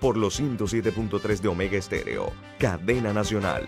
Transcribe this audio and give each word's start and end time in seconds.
por 0.00 0.16
los 0.16 0.40
107.3 0.40 1.40
de 1.40 1.48
Omega 1.48 1.76
Estéreo, 1.76 2.32
cadena 2.58 3.12
nacional. 3.12 3.66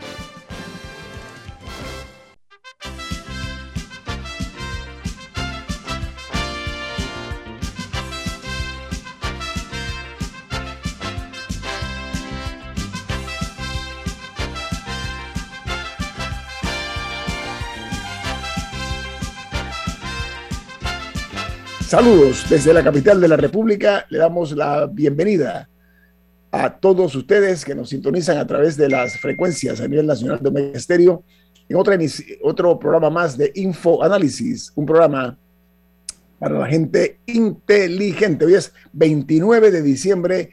Saludos 21.93 22.47
desde 22.49 22.73
la 22.73 22.83
capital 22.83 23.21
de 23.21 23.29
la 23.29 23.37
República. 23.37 24.07
Le 24.09 24.17
damos 24.17 24.53
la 24.53 24.87
bienvenida 24.87 25.69
a 26.53 26.79
todos 26.79 27.15
ustedes 27.15 27.65
que 27.65 27.75
nos 27.75 27.89
sintonizan 27.89 28.37
a 28.37 28.47
través 28.47 28.77
de 28.77 28.91
las 28.91 29.19
frecuencias 29.19 29.81
a 29.81 29.89
nivel 29.89 30.07
nacional 30.07 30.39
de 30.41 30.51
Omega 30.51 30.77
Estéreo 30.77 31.25
en 31.69 31.77
otra, 31.77 31.99
otro 32.43 32.79
programa 32.79 33.09
más 33.09 33.39
de 33.39 33.51
Info 33.55 34.05
Análisis, 34.05 34.71
un 34.75 34.85
programa 34.85 35.39
para 36.39 36.59
la 36.59 36.67
gente 36.67 37.19
inteligente. 37.25 38.45
Hoy 38.45 38.55
es 38.55 38.73
29 38.93 39.71
de 39.71 39.81
diciembre 39.81 40.51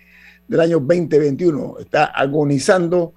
del 0.47 0.61
año 0.61 0.79
2021. 0.79 1.79
Está 1.79 2.05
agonizando 2.05 3.13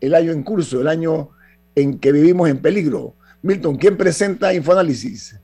el 0.00 0.14
año 0.14 0.32
en 0.32 0.42
curso, 0.42 0.80
el 0.80 0.88
año 0.88 1.30
en 1.74 1.98
que 1.98 2.10
vivimos 2.12 2.48
en 2.48 2.58
peligro. 2.58 3.16
Milton, 3.42 3.76
¿quién 3.76 3.98
presenta 3.98 4.54
Infoanálisis? 4.54 5.38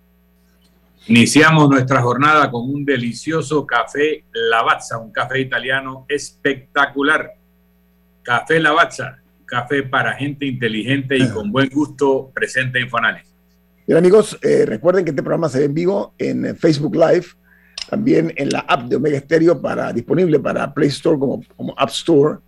Iniciamos 1.11 1.69
nuestra 1.69 2.01
jornada 2.03 2.49
con 2.53 2.71
un 2.71 2.85
delicioso 2.85 3.67
café 3.67 4.23
Lavazza, 4.33 4.97
un 4.97 5.11
café 5.11 5.41
italiano 5.41 6.07
espectacular. 6.09 7.33
Café 8.23 8.61
Lavazza, 8.61 9.19
café 9.45 9.83
para 9.83 10.13
gente 10.13 10.47
inteligente 10.47 11.19
y 11.19 11.29
con 11.31 11.51
buen 11.51 11.69
gusto, 11.69 12.31
presente 12.33 12.79
en 12.79 12.85
Infoanálisis. 12.85 13.35
Bien 13.89 13.99
amigos, 13.99 14.39
eh, 14.41 14.65
recuerden 14.65 15.05
que 15.05 15.11
este 15.11 15.21
programa 15.21 15.49
se 15.49 15.59
ve 15.59 15.65
en 15.65 15.75
vivo 15.75 16.15
en 16.17 16.57
Facebook 16.57 16.95
Live, 16.95 17.27
también 17.89 18.33
en 18.37 18.51
la 18.51 18.61
app 18.61 18.89
de 18.89 18.95
Omega 18.95 19.19
Stereo 19.19 19.61
para, 19.61 19.93
disponible 19.93 20.39
para 20.39 20.73
Play 20.73 20.91
Store 20.91 21.19
como, 21.19 21.43
como 21.57 21.75
App 21.77 21.91
Store. 21.91 22.39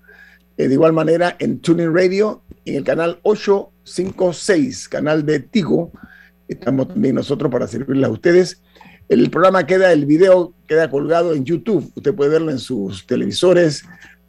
Eh, 0.57 0.69
de 0.69 0.75
igual 0.75 0.93
manera 0.93 1.35
en 1.41 1.59
Tuning 1.59 1.93
Radio, 1.93 2.45
en 2.65 2.77
el 2.77 2.85
canal 2.85 3.19
856, 3.25 4.89
canal 4.89 5.27
de 5.27 5.41
Tigo 5.41 5.91
Estamos 6.53 6.89
también 6.89 7.14
nosotros 7.14 7.50
para 7.50 7.67
servirles 7.67 8.08
a 8.08 8.12
ustedes. 8.12 8.62
El 9.08 9.31
programa 9.31 9.67
queda, 9.67 9.92
el 9.92 10.06
video 10.06 10.55
queda 10.67 10.91
colgado 10.91 11.34
en 11.34 11.45
YouTube. 11.45 11.91
Usted 11.95 12.14
puede 12.14 12.31
verlo 12.31 12.50
en 12.50 12.58
sus 12.58 13.06
televisores, 13.06 13.84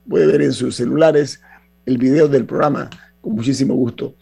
puede 0.07 0.27
ver 0.27 0.41
en 0.41 0.53
sus 0.53 0.75
celulares 0.75 1.41
el 1.85 1.97
video 1.97 2.27
del 2.27 2.45
programa 2.45 2.89
con 3.21 3.33
muchísimo 3.33 3.75
gusto. 3.75 4.16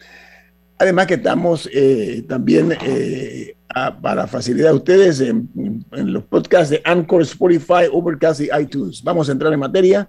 Además 0.78 1.06
que 1.06 1.14
estamos 1.14 1.68
eh, 1.72 2.24
también 2.28 2.76
eh, 2.84 3.56
para 4.00 4.26
facilitar 4.26 4.70
a 4.70 4.74
ustedes 4.74 5.20
en, 5.20 5.48
en, 5.92 6.12
los 6.12 6.24
podcasts 6.24 6.70
de 6.70 6.82
Anchor, 6.84 7.22
Spotify, 7.22 7.88
Overcast 7.90 8.40
y 8.40 8.48
iTunes. 8.60 9.02
Vamos 9.02 9.28
a 9.28 9.32
entrar 9.32 9.52
en 9.52 9.60
materia 9.60 10.08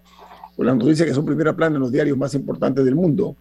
con 0.55 0.65
las 0.65 0.75
noticias 0.75 1.07
que 1.07 1.13
son 1.13 1.25
primera 1.25 1.55
plana 1.55 1.75
en 1.75 1.81
los 1.81 1.91
diarios 1.91 2.17
más 2.17 2.33
importantes 2.33 2.83
del 2.83 2.95
mundo. 2.95 3.37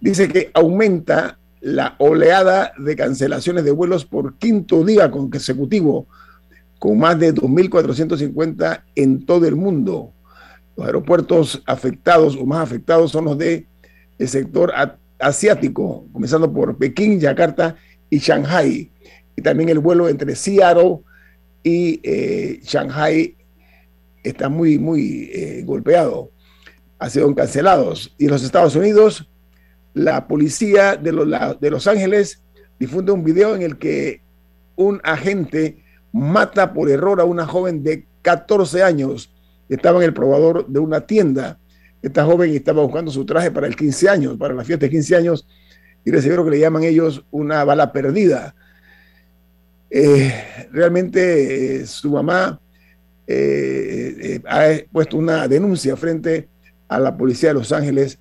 Dice 0.00 0.28
que 0.28 0.50
aumenta 0.54 1.38
la 1.60 1.96
oleada 1.98 2.72
de 2.78 2.96
cancelaciones 2.96 3.64
de 3.64 3.70
vuelos 3.70 4.04
por 4.04 4.38
quinto 4.38 4.84
día 4.84 5.10
consecutivo, 5.10 6.06
con 6.78 6.98
más 6.98 7.18
de 7.18 7.34
2.450 7.34 8.82
en 8.94 9.24
todo 9.24 9.46
el 9.46 9.56
mundo. 9.56 10.12
Los 10.76 10.86
aeropuertos 10.86 11.62
afectados 11.66 12.36
o 12.36 12.44
más 12.44 12.60
afectados 12.60 13.12
son 13.12 13.24
los 13.24 13.38
de 13.38 13.66
el 14.18 14.28
sector 14.28 14.72
asiático, 15.18 16.06
comenzando 16.12 16.52
por 16.52 16.76
Pekín, 16.76 17.20
Yakarta 17.20 17.76
y 18.10 18.18
Shanghai. 18.18 18.90
Y 19.36 19.42
también 19.42 19.68
el 19.68 19.78
vuelo 19.78 20.08
entre 20.08 20.34
Seattle 20.34 21.00
y 21.62 22.00
eh, 22.02 22.60
Shanghai 22.62 23.36
está 24.22 24.48
muy, 24.48 24.78
muy 24.78 25.30
eh, 25.32 25.62
golpeado. 25.64 26.30
Ha 26.98 27.10
sido 27.10 27.34
cancelados. 27.34 28.14
Y 28.18 28.28
los 28.28 28.42
Estados 28.42 28.76
Unidos, 28.76 29.28
la 29.96 30.28
policía 30.28 30.94
de 30.94 31.10
los, 31.10 31.86
Ángeles 31.86 32.42
difunde 32.78 33.12
un 33.12 33.24
video 33.24 33.56
en 33.56 33.62
el 33.62 33.78
que 33.78 34.20
un 34.76 35.00
agente 35.02 35.82
mata 36.12 36.74
por 36.74 36.90
error 36.90 37.18
a 37.18 37.24
una 37.24 37.46
joven 37.46 37.82
de 37.82 38.04
14 38.20 38.82
años. 38.82 39.32
Estaba 39.70 39.96
en 40.00 40.04
el 40.04 40.12
probador 40.12 40.66
de 40.66 40.80
una 40.80 41.00
tienda. 41.06 41.58
Esta 42.02 42.26
joven 42.26 42.54
estaba 42.54 42.82
buscando 42.82 43.10
su 43.10 43.24
traje 43.24 43.50
para 43.50 43.66
el 43.66 43.74
15 43.74 44.10
años, 44.10 44.36
para 44.36 44.52
la 44.52 44.64
fiesta 44.64 44.84
de 44.84 44.90
15 44.90 45.16
años, 45.16 45.48
y 46.04 46.10
recibió 46.10 46.36
lo 46.36 46.44
que 46.44 46.50
le 46.50 46.60
llaman 46.60 46.84
ellos 46.84 47.24
una 47.30 47.64
bala 47.64 47.90
perdida. 47.90 48.54
Eh, 49.88 50.30
realmente 50.72 51.76
eh, 51.76 51.86
su 51.86 52.10
mamá 52.10 52.60
eh, 53.26 54.42
ha 54.46 54.72
puesto 54.92 55.16
una 55.16 55.48
denuncia 55.48 55.96
frente 55.96 56.50
a 56.86 57.00
la 57.00 57.16
policía 57.16 57.48
de 57.48 57.54
Los 57.54 57.72
Ángeles 57.72 58.18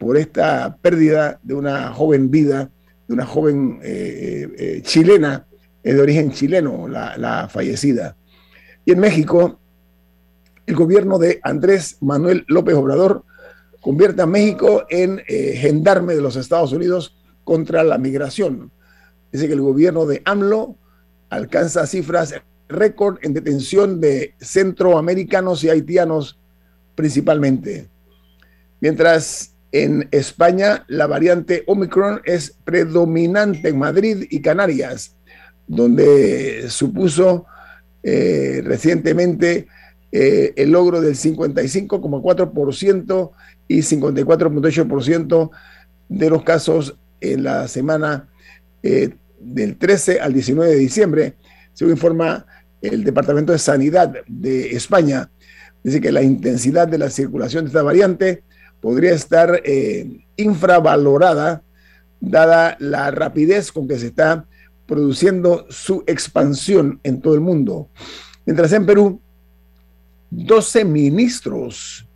por 0.00 0.16
esta 0.16 0.78
pérdida 0.80 1.38
de 1.42 1.52
una 1.52 1.92
joven 1.92 2.30
vida, 2.30 2.70
de 3.06 3.14
una 3.14 3.26
joven 3.26 3.80
eh, 3.82 4.48
eh, 4.48 4.54
eh, 4.58 4.82
chilena, 4.82 5.46
de 5.82 6.00
origen 6.00 6.32
chileno, 6.32 6.88
la, 6.88 7.48
fallecida. 7.52 8.16
Y 8.86 8.92
en 8.92 9.00
México, 9.00 9.60
el 10.66 10.74
gobierno 10.74 11.18
de 11.18 11.38
Andrés 11.42 11.98
Manuel 12.00 12.46
López 12.48 12.74
Obrador 12.76 13.24
convierte 13.82 14.22
a 14.22 14.26
México 14.26 14.84
en 14.88 15.22
gendarme 15.26 16.14
de 16.14 16.20
los 16.20 16.36
Estados 16.36 16.72
Unidos 16.72 17.16
contra 17.44 17.82
la 17.82 17.98
migración. 17.98 18.70
Dice 19.32 19.48
que 19.48 19.54
el 19.54 19.60
gobierno 19.60 20.06
de 20.06 20.22
AMLO 20.24 20.76
alcanza 21.28 21.86
cifras 21.86 22.34
récord 22.68 23.18
en 23.22 23.34
detención 23.34 24.00
de 24.00 24.34
centroamericanos 24.40 25.64
y 25.64 25.70
haitianos 25.70 26.38
principalmente. 26.94 27.88
Mientras 28.80 29.54
en 29.72 30.08
España, 30.10 30.84
la 30.88 31.06
variante 31.06 31.62
Omicron 31.66 32.20
es 32.24 32.56
predominante 32.64 33.68
en 33.68 33.78
Madrid 33.78 34.26
y 34.28 34.40
Canarias, 34.40 35.14
donde 35.66 36.68
supuso 36.68 37.46
eh, 38.02 38.62
recientemente 38.64 39.68
eh, 40.10 40.52
el 40.56 40.72
logro 40.72 41.00
del 41.00 41.14
55,4% 41.14 43.30
y 43.68 43.78
54,8% 43.78 45.50
de 46.08 46.30
los 46.30 46.42
casos 46.42 46.96
en 47.20 47.44
la 47.44 47.68
semana 47.68 48.28
eh, 48.82 49.10
del 49.38 49.76
13 49.76 50.20
al 50.20 50.32
19 50.32 50.72
de 50.72 50.78
diciembre, 50.78 51.34
según 51.74 51.92
informa 51.92 52.44
el 52.82 53.04
Departamento 53.04 53.52
de 53.52 53.58
Sanidad 53.58 54.12
de 54.26 54.74
España. 54.74 55.30
Dice 55.84 56.00
que 56.00 56.10
la 56.10 56.22
intensidad 56.22 56.88
de 56.88 56.98
la 56.98 57.08
circulación 57.08 57.64
de 57.64 57.68
esta 57.68 57.82
variante 57.82 58.42
podría 58.80 59.12
estar 59.12 59.60
eh, 59.64 60.24
infravalorada 60.36 61.62
dada 62.20 62.76
la 62.78 63.10
rapidez 63.10 63.72
con 63.72 63.88
que 63.88 63.98
se 63.98 64.08
está 64.08 64.46
produciendo 64.86 65.66
su 65.70 66.02
expansión 66.06 67.00
en 67.02 67.20
todo 67.20 67.34
el 67.34 67.40
mundo. 67.40 67.88
Mientras 68.44 68.72
en 68.72 68.86
Perú, 68.86 69.20
12 70.30 70.84
ministros 70.84 72.06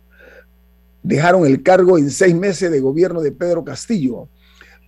dejaron 1.01 1.45
el 1.45 1.61
cargo 1.63 1.97
en 1.97 2.09
seis 2.09 2.35
meses 2.35 2.71
de 2.71 2.79
gobierno 2.79 3.21
de 3.21 3.31
Pedro 3.31 3.63
Castillo. 3.63 4.27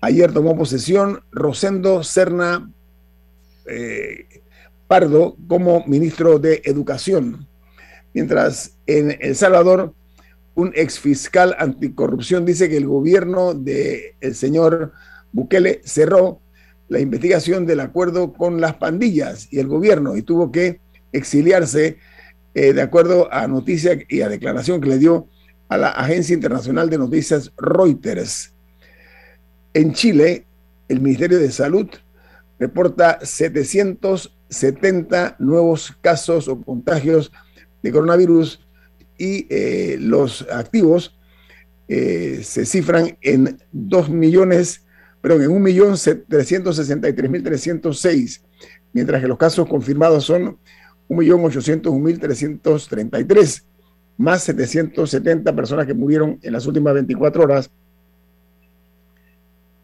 Ayer 0.02 0.32
tomó 0.32 0.58
posesión 0.58 1.22
Rosendo 1.32 2.04
Serna 2.04 2.72
eh, 3.66 4.42
Pardo 4.88 5.36
como 5.48 5.86
ministro 5.86 6.40
de 6.40 6.62
Educación. 6.66 7.48
Mientras 8.14 8.78
en 8.86 9.18
El 9.20 9.36
Salvador, 9.36 9.94
un 10.58 10.74
exfiscal 10.76 11.56
anticorrupción 11.60 12.44
dice 12.44 12.68
que 12.68 12.76
el 12.78 12.88
gobierno 12.88 13.54
del 13.54 14.16
el 14.20 14.34
señor 14.34 14.92
Bukele 15.32 15.82
cerró 15.86 16.42
la 16.90 17.00
investigación 17.00 17.68
del 17.68 17.80
acuerdo 17.80 18.34
con 18.34 18.60
las 18.60 18.74
pandillas 18.74 19.48
y 19.52 19.60
el 19.60 19.68
gobierno 19.68 20.18
y 20.18 20.24
tuvo 20.24 20.52
que 20.52 20.80
exiliarse 21.12 22.00
eh, 22.56 22.74
de 22.74 22.82
acuerdo 22.82 23.32
a 23.32 23.48
noticia 23.48 24.00
y 24.10 24.22
a 24.22 24.30
declaración 24.30 24.82
que 24.82 24.90
le 24.90 24.98
dio 24.98 25.28
a 25.70 25.78
la 25.78 25.90
agencia 25.90 26.34
internacional 26.34 26.90
de 26.90 26.98
noticias 26.98 27.52
Reuters. 27.58 28.52
En 29.76 29.94
Chile, 29.94 30.48
el 30.90 31.02
Ministerio 31.02 31.38
de 31.38 31.52
Salud 31.52 31.88
reporta 32.58 33.20
770 33.22 35.36
nuevos 35.38 35.96
casos 36.02 36.48
o 36.48 36.60
contagios 36.60 37.32
de 37.84 37.92
coronavirus 37.92 38.67
y 39.18 39.48
eh, 39.50 39.98
los 40.00 40.48
activos 40.52 41.18
eh, 41.88 42.42
se 42.44 42.66
cifran 42.66 43.18
en 43.22 43.58
2 43.72 44.10
millones, 44.10 44.86
perdón, 45.22 45.44
en 45.44 45.52
1.363.306, 45.64 48.42
mientras 48.94 49.22
que 49.22 49.28
los 49.28 49.38
casos 49.38 49.68
confirmados 49.68 50.26
son 50.26 50.58
1.801.333, 51.10 53.64
más 54.18 54.44
770 54.44 55.56
personas 55.56 55.86
que 55.86 55.94
murieron 55.94 56.38
en 56.42 56.52
las 56.52 56.66
últimas 56.66 56.94
24 56.94 57.44
horas, 57.44 57.70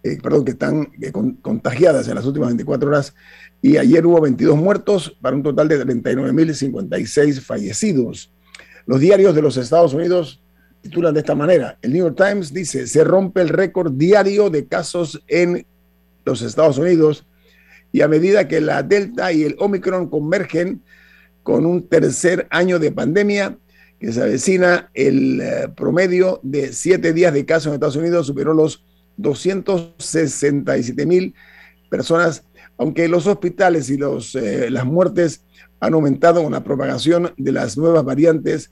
eh, 0.03 0.17
perdón, 0.21 0.43
que 0.43 0.51
están 0.51 0.89
contagiadas 1.41 2.09
en 2.09 2.15
las 2.15 2.25
últimas 2.25 2.49
24 2.49 2.89
horas, 2.89 3.15
y 3.61 3.77
ayer 3.77 4.05
hubo 4.05 4.19
22 4.19 4.57
muertos 4.57 5.15
para 5.21 5.37
un 5.37 5.43
total 5.43 5.69
de 5.69 5.85
39.056 5.85 7.39
fallecidos. 7.39 8.32
Los 8.85 8.99
diarios 8.99 9.35
de 9.35 9.41
los 9.41 9.57
Estados 9.57 9.93
Unidos 9.93 10.41
titulan 10.81 11.13
de 11.13 11.21
esta 11.21 11.35
manera. 11.35 11.77
El 11.81 11.93
New 11.93 12.05
York 12.05 12.17
Times 12.17 12.53
dice, 12.53 12.87
se 12.87 13.03
rompe 13.03 13.41
el 13.41 13.49
récord 13.49 13.91
diario 13.93 14.49
de 14.49 14.65
casos 14.65 15.23
en 15.27 15.65
los 16.25 16.41
Estados 16.41 16.77
Unidos 16.77 17.25
y 17.91 18.01
a 18.01 18.07
medida 18.07 18.47
que 18.47 18.59
la 18.59 18.83
Delta 18.83 19.31
y 19.31 19.43
el 19.43 19.55
Omicron 19.59 20.09
convergen 20.09 20.81
con 21.43 21.65
un 21.65 21.87
tercer 21.87 22.47
año 22.49 22.79
de 22.79 22.91
pandemia 22.91 23.57
que 23.99 24.11
se 24.11 24.21
avecina, 24.21 24.89
el 24.93 25.39
eh, 25.39 25.69
promedio 25.75 26.41
de 26.43 26.73
siete 26.73 27.13
días 27.13 27.33
de 27.33 27.45
casos 27.45 27.67
en 27.67 27.73
Estados 27.75 27.95
Unidos 27.95 28.27
superó 28.27 28.53
los 28.53 28.83
267 29.15 31.05
mil 31.05 31.33
personas, 31.89 32.43
aunque 32.77 33.07
los 33.07 33.27
hospitales 33.27 33.89
y 33.89 33.97
los, 33.97 34.35
eh, 34.35 34.69
las 34.69 34.85
muertes 34.85 35.45
han 35.83 35.93
aumentado 35.95 36.41
con 36.41 36.53
la 36.53 36.63
propagación 36.63 37.33
de 37.35 37.51
las 37.51 37.77
nuevas 37.77 38.05
variantes 38.05 38.71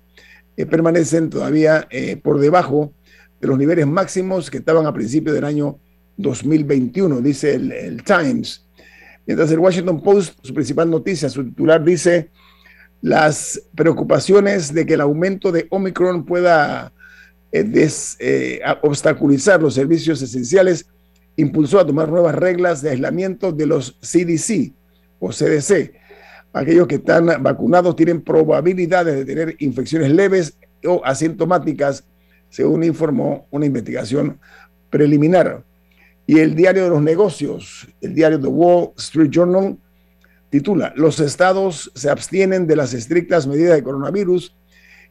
eh, 0.56 0.66
permanecen 0.66 1.30
todavía 1.30 1.86
eh, 1.90 2.16
por 2.16 2.40
debajo 2.40 2.94
de 3.42 3.50
los 3.50 3.58
niveles 3.58 3.86
máximos 3.86 4.50
que 4.50 4.60
estaban 4.60 4.86
a 4.86 4.94
principios 4.94 5.36
del 5.36 5.44
año 5.44 5.78
2021, 6.16 7.20
dice 7.20 7.56
el, 7.56 8.02
Times. 8.06 8.66
Mientras 9.26 9.52
el 9.52 9.60
Washington 9.60 10.02
Post, 10.02 10.40
su 10.42 10.54
principal 10.54 10.90
noticia, 10.90 11.30
su 11.30 11.44
titular 11.44 11.84
dice, 11.84 12.30
las 13.02 13.62
preocupaciones 13.76 14.74
de 14.74 14.86
que 14.86 14.94
el 14.94 15.02
aumento 15.02 15.52
de 15.52 15.68
Omicron 15.70 16.26
pueda 16.26 16.94
eh, 17.52 18.62
obstaculizar 18.84 19.62
los 19.62 19.74
servicios 19.74 20.22
esenciales 20.22 20.86
impulsó 21.36 21.82
a 21.82 21.86
tomar 21.86 22.08
nuevas 22.08 22.36
reglas 22.36 22.82
de 22.82 22.92
aislamiento 22.92 23.52
de 23.52 23.66
los 23.66 23.98
CDC 24.00 24.74
o 25.20 25.30
CDC 25.30 26.01
aquellos 26.54 26.88
que 26.88 26.96
están 26.96 27.28
vacunados 27.42 27.96
tienen 27.96 28.22
probabilidades 28.22 29.16
de 29.16 29.26
tener 29.26 29.56
infecciones 29.60 30.12
leves 30.12 30.58
o 30.86 31.02
asintomáticas, 31.06 32.04
según 32.50 32.84
informó 32.84 33.48
una 33.52 33.66
investigación 33.66 34.40
preliminar. 34.90 35.64
Y 36.28 36.40
el 36.40 36.56
diario 36.56 36.84
de 36.84 36.90
los 36.90 37.02
negocios, 37.02 37.88
el 38.02 38.14
diario 38.14 38.40
The 38.40 38.48
Wall 38.48 38.92
Street 38.98 39.30
Journal, 39.30 39.78
titula, 40.50 40.94
los 40.96 41.20
estados 41.20 41.92
se 41.96 42.10
abstienen 42.10 42.68
de 42.68 42.76
las 42.76 42.94
estrictas 42.94 43.48
medidas 43.48 43.76
de 43.76 43.84
coronavirus 43.84 44.56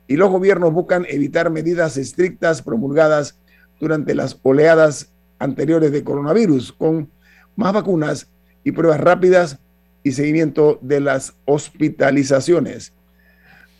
y 0.06 0.16
los 0.16 0.30
gobiernos 0.30 0.72
buscan 0.72 1.06
evitar 1.08 1.50
medidas 1.50 1.96
estrictas 1.96 2.62
promulgadas 2.62 3.38
durante 3.80 4.14
las 4.14 4.38
oleadas 4.42 5.12
anteriores 5.38 5.92
de 5.92 6.04
coronavirus, 6.04 6.72
con 6.72 7.10
más 7.56 7.72
vacunas 7.72 8.30
y 8.62 8.72
pruebas 8.72 9.00
rápidas 9.00 9.58
y 10.02 10.12
seguimiento 10.12 10.78
de 10.82 11.00
las 11.00 11.34
hospitalizaciones. 11.44 12.92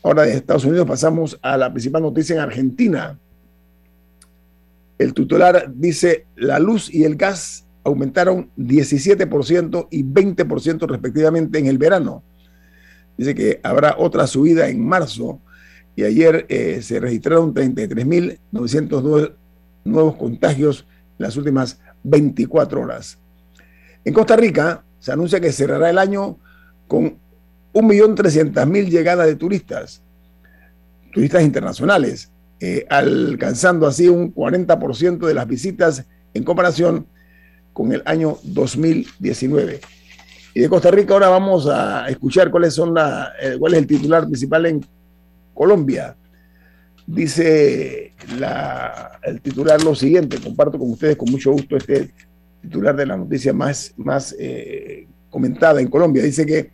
Ahora 0.03 0.23
de 0.23 0.33
Estados 0.33 0.65
Unidos 0.65 0.87
pasamos 0.87 1.39
a 1.43 1.57
la 1.57 1.71
principal 1.71 2.03
noticia 2.03 2.35
en 2.35 2.41
Argentina. 2.41 3.19
El 4.99 5.15
titular 5.15 5.71
dice, 5.75 6.27
la 6.37 6.59
luz 6.59 6.93
y 6.93 7.05
el 7.05 7.17
gas 7.17 7.65
aumentaron 7.85 8.51
17% 8.57 9.89
y 9.91 10.05
20% 10.05 10.89
respectivamente 10.89 11.59
en 11.59 11.67
el 11.67 11.79
verano. 11.79 12.23
Dice 13.17 13.35
que 13.35 13.61
habrá 13.63 13.97
otra 13.99 14.27
subida 14.27 14.69
en 14.69 14.87
marzo 14.87 15.41
y 15.97 16.05
ayer 16.05 16.47
eh, 16.49 16.81
se 16.83 17.01
registraron 17.01 17.55
33.909 17.55 19.35
nuevos 19.85 20.17
contagios 20.17 20.87
en 21.19 21.27
las 21.27 21.37
últimas 21.37 21.81
24 22.03 22.81
horas. 22.81 23.19
En 24.05 24.15
Costa 24.15 24.37
Rica, 24.37 24.83
se 25.01 25.13
anuncia 25.13 25.41
que 25.41 25.51
cerrará 25.51 25.91
el 25.91 25.99
año 25.99 26.39
con 26.87 27.19
1.300.000 27.73 28.89
llegadas 28.89 29.27
de 29.27 29.35
turistas, 29.35 30.03
turistas 31.13 31.43
internacionales, 31.43 32.31
eh, 32.61 32.87
alcanzando 32.91 33.87
así 33.87 34.09
un 34.09 34.35
40% 34.35 35.27
de 35.27 35.35
las 35.35 35.49
visitas 35.49 36.05
en 36.35 36.45
comparación 36.45 37.07
con 37.73 37.93
el 37.93 38.03
año 38.05 38.39
2019. 38.43 39.81
Y 40.53 40.61
de 40.61 40.69
Costa 40.69 40.91
Rica 40.91 41.15
ahora 41.15 41.29
vamos 41.29 41.67
a 41.67 42.09
escuchar 42.09 42.51
cuáles 42.51 42.75
son 42.75 42.93
la, 42.93 43.33
eh, 43.41 43.57
cuál 43.59 43.75
es 43.75 43.79
el 43.81 43.87
titular 43.87 44.25
principal 44.25 44.67
en 44.67 44.85
Colombia. 45.55 46.17
Dice 47.07 48.13
el 49.23 49.41
titular 49.41 49.83
lo 49.83 49.95
siguiente, 49.95 50.39
comparto 50.39 50.79
con 50.79 50.91
ustedes 50.91 51.17
con 51.17 51.31
mucho 51.31 51.53
gusto 51.53 51.77
este 51.77 52.11
titular 52.61 52.95
de 52.97 53.07
la 53.07 53.17
noticia 53.17 53.53
más, 53.53 53.95
más 53.97 54.35
eh, 54.39 55.09
comentada 55.29 55.81
en 55.81 55.89
Colombia. 55.89 56.23
Dice 56.23 56.47
que 56.47 56.71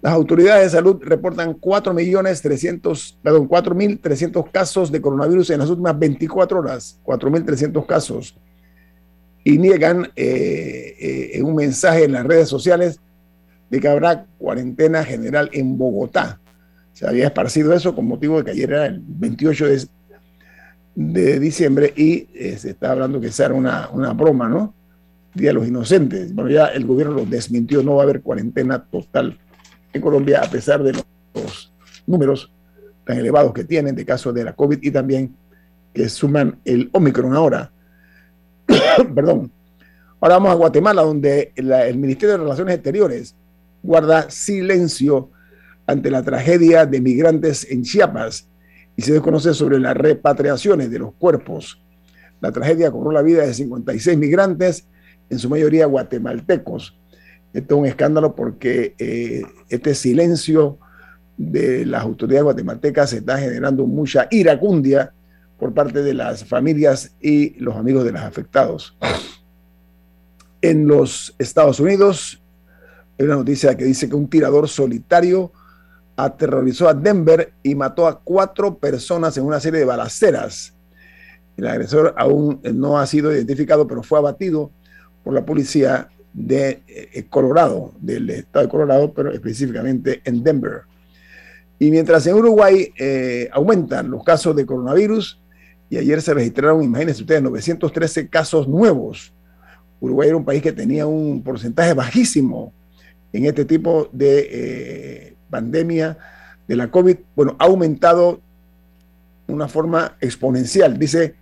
las 0.00 0.12
autoridades 0.12 0.64
de 0.64 0.70
salud 0.70 0.98
reportan 1.00 1.54
4.300.000 1.54 4.50
casos 4.52 4.92
de 4.92 5.00
coronavirus 5.00 5.50
en 5.50 5.58
las 5.58 5.70
últimas 5.70 5.98
24 5.98 6.60
horas, 6.60 7.00
4.300 7.04 7.84
casos, 7.86 8.38
y 9.42 9.58
niegan 9.58 10.08
eh, 10.14 11.32
eh, 11.34 11.42
un 11.42 11.56
mensaje 11.56 12.04
en 12.04 12.12
las 12.12 12.24
redes 12.24 12.48
sociales 12.48 13.00
de 13.70 13.80
que 13.80 13.88
habrá 13.88 14.24
cuarentena 14.38 15.02
general 15.04 15.50
en 15.52 15.76
Bogotá. 15.76 16.40
Se 16.92 17.04
había 17.06 17.26
esparcido 17.26 17.74
eso 17.74 17.94
con 17.94 18.06
motivo 18.06 18.38
de 18.38 18.44
que 18.44 18.52
ayer 18.52 18.70
era 18.70 18.86
el 18.86 19.02
28 19.04 19.66
de, 19.66 19.86
de 20.94 21.38
diciembre 21.38 21.92
y 21.96 22.28
se 22.56 22.70
está 22.70 22.92
hablando 22.92 23.20
que 23.20 23.30
sea 23.30 23.52
una, 23.52 23.90
una 23.90 24.12
broma, 24.12 24.48
¿no? 24.48 24.74
Día 25.34 25.50
de 25.50 25.54
los 25.54 25.66
Inocentes. 25.66 26.34
Bueno, 26.34 26.50
ya 26.50 26.66
el 26.66 26.84
gobierno 26.84 27.14
lo 27.14 27.24
desmintió, 27.24 27.82
no 27.82 27.96
va 27.96 28.02
a 28.02 28.04
haber 28.04 28.22
cuarentena 28.22 28.82
total 28.84 29.38
en 29.92 30.00
Colombia 30.00 30.40
a 30.42 30.50
pesar 30.50 30.82
de 30.82 30.92
los 30.92 31.72
números 32.06 32.50
tan 33.04 33.18
elevados 33.18 33.52
que 33.52 33.64
tienen 33.64 33.94
de 33.94 34.04
casos 34.04 34.34
de 34.34 34.44
la 34.44 34.52
COVID 34.54 34.78
y 34.82 34.90
también 34.90 35.34
que 35.92 36.08
suman 36.08 36.58
el 36.64 36.90
Omicron 36.92 37.34
ahora. 37.34 37.70
Perdón. 39.14 39.50
Ahora 40.20 40.34
vamos 40.34 40.50
a 40.50 40.54
Guatemala, 40.54 41.02
donde 41.02 41.52
el 41.54 41.96
Ministerio 41.96 42.32
de 42.32 42.42
Relaciones 42.42 42.74
Exteriores 42.74 43.36
guarda 43.82 44.28
silencio 44.30 45.30
ante 45.86 46.10
la 46.10 46.22
tragedia 46.22 46.86
de 46.86 47.00
migrantes 47.00 47.66
en 47.70 47.82
Chiapas 47.82 48.48
y 48.96 49.02
se 49.02 49.12
desconoce 49.12 49.54
sobre 49.54 49.78
las 49.78 49.96
repatriaciones 49.96 50.90
de 50.90 50.98
los 50.98 51.14
cuerpos. 51.14 51.80
La 52.40 52.52
tragedia 52.52 52.90
cobró 52.90 53.12
la 53.12 53.22
vida 53.22 53.46
de 53.46 53.54
56 53.54 54.18
migrantes 54.18 54.86
en 55.30 55.38
su 55.38 55.48
mayoría 55.48 55.86
guatemaltecos. 55.86 56.96
Esto 57.52 57.74
es 57.74 57.80
un 57.80 57.86
escándalo 57.86 58.34
porque 58.34 58.94
eh, 58.98 59.42
este 59.68 59.94
silencio 59.94 60.78
de 61.36 61.86
las 61.86 62.02
autoridades 62.02 62.44
guatemaltecas 62.44 63.12
está 63.12 63.38
generando 63.38 63.86
mucha 63.86 64.26
iracundia 64.30 65.12
por 65.58 65.72
parte 65.72 66.02
de 66.02 66.14
las 66.14 66.44
familias 66.44 67.16
y 67.20 67.58
los 67.58 67.76
amigos 67.76 68.04
de 68.04 68.12
los 68.12 68.22
afectados. 68.22 68.96
En 70.60 70.86
los 70.86 71.34
Estados 71.38 71.80
Unidos 71.80 72.42
hay 73.18 73.26
una 73.26 73.36
noticia 73.36 73.76
que 73.76 73.84
dice 73.84 74.08
que 74.08 74.14
un 74.14 74.28
tirador 74.28 74.68
solitario 74.68 75.52
aterrorizó 76.16 76.88
a 76.88 76.94
Denver 76.94 77.52
y 77.62 77.74
mató 77.74 78.06
a 78.06 78.20
cuatro 78.20 78.76
personas 78.78 79.36
en 79.36 79.44
una 79.44 79.60
serie 79.60 79.80
de 79.80 79.86
balaceras. 79.86 80.74
El 81.56 81.66
agresor 81.66 82.14
aún 82.16 82.60
no 82.74 82.98
ha 82.98 83.06
sido 83.06 83.32
identificado, 83.32 83.86
pero 83.86 84.02
fue 84.02 84.18
abatido 84.18 84.70
por 85.22 85.34
la 85.34 85.44
policía 85.44 86.08
de 86.32 86.82
eh, 86.86 87.24
Colorado, 87.28 87.92
del 88.00 88.30
estado 88.30 88.66
de 88.66 88.70
Colorado, 88.70 89.12
pero 89.12 89.32
específicamente 89.32 90.20
en 90.24 90.42
Denver. 90.42 90.82
Y 91.78 91.90
mientras 91.90 92.26
en 92.26 92.34
Uruguay 92.34 92.92
eh, 92.98 93.48
aumentan 93.52 94.10
los 94.10 94.24
casos 94.24 94.54
de 94.56 94.66
coronavirus, 94.66 95.40
y 95.90 95.96
ayer 95.96 96.20
se 96.20 96.34
registraron, 96.34 96.82
imagínense 96.82 97.22
ustedes, 97.22 97.42
913 97.42 98.28
casos 98.28 98.68
nuevos. 98.68 99.32
Uruguay 100.00 100.28
era 100.28 100.36
un 100.36 100.44
país 100.44 100.62
que 100.62 100.72
tenía 100.72 101.06
un 101.06 101.42
porcentaje 101.42 101.94
bajísimo 101.94 102.72
en 103.32 103.46
este 103.46 103.64
tipo 103.64 104.08
de 104.12 104.48
eh, 104.50 105.34
pandemia 105.48 106.18
de 106.66 106.76
la 106.76 106.90
COVID. 106.90 107.16
Bueno, 107.34 107.56
ha 107.58 107.64
aumentado 107.64 108.40
una 109.46 109.66
forma 109.66 110.16
exponencial. 110.20 110.98
Dice 110.98 111.36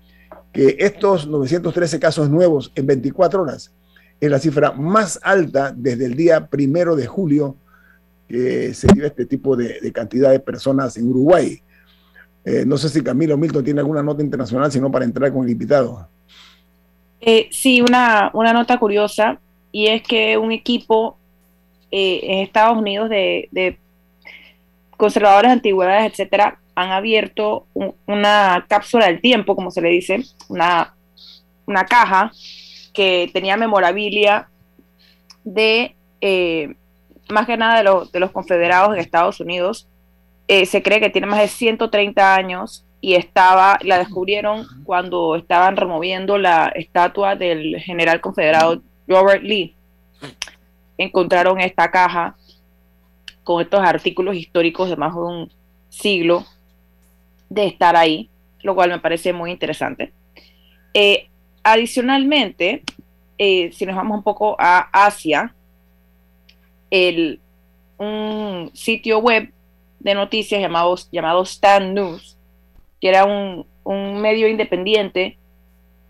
que 0.57 0.77
estos 0.79 1.27
913 1.27 2.01
casos 2.01 2.31
nuevos 2.31 2.73
en 2.75 2.87
24 2.87 3.43
horas 3.43 3.73
es 4.19 4.31
la 4.31 4.39
cifra 4.39 4.73
más 4.73 5.21
alta 5.23 5.71
desde 5.77 6.07
el 6.07 6.17
día 6.17 6.47
primero 6.47 6.97
de 6.97 7.07
julio 7.07 7.57
que 8.27 8.73
se 8.73 8.89
dio 8.95 9.05
este 9.05 9.27
tipo 9.27 9.55
de, 9.55 9.93
cantidad 9.93 10.31
de 10.31 10.41
personas 10.41 10.97
en 10.97 11.09
Uruguay. 11.11 11.61
Eh, 12.45 12.65
no 12.67 12.79
sé 12.79 12.89
si 12.89 13.03
Camilo 13.03 13.37
Milton 13.37 13.65
tiene 13.65 13.81
alguna 13.81 14.03
nota 14.03 14.23
internacional, 14.23 14.73
sino 14.73 14.91
para 14.91 15.05
entrar 15.05 15.31
con 15.31 15.45
el 15.45 15.51
invitado. 15.51 16.09
Eh, 17.21 17.49
sí, 17.51 17.83
una, 17.83 18.31
una, 18.33 18.55
nota 18.55 18.79
curiosa, 18.79 19.39
y 19.73 19.89
es 19.89 20.03
que 20.03 20.39
un 20.39 20.53
equipo 20.53 21.19
eh, 21.91 22.21
en 22.23 22.39
Estados 22.39 22.79
Unidos 22.79 23.11
de, 23.11 23.79
conservadores 24.97 25.51
de 25.51 25.53
antigüedades, 25.53 26.13
etcétera, 26.13 26.59
han 26.77 26.93
abierto 26.93 27.67
una 28.07 28.67
cápsula 28.69 29.07
del 29.07 29.23
tiempo, 29.23 29.57
como 29.57 29.71
se 29.71 29.81
le 29.81 29.89
dice, 29.89 30.23
una, 30.49 30.95
una 31.65 31.87
caja 31.87 32.31
que 32.93 33.31
tenía 33.33 33.57
memorabilia 33.57 34.51
de 35.43 35.97
eh, 36.21 36.75
más 37.31 37.47
que 37.47 37.57
nada 37.57 37.83
de, 37.83 38.09
de, 38.13 38.21
los 38.21 38.31
confederados 38.31 38.93
en 38.93 39.01
Estados 39.01 39.41
Unidos. 39.41 39.89
Eh, 40.49 40.67
se 40.67 40.83
cree 40.83 41.01
que 41.01 41.09
tiene 41.09 41.27
más 41.27 41.41
de 41.41 41.49
130 41.49 42.35
años 42.35 42.85
y 43.01 43.15
estaba, 43.15 43.79
la 43.83 43.99
descubrieron 43.99 44.67
cuando 44.85 45.35
estaban 45.35 45.77
removiendo 45.77 46.37
la 46.37 46.69
estatua 46.69 47.37
del 47.37 47.81
general 47.81 48.21
confederado 48.21 48.83
Robert 49.09 49.43
Lee. 49.43 49.75
Encontraron 50.99 51.59
esta 51.59 51.91
caja 51.91 52.37
con 53.45 53.63
estos 53.63 53.81
artículos 53.81 54.37
históricos 54.37 54.91
de 54.91 54.97
más 54.97 55.15
de 55.15 55.21
un 55.21 55.53
siglo 55.89 56.45
de 57.49 57.67
estar 57.67 57.97
ahí, 57.97 58.31
lo 58.63 58.75
cual 58.75 58.91
me 58.91 58.99
parece 58.99 59.33
muy 59.33 59.51
interesante. 59.51 60.13
Eh, 60.95 61.29
Adicionalmente, 61.69 62.85
eh, 63.39 63.73
si 63.73 63.87
nos 63.87 63.97
vamos 63.97 64.19
un 64.19 64.23
poco 64.23 64.55
a 64.57 64.89
Asia, 64.93 65.53
el, 66.93 67.41
un 67.99 68.71
sitio 68.73 69.19
web 69.19 69.53
de 69.99 70.15
noticias 70.15 70.61
llamado, 70.61 70.95
llamado 71.11 71.43
Stan 71.43 71.93
News, 71.93 72.39
que 73.01 73.09
era 73.09 73.25
un, 73.25 73.67
medio 74.21 74.47
independiente, 74.47 75.39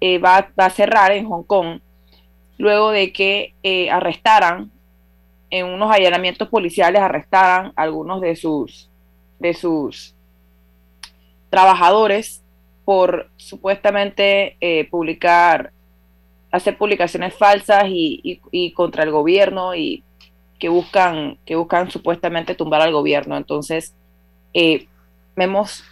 eh, 0.03 0.19
va, 0.19 0.53
a 0.59 0.69
cerrar 0.69 1.13
en 1.13 1.27
Hong 1.27 1.45
Kong 1.45 1.81
luego 2.59 2.91
de 2.91 3.15
que 3.15 3.55
arrestaran 3.91 4.71
en 5.49 5.65
unos 5.65 5.91
allanamientos 5.91 6.49
policiales 6.49 7.01
arrestaran 7.01 7.73
algunos 7.77 8.21
de 8.21 8.37
sus 8.37 8.91
de 9.39 9.55
sus 9.55 10.16
trabajadores 11.51 12.43
por 12.85 13.29
supuestamente 13.37 14.57
eh, 14.61 14.89
publicar, 14.89 15.73
hacer 16.53 16.79
publicaciones 16.79 17.35
falsas 17.35 17.85
y, 17.89 18.41
contra 18.75 19.03
el 19.03 19.11
gobierno 19.11 19.75
y 19.75 20.05
que 20.59 20.69
buscan, 20.69 21.37
que 21.45 21.57
buscan 21.57 21.91
supuestamente 21.91 22.55
tumbar 22.55 22.81
al 22.81 22.93
gobierno. 22.93 23.37
Entonces, 23.37 23.95
eh, 24.55 24.87
vemos 25.35 25.85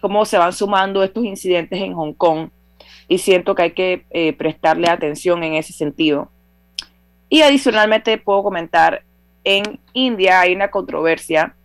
cómo 0.00 0.24
se 0.24 0.38
van 0.38 0.52
sumando 0.52 1.02
estos 1.02 1.24
incidentes 1.24 1.80
en 1.80 1.94
Hong 1.94 2.14
Kong 2.14 2.50
y 3.08 3.18
siento 3.18 3.56
que 3.56 3.62
hay 3.62 3.72
que 3.72 4.04
eh, 4.10 4.32
prestarle 4.32 4.88
atención 4.88 5.42
en 5.42 5.54
ese 5.54 5.72
sentido. 5.72 6.30
Y 7.28 7.42
adicionalmente 7.42 8.18
puedo 8.18 8.44
comentar, 8.44 9.02
en 9.42 9.80
India 9.92 10.40
hay 10.40 10.54
una 10.54 10.70
controversia 10.70 11.56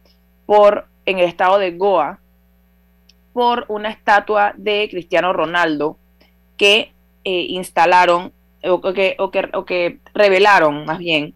por, 0.47 0.87
en 1.05 1.19
el 1.19 1.25
estado 1.25 1.59
de 1.59 1.71
Goa, 1.71 2.19
por 3.35 3.65
una 3.67 3.89
estatua 3.89 4.53
de 4.55 4.87
Cristiano 4.89 5.33
Ronaldo 5.33 5.97
que 6.55 6.93
eh, 7.25 7.45
instalaron 7.49 8.31
o 8.63 8.79
que, 8.93 9.17
o, 9.19 9.65
que, 9.65 9.99
revelaron 10.13 10.85
más 10.85 10.99
bien 10.99 11.33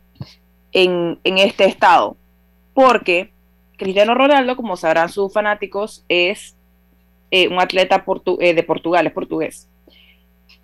en, 0.72 1.20
este 1.26 1.66
estado. 1.66 2.16
Porque 2.74 3.34
Cristiano 3.76 4.16
Ronaldo, 4.16 4.56
como 4.56 4.78
sabrán 4.78 5.10
sus 5.10 5.34
fanáticos, 5.34 6.06
es 6.08 6.56
eh, 7.32 7.50
un 7.50 7.60
atleta 7.60 8.06
eh, 8.40 8.54
de 8.54 8.64
Portugal, 8.64 9.06
es 9.06 9.12
portugués. 9.12 9.68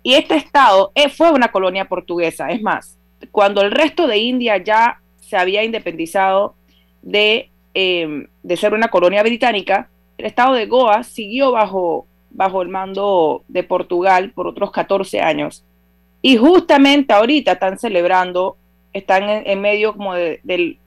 Y 0.02 0.14
este 0.14 0.36
estado 0.36 0.90
fue 1.14 1.32
una 1.32 1.52
colonia 1.52 1.84
portuguesa. 1.84 2.48
Es 2.48 2.62
más, 2.62 2.96
cuando 3.30 3.60
el 3.60 3.72
resto 3.72 4.06
de 4.06 4.16
India 4.16 4.56
ya 4.56 5.02
se 5.20 5.36
había 5.36 5.64
independizado 5.64 6.54
de, 7.02 7.50
de 7.74 8.56
ser 8.56 8.72
una 8.72 8.88
colonia 8.88 9.22
británica, 9.22 9.90
el 10.18 10.26
estado 10.26 10.54
de 10.54 10.66
Goa 10.66 11.02
siguió 11.02 11.52
bajo, 11.52 12.06
bajo 12.30 12.62
el 12.62 12.68
mando 12.68 13.44
de 13.48 13.62
Portugal 13.62 14.32
por 14.32 14.46
otros 14.46 14.70
14 14.70 15.20
años. 15.20 15.64
Y 16.22 16.36
justamente 16.36 17.12
ahorita 17.12 17.52
están 17.52 17.78
celebrando, 17.78 18.56
están 18.92 19.24
en, 19.28 19.60
medio 19.60 19.92
como 19.92 20.14
del 20.14 20.78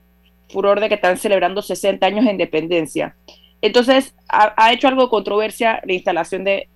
furor 0.49 0.79
de 0.79 0.89
que 0.89 0.95
están 0.95 1.17
celebrando 1.17 1.61
60 1.61 2.05
años 2.05 2.25
de 2.25 2.31
independencia. 2.31 3.15
Entonces, 3.61 4.15
ha, 4.27 4.71
hecho 4.73 4.87
algo 4.87 5.03
de 5.03 5.09
controversia 5.09 5.81
la 5.85 5.93
instalación 5.93 6.43
de, 6.43 6.67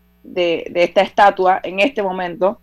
esta 0.76 1.02
estatua 1.02 1.60
en 1.64 1.80
este 1.80 2.04
momento, 2.04 2.60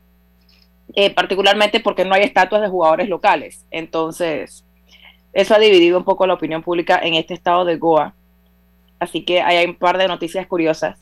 eh, 0.94 1.10
particularmente 1.10 1.80
porque 1.80 2.04
no 2.04 2.14
hay 2.14 2.22
estatuas 2.22 2.62
de 2.62 2.68
jugadores 2.68 3.08
locales. 3.08 3.66
Entonces, 3.70 4.64
eso 5.32 5.54
ha 5.54 5.58
dividido 5.58 5.98
un 5.98 6.04
poco 6.04 6.26
la 6.26 6.34
opinión 6.34 6.62
pública 6.62 7.00
en 7.02 7.14
este 7.14 7.34
estado 7.34 7.64
de 7.64 7.76
Goa. 7.76 8.14
Así 9.00 9.24
que 9.24 9.40
hay 9.40 9.66
un 9.66 9.76
par 9.76 9.98
de 9.98 10.06
noticias 10.06 10.46
curiosas 10.46 10.98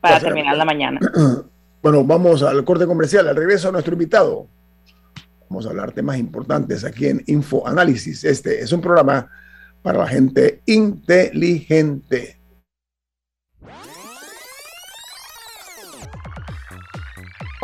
para 0.00 0.18
terminar 0.18 0.56
la 0.56 0.64
mañana. 0.64 1.00
Bueno, 1.82 2.02
vamos 2.02 2.42
al 2.42 2.64
corte 2.64 2.84
comercial, 2.84 3.28
al 3.28 3.36
regreso 3.36 3.68
a 3.68 3.70
nuestro 3.70 3.92
invitado. 3.92 4.48
Vamos 5.48 5.66
a 5.66 5.68
hablar 5.68 5.92
temas 5.92 6.18
importantes 6.18 6.82
aquí 6.82 7.06
en 7.06 7.22
Info 7.26 7.64
Análisis. 7.64 8.24
Este 8.24 8.60
es 8.60 8.72
un 8.72 8.80
programa 8.80 9.30
para 9.82 9.98
la 9.98 10.08
gente 10.08 10.62
inteligente. 10.66 12.35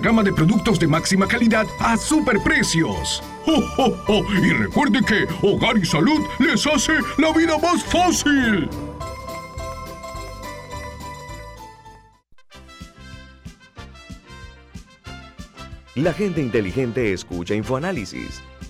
gama 0.00 0.22
de 0.22 0.32
productos 0.32 0.78
de 0.78 0.86
máxima 0.86 1.26
calidad 1.26 1.66
a 1.80 1.96
superprecios. 1.96 3.22
¡Oh, 3.46 4.22
Y 4.42 4.50
recuerde 4.52 5.00
que 5.06 5.26
Hogar 5.42 5.76
y 5.76 5.84
Salud 5.84 6.20
les 6.38 6.66
hace 6.66 6.92
la 7.18 7.32
vida 7.32 7.58
más 7.58 7.82
fácil. 7.84 8.68
La 15.94 16.12
gente 16.14 16.40
inteligente 16.40 17.12
escucha 17.12 17.54
InfoAnálisis. 17.54 18.42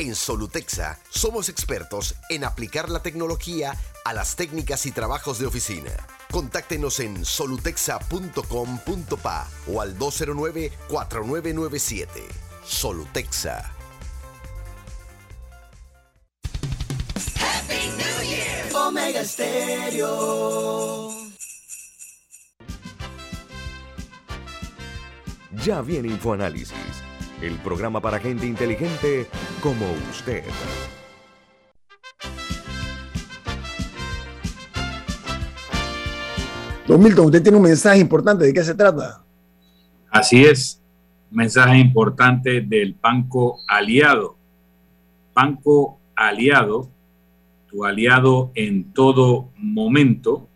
En 0.00 0.14
Solutexa 0.14 0.98
somos 1.10 1.50
expertos 1.50 2.14
en 2.30 2.44
aplicar 2.44 2.88
la 2.88 3.02
tecnología 3.02 3.78
a 4.06 4.14
las 4.14 4.34
técnicas 4.34 4.86
y 4.86 4.92
trabajos 4.92 5.38
de 5.38 5.44
oficina 5.44 5.90
Contáctenos 6.30 7.00
en 7.00 7.24
solutexa.com.pa 7.24 9.48
o 9.66 9.80
al 9.80 9.98
209-4997. 9.98 12.06
Solutexa. 12.64 13.74
Omega 18.72 19.24
Stereo. 19.24 21.10
Ya 25.64 25.80
viene 25.82 26.06
InfoAnálisis, 26.08 27.02
el 27.42 27.54
programa 27.58 28.00
para 28.00 28.18
gente 28.18 28.46
inteligente 28.46 29.26
como 29.62 29.86
usted. 30.10 30.44
Don 36.86 37.02
Milton, 37.02 37.26
usted 37.26 37.42
tiene 37.42 37.56
un 37.56 37.62
mensaje 37.62 38.00
importante. 38.00 38.44
¿De 38.44 38.52
qué 38.52 38.64
se 38.64 38.74
trata? 38.74 39.22
Así 40.10 40.44
es. 40.44 40.82
Mensaje 41.30 41.78
importante 41.78 42.62
del 42.62 42.96
Banco 43.00 43.60
Aliado. 43.68 44.36
Banco 45.32 46.00
Aliado, 46.16 46.90
tu 47.68 47.84
aliado 47.84 48.50
en 48.56 48.92
todo 48.92 49.50
momento, 49.56 50.48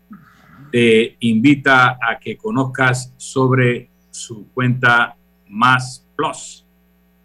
te 0.71 1.15
invita 1.21 1.91
a 1.91 2.19
que 2.19 2.35
conozcas 2.35 3.13
sobre 3.15 3.89
su 4.11 4.49
cuenta 4.49 5.15
Más 5.47 6.05
Plus. 6.17 6.64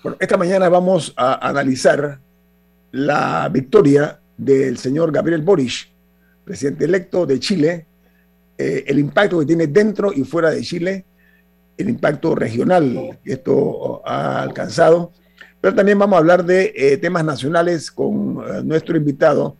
Bueno, 0.00 0.16
esta 0.20 0.36
mañana 0.36 0.68
vamos 0.68 1.12
a 1.16 1.48
analizar 1.48 2.20
la 2.92 3.48
victoria 3.48 4.20
del 4.36 4.78
señor 4.78 5.10
Gabriel 5.10 5.42
Boric, 5.42 5.90
presidente 6.44 6.84
electo 6.84 7.26
de 7.26 7.40
Chile, 7.40 7.86
eh, 8.56 8.84
el 8.86 9.00
impacto 9.00 9.40
que 9.40 9.46
tiene 9.46 9.66
dentro 9.66 10.12
y 10.12 10.22
fuera 10.22 10.50
de 10.50 10.62
Chile, 10.62 11.04
el 11.76 11.88
impacto 11.88 12.36
regional 12.36 13.18
que 13.24 13.32
esto 13.32 14.00
ha 14.06 14.40
alcanzado, 14.40 15.10
pero 15.60 15.74
también 15.74 15.98
vamos 15.98 16.14
a 16.14 16.20
hablar 16.20 16.44
de 16.44 16.72
eh, 16.76 16.96
temas 16.98 17.24
nacionales 17.24 17.90
con 17.90 18.38
eh, 18.38 18.62
nuestro 18.62 18.96
invitado, 18.96 19.56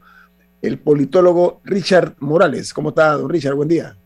el 0.62 0.78
politólogo 0.78 1.60
Richard 1.64 2.14
Morales. 2.20 2.72
¿Cómo 2.72 2.90
está, 2.90 3.14
don 3.14 3.28
Richard? 3.28 3.56
Buen 3.56 3.68
día. 3.68 3.96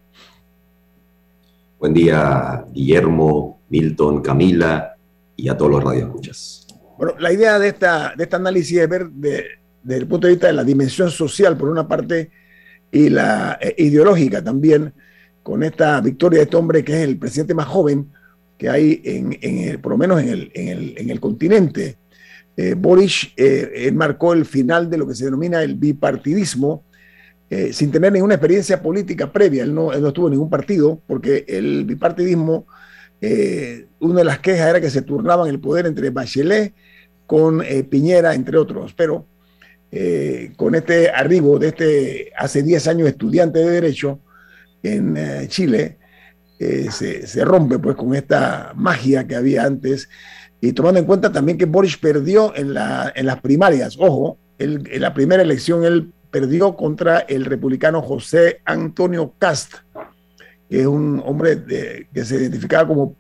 Buen 1.78 1.92
día, 1.92 2.64
Guillermo, 2.72 3.60
Milton, 3.68 4.22
Camila 4.22 4.91
y 5.36 5.48
a 5.48 5.56
todos 5.56 5.70
los 5.70 5.84
radioescuchas. 5.84 6.66
Bueno, 6.98 7.14
la 7.18 7.32
idea 7.32 7.58
de, 7.58 7.68
esta, 7.68 8.14
de 8.16 8.24
este 8.24 8.36
análisis 8.36 8.78
es 8.78 8.88
ver 8.88 9.08
de, 9.08 9.44
desde 9.82 10.02
el 10.02 10.06
punto 10.06 10.26
de 10.26 10.34
vista 10.34 10.46
de 10.46 10.52
la 10.52 10.64
dimensión 10.64 11.10
social, 11.10 11.56
por 11.56 11.68
una 11.68 11.88
parte, 11.88 12.30
y 12.90 13.08
la 13.08 13.58
eh, 13.60 13.74
ideológica 13.78 14.42
también, 14.42 14.92
con 15.42 15.62
esta 15.62 16.00
victoria 16.00 16.38
de 16.38 16.44
este 16.44 16.56
hombre 16.56 16.84
que 16.84 16.92
es 16.92 17.00
el 17.08 17.18
presidente 17.18 17.54
más 17.54 17.66
joven 17.66 18.12
que 18.56 18.68
hay, 18.68 19.00
en, 19.04 19.36
en 19.40 19.58
el, 19.70 19.80
por 19.80 19.92
lo 19.92 19.98
menos 19.98 20.20
en 20.22 20.28
el, 20.28 20.52
en 20.54 20.68
el, 20.68 20.94
en 20.98 21.10
el 21.10 21.18
continente. 21.18 21.96
Eh, 22.56 22.74
Boris 22.74 23.32
eh, 23.36 23.90
marcó 23.94 24.34
el 24.34 24.44
final 24.44 24.88
de 24.88 24.98
lo 24.98 25.08
que 25.08 25.14
se 25.14 25.24
denomina 25.24 25.62
el 25.62 25.74
bipartidismo, 25.74 26.84
eh, 27.50 27.72
sin 27.72 27.90
tener 27.90 28.12
ninguna 28.12 28.34
experiencia 28.34 28.80
política 28.80 29.32
previa. 29.32 29.64
Él 29.64 29.74
no, 29.74 29.92
él 29.92 30.00
no 30.00 30.08
estuvo 30.08 30.28
en 30.28 30.32
ningún 30.32 30.50
partido, 30.50 31.00
porque 31.06 31.44
el 31.48 31.84
bipartidismo, 31.84 32.66
eh, 33.22 33.86
una 34.00 34.18
de 34.18 34.24
las 34.24 34.40
quejas 34.40 34.68
era 34.68 34.80
que 34.80 34.90
se 34.90 35.02
turnaban 35.02 35.48
el 35.48 35.60
poder 35.60 35.86
entre 35.86 36.10
Bachelet 36.10 36.74
con 37.24 37.62
eh, 37.62 37.84
Piñera, 37.84 38.34
entre 38.34 38.58
otros. 38.58 38.92
Pero 38.94 39.26
eh, 39.92 40.52
con 40.56 40.74
este 40.74 41.08
arribo 41.08 41.58
de 41.58 41.68
este 41.68 42.32
hace 42.36 42.62
10 42.62 42.88
años 42.88 43.08
estudiante 43.08 43.60
de 43.60 43.70
Derecho 43.70 44.20
en 44.82 45.46
Chile, 45.46 45.98
se, 46.58 47.44
rompe 47.44 47.78
pues 47.78 47.94
con 47.94 48.14
esta 48.16 48.72
magia 48.74 49.26
que 49.26 49.36
había 49.36 49.64
antes 49.64 50.08
y 50.60 50.72
tomando 50.72 50.98
en 50.98 51.06
cuenta 51.06 51.30
también 51.30 51.56
que 51.56 51.66
Boris 51.66 51.96
perdió 51.96 52.54
en, 52.56 52.74
la, 52.74 53.12
en 53.14 53.26
las 53.26 53.40
primarias. 53.40 53.96
Ojo, 53.98 54.38
en 54.58 55.00
la 55.00 55.14
primera 55.14 55.42
elección 55.42 55.84
él 55.84 56.12
perdió 56.32 56.74
contra 56.74 57.20
el 57.20 57.44
republicano 57.44 58.02
José 58.02 58.60
Antonio 58.64 59.34
Cast, 59.38 59.74
que 60.72 60.80
es 60.80 60.86
un 60.86 61.22
hombre 61.26 62.06
que 62.14 62.24
se 62.24 62.36
identificaba 62.36 62.88
como 62.88 63.14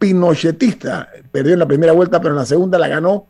pinochetista. 0.00 1.08
Perdió 1.30 1.52
en 1.52 1.60
la 1.60 1.68
primera 1.68 1.92
vuelta, 1.92 2.20
pero 2.20 2.34
en 2.34 2.38
la 2.38 2.44
segunda 2.44 2.76
la 2.76 2.88
ganó 2.88 3.28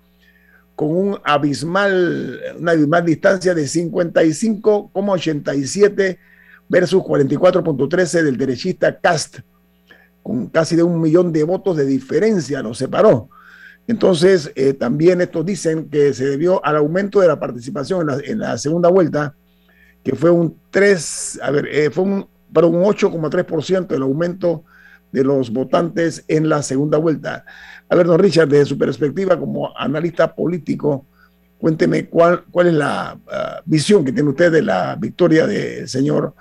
con 0.75 0.88
un 0.88 1.18
abismal, 1.22 2.40
una 2.59 2.72
abismal 2.72 3.05
distancia 3.05 3.53
de 3.53 3.64
55,87 3.64 6.16
versus 6.66 7.03
44.13 7.03 8.22
del 8.22 8.38
derechista 8.38 8.99
Cast 8.99 9.40
con 10.22 10.46
casi 10.46 10.75
de 10.75 10.83
un 10.83 10.99
millón 10.99 11.31
de 11.31 11.44
votos 11.44 11.77
de 11.77 11.85
diferencia, 11.85 12.62
lo 12.62 12.72
separó. 12.72 13.29
Entonces, 13.87 14.51
eh, 14.55 14.72
también 14.72 15.20
estos 15.20 15.44
dicen 15.44 15.90
que 15.90 16.14
se 16.14 16.25
debió 16.25 16.64
al 16.64 16.77
aumento 16.77 17.20
de 17.20 17.29
la 17.29 17.38
participación 17.38 18.01
en 18.01 18.07
la, 18.07 18.18
en 18.25 18.38
la 18.38 18.57
segunda 18.57 18.88
vuelta, 18.88 19.35
que 20.03 20.16
fue 20.16 20.31
un 20.31 20.59
3, 20.70 21.40
a 21.42 21.51
ver, 21.51 21.66
eh, 21.66 21.90
fue 21.90 22.05
un, 22.05 22.27
perdón, 22.52 22.76
un 22.76 22.85
8,3% 22.85 23.94
el 23.94 24.02
aumento 24.02 24.64
de 25.12 25.24
los 25.24 25.52
votantes 25.52 26.24
en 26.28 26.48
la 26.48 26.62
segunda 26.62 26.98
vuelta. 26.98 27.44
A 27.88 27.94
ver, 27.96 28.06
don 28.06 28.18
Richard, 28.18 28.48
desde 28.48 28.66
su 28.66 28.78
perspectiva 28.78 29.38
como 29.38 29.76
analista 29.76 30.35
político, 30.35 31.06
cuénteme 31.59 32.06
cuál, 32.06 32.44
cuál 32.50 32.66
es 32.68 32.74
la 32.74 33.18
ah, 33.30 33.61
visión 33.64 34.04
que 34.04 34.12
tiene 34.12 34.28
usted 34.30 34.52
de 34.52 34.62
la 34.62 34.96
victoria 34.96 35.46
del 35.46 35.88
señor 35.88 36.35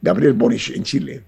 Gabriel 0.00 0.32
Boric 0.32 0.70
en 0.74 0.82
Chile. 0.82 1.22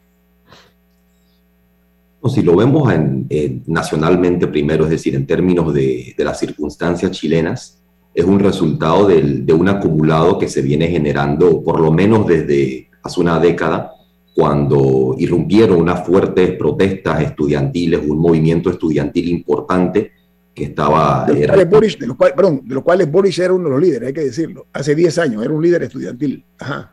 Si 2.26 2.40
lo 2.42 2.56
vemos 2.56 2.90
en- 2.90 3.26
en- 3.28 3.62
nacionalmente 3.66 4.46
primero, 4.46 4.84
es 4.84 4.90
decir, 4.90 5.14
en 5.14 5.26
términos 5.26 5.74
de, 5.74 6.14
de 6.16 6.24
las 6.24 6.38
circunstancias 6.38 7.10
chilenas, 7.10 7.78
es 8.14 8.24
un 8.24 8.38
resultado 8.40 9.06
del- 9.06 9.44
de 9.44 9.52
un 9.52 9.68
acumulado 9.68 10.38
que 10.38 10.48
se 10.48 10.62
viene 10.62 10.88
generando 10.88 11.62
por 11.62 11.80
lo 11.80 11.92
menos 11.92 12.26
desde 12.26 12.88
hace 13.02 13.20
una 13.20 13.38
década, 13.38 13.92
cuando 14.34 15.14
irrumpieron 15.18 15.80
unas 15.80 16.04
fuertes 16.04 16.56
protestas 16.58 17.22
estudiantiles, 17.22 18.00
un 18.06 18.18
movimiento 18.18 18.68
estudiantil 18.68 19.28
importante 19.28 20.10
que 20.52 20.64
estaba... 20.64 21.24
De 21.26 21.34
los, 21.34 21.42
era- 21.42 21.64
Boris, 21.64 21.98
de, 21.98 22.06
los 22.08 22.16
cuales, 22.16 22.34
perdón, 22.36 22.62
de 22.64 22.74
los 22.74 22.82
cuales 22.84 23.10
Boris 23.10 23.38
era 23.38 23.52
uno 23.52 23.64
de 23.64 23.70
los 23.70 23.80
líderes, 23.80 24.08
hay 24.08 24.12
que 24.12 24.24
decirlo. 24.24 24.66
Hace 24.72 24.94
10 24.94 25.18
años 25.18 25.44
era 25.44 25.54
un 25.54 25.62
líder 25.62 25.84
estudiantil. 25.84 26.44
Ajá. 26.58 26.92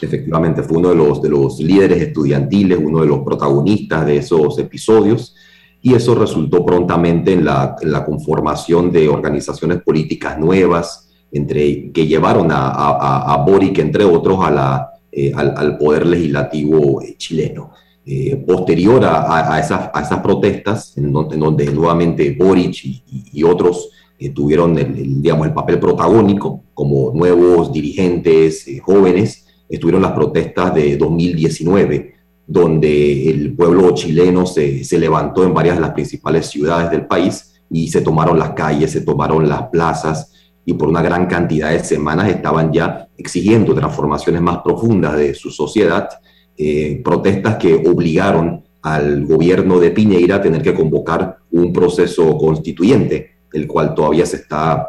Efectivamente, 0.00 0.62
fue 0.62 0.78
uno 0.78 0.90
de 0.90 0.94
los, 0.96 1.20
de 1.22 1.28
los 1.30 1.58
líderes 1.60 2.00
estudiantiles, 2.02 2.78
uno 2.80 3.00
de 3.00 3.06
los 3.06 3.20
protagonistas 3.20 4.06
de 4.06 4.18
esos 4.18 4.58
episodios, 4.58 5.34
y 5.80 5.94
eso 5.94 6.14
resultó 6.14 6.64
prontamente 6.64 7.32
en 7.32 7.44
la, 7.44 7.74
en 7.80 7.90
la 7.90 8.04
conformación 8.04 8.92
de 8.92 9.08
organizaciones 9.08 9.82
políticas 9.82 10.38
nuevas, 10.38 11.08
entre, 11.32 11.90
que 11.90 12.06
llevaron 12.06 12.52
a, 12.52 12.68
a, 12.68 12.90
a- 12.90 13.32
a 13.34 13.36
Boric, 13.44 13.78
entre 13.78 14.04
otros, 14.04 14.38
a 14.44 14.50
la, 14.50 14.91
eh, 15.12 15.32
al, 15.34 15.54
al 15.56 15.78
poder 15.78 16.06
legislativo 16.06 17.02
eh, 17.02 17.14
chileno. 17.18 17.70
Eh, 18.04 18.34
posterior 18.44 19.04
a, 19.04 19.54
a- 19.54 19.60
esas, 19.60 19.90
a 19.94 20.00
esas 20.02 20.20
protestas, 20.20 20.96
en 20.96 21.12
donde, 21.12 21.34
en 21.36 21.40
donde 21.40 21.66
nuevamente 21.70 22.34
Boric 22.38 22.74
y, 22.84 23.42
otros 23.44 23.90
tuvieron 24.34 24.78
el, 24.78 25.20
digamos, 25.22 25.46
el 25.48 25.52
papel 25.52 25.78
protagónico 25.80 26.62
como 26.74 27.12
nuevos 27.12 27.72
dirigentes 27.72 28.66
jóvenes, 28.82 29.46
estuvieron 29.68 30.02
las 30.02 30.12
protestas 30.12 30.74
de 30.74 30.96
2019, 30.96 32.14
donde 32.46 33.30
el 33.30 33.54
pueblo 33.54 33.92
chileno 33.94 34.46
se, 34.46 34.84
se 34.84 34.98
levantó 34.98 35.44
en 35.44 35.54
varias 35.54 35.76
de 35.76 35.82
las 35.82 35.92
principales 35.92 36.46
ciudades 36.46 36.90
del 36.90 37.06
país 37.06 37.54
y 37.70 37.88
se 37.88 38.00
tomaron 38.00 38.38
las 38.38 38.50
calles, 38.50 38.90
se 38.92 39.00
tomaron 39.00 39.48
las 39.48 39.68
plazas 39.68 40.31
y 40.64 40.74
por 40.74 40.88
una 40.88 41.02
gran 41.02 41.26
cantidad 41.26 41.70
de 41.70 41.82
semanas 41.82 42.28
estaban 42.28 42.72
ya 42.72 43.08
exigiendo 43.16 43.74
transformaciones 43.74 44.40
más 44.40 44.58
profundas 44.58 45.16
de 45.16 45.34
su 45.34 45.50
sociedad, 45.50 46.08
eh, 46.56 47.00
protestas 47.04 47.56
que 47.56 47.74
obligaron 47.74 48.62
al 48.82 49.24
gobierno 49.24 49.78
de 49.78 49.90
Piñeira 49.90 50.36
a 50.36 50.42
tener 50.42 50.62
que 50.62 50.74
convocar 50.74 51.38
un 51.50 51.72
proceso 51.72 52.36
constituyente, 52.36 53.30
el 53.52 53.66
cual 53.66 53.94
todavía 53.94 54.26
se 54.26 54.36
está 54.36 54.88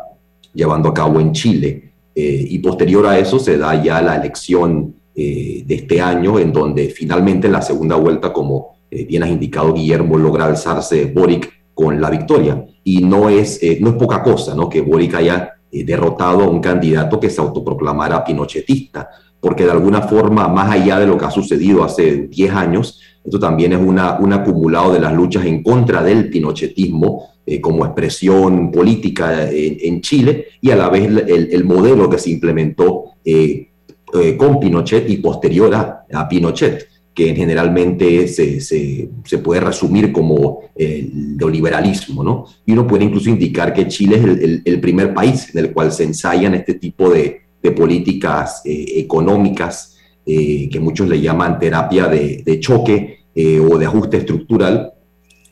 llevando 0.53 0.89
a 0.89 0.93
cabo 0.93 1.19
en 1.19 1.31
Chile. 1.31 1.91
Eh, 2.15 2.45
y 2.49 2.59
posterior 2.59 3.07
a 3.07 3.17
eso 3.17 3.39
se 3.39 3.57
da 3.57 3.81
ya 3.81 4.01
la 4.01 4.15
elección 4.15 4.95
de 5.15 5.65
este 5.69 6.01
año, 6.01 6.39
en 6.39 6.51
donde 6.51 6.89
finalmente 6.89 7.45
en 7.45 7.53
la 7.53 7.61
segunda 7.61 7.95
vuelta, 7.95 8.33
como 8.33 8.77
bien 8.89 9.21
has 9.21 9.29
indicado, 9.29 9.71
Guillermo, 9.71 10.17
logra 10.17 10.45
alzarse 10.47 11.05
Boric 11.05 11.51
con 11.75 12.01
la 12.01 12.09
victoria. 12.09 12.65
Y 12.83 13.03
no 13.03 13.29
es, 13.29 13.61
no 13.79 13.89
es 13.89 13.95
poca 13.95 14.23
cosa 14.23 14.55
¿no? 14.55 14.67
que 14.67 14.81
Boric 14.81 15.13
haya 15.13 15.52
derrotado 15.85 16.43
a 16.43 16.47
un 16.47 16.61
candidato 16.61 17.19
que 17.19 17.29
se 17.29 17.41
autoproclamara 17.41 18.23
pinochetista, 18.23 19.09
porque 19.39 19.65
de 19.65 19.71
alguna 19.71 20.03
forma, 20.03 20.47
más 20.47 20.71
allá 20.71 20.99
de 20.99 21.07
lo 21.07 21.17
que 21.17 21.25
ha 21.25 21.31
sucedido 21.31 21.83
hace 21.83 22.27
10 22.27 22.53
años, 22.53 23.01
esto 23.23 23.39
también 23.39 23.73
es 23.73 23.79
una, 23.79 24.19
un 24.19 24.33
acumulado 24.33 24.93
de 24.93 24.99
las 24.99 25.13
luchas 25.13 25.45
en 25.45 25.63
contra 25.63 26.03
del 26.03 26.29
pinochetismo 26.29 27.33
eh, 27.45 27.59
como 27.59 27.85
expresión 27.85 28.71
política 28.71 29.49
en, 29.51 29.99
Chile 29.99 30.45
y 30.61 30.71
a 30.71 30.77
la 30.77 30.87
vez 30.87 31.09
el, 31.27 31.63
modelo 31.65 32.09
que 32.09 32.17
se 32.17 32.29
implementó 32.29 33.15
eh, 33.25 33.67
eh, 34.13 34.37
con 34.37 34.61
Pinochet 34.61 35.09
y 35.09 35.17
posterior 35.17 35.75
a, 35.75 36.27
Pinochet 36.29 36.87
que 37.13 37.35
generalmente 37.35 38.27
se, 38.27 38.59
se, 38.59 39.37
puede 39.43 39.61
resumir 39.61 40.11
como 40.11 40.61
el 40.75 41.37
neoliberalismo, 41.37 42.23
¿no? 42.23 42.45
Y 42.65 42.71
uno 42.71 42.87
puede 42.87 43.05
incluso 43.05 43.29
indicar 43.29 43.73
que 43.73 43.87
Chile 43.87 44.15
es 44.15 44.61
el, 44.65 44.81
primer 44.81 45.13
país 45.13 45.53
en 45.53 45.65
el 45.65 45.73
cual 45.73 45.91
se 45.91 46.03
ensayan 46.03 46.55
este 46.55 46.75
tipo 46.75 47.09
de, 47.09 47.41
políticas 47.77 48.61
eh, 48.65 48.85
económicas, 48.97 49.97
eh, 50.25 50.67
que 50.69 50.79
muchos 50.81 51.07
le 51.07 51.21
llaman 51.21 51.59
terapia 51.59 52.07
de, 52.07 52.59
choque 52.59 53.19
eh, 53.33 53.59
o 53.59 53.77
de 53.77 53.85
ajuste 53.85 54.17
estructural, 54.17 54.92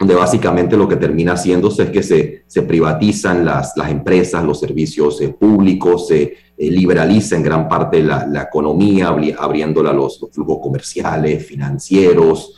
donde 0.02 0.16
básicamente 0.16 0.76
lo 0.76 0.88
que 0.88 0.96
termina 0.96 1.34
haciéndose 1.34 1.84
es 1.84 1.90
que 1.92 2.02
se, 2.02 2.44
se 2.48 2.64
privatizan 2.64 3.46
las, 3.46 3.78
las, 3.78 3.92
empresas, 3.92 4.44
los 4.44 4.60
servicios 4.60 5.22
públicos, 5.40 6.08
se 6.08 6.38
liberaliza 6.58 7.36
en 7.36 7.44
gran 7.44 7.70
parte 7.70 8.02
la, 8.02 8.26
la 8.26 8.42
economía, 8.42 9.10
abriéndola 9.38 9.92
a 9.92 9.94
los, 9.94 10.20
flujos 10.32 10.58
comerciales, 10.60 11.46
financieros, 11.46 12.56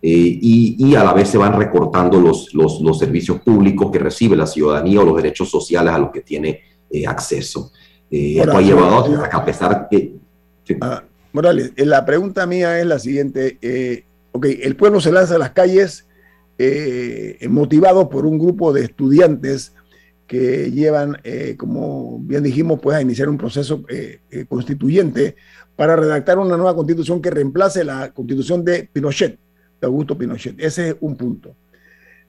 y, 0.00 0.76
y, 0.78 0.94
a 0.94 1.02
la 1.02 1.12
vez 1.12 1.30
se 1.30 1.36
van 1.36 1.58
recortando 1.58 2.20
los, 2.20 2.54
los, 2.54 2.80
los, 2.80 2.96
servicios 2.96 3.40
públicos 3.40 3.90
que 3.90 3.98
recibe 3.98 4.36
la 4.36 4.46
ciudadanía 4.46 5.00
o 5.00 5.04
los 5.04 5.16
derechos 5.16 5.50
sociales 5.50 5.92
a 5.92 5.98
los 5.98 6.12
que 6.12 6.20
tiene 6.20 6.60
acceso. 7.08 7.72
Eh, 8.08 8.40
ha 8.40 8.60
llevado 8.60 9.24
a 9.32 9.44
pesar 9.44 9.88
que... 9.90 10.14
Ah, 10.80 11.02
Morales, 11.32 11.72
eh, 11.74 11.86
la 11.86 12.04
pregunta 12.04 12.46
mía 12.46 12.78
es 12.78 12.86
la 12.86 13.00
siguiente. 13.00 13.58
Eh, 13.60 14.04
ok, 14.30 14.46
el 14.62 14.76
pueblo 14.76 15.00
se 15.00 15.10
lanza 15.10 15.34
a 15.34 15.38
las 15.38 15.50
calles 15.50 16.06
motivado 17.48 18.08
por 18.08 18.26
un 18.26 18.38
grupo 18.38 18.72
de 18.72 18.84
estudiantes 18.84 19.74
que 20.26 20.70
llevan, 20.70 21.18
como 21.56 22.18
bien 22.20 22.42
dijimos, 22.42 22.80
pues 22.80 22.96
a 22.96 23.02
iniciar 23.02 23.28
un 23.28 23.38
proceso 23.38 23.84
constituyente 24.48 25.36
para 25.76 25.96
redactar 25.96 26.38
una 26.38 26.56
nueva 26.56 26.74
constitución 26.74 27.20
que 27.20 27.30
reemplace 27.30 27.84
la 27.84 28.12
constitución 28.12 28.64
de 28.64 28.88
Pinochet, 28.92 29.38
de 29.80 29.86
Augusto 29.86 30.16
Pinochet. 30.16 30.58
Ese 30.60 30.90
es 30.90 30.96
un 31.00 31.16
punto. 31.16 31.54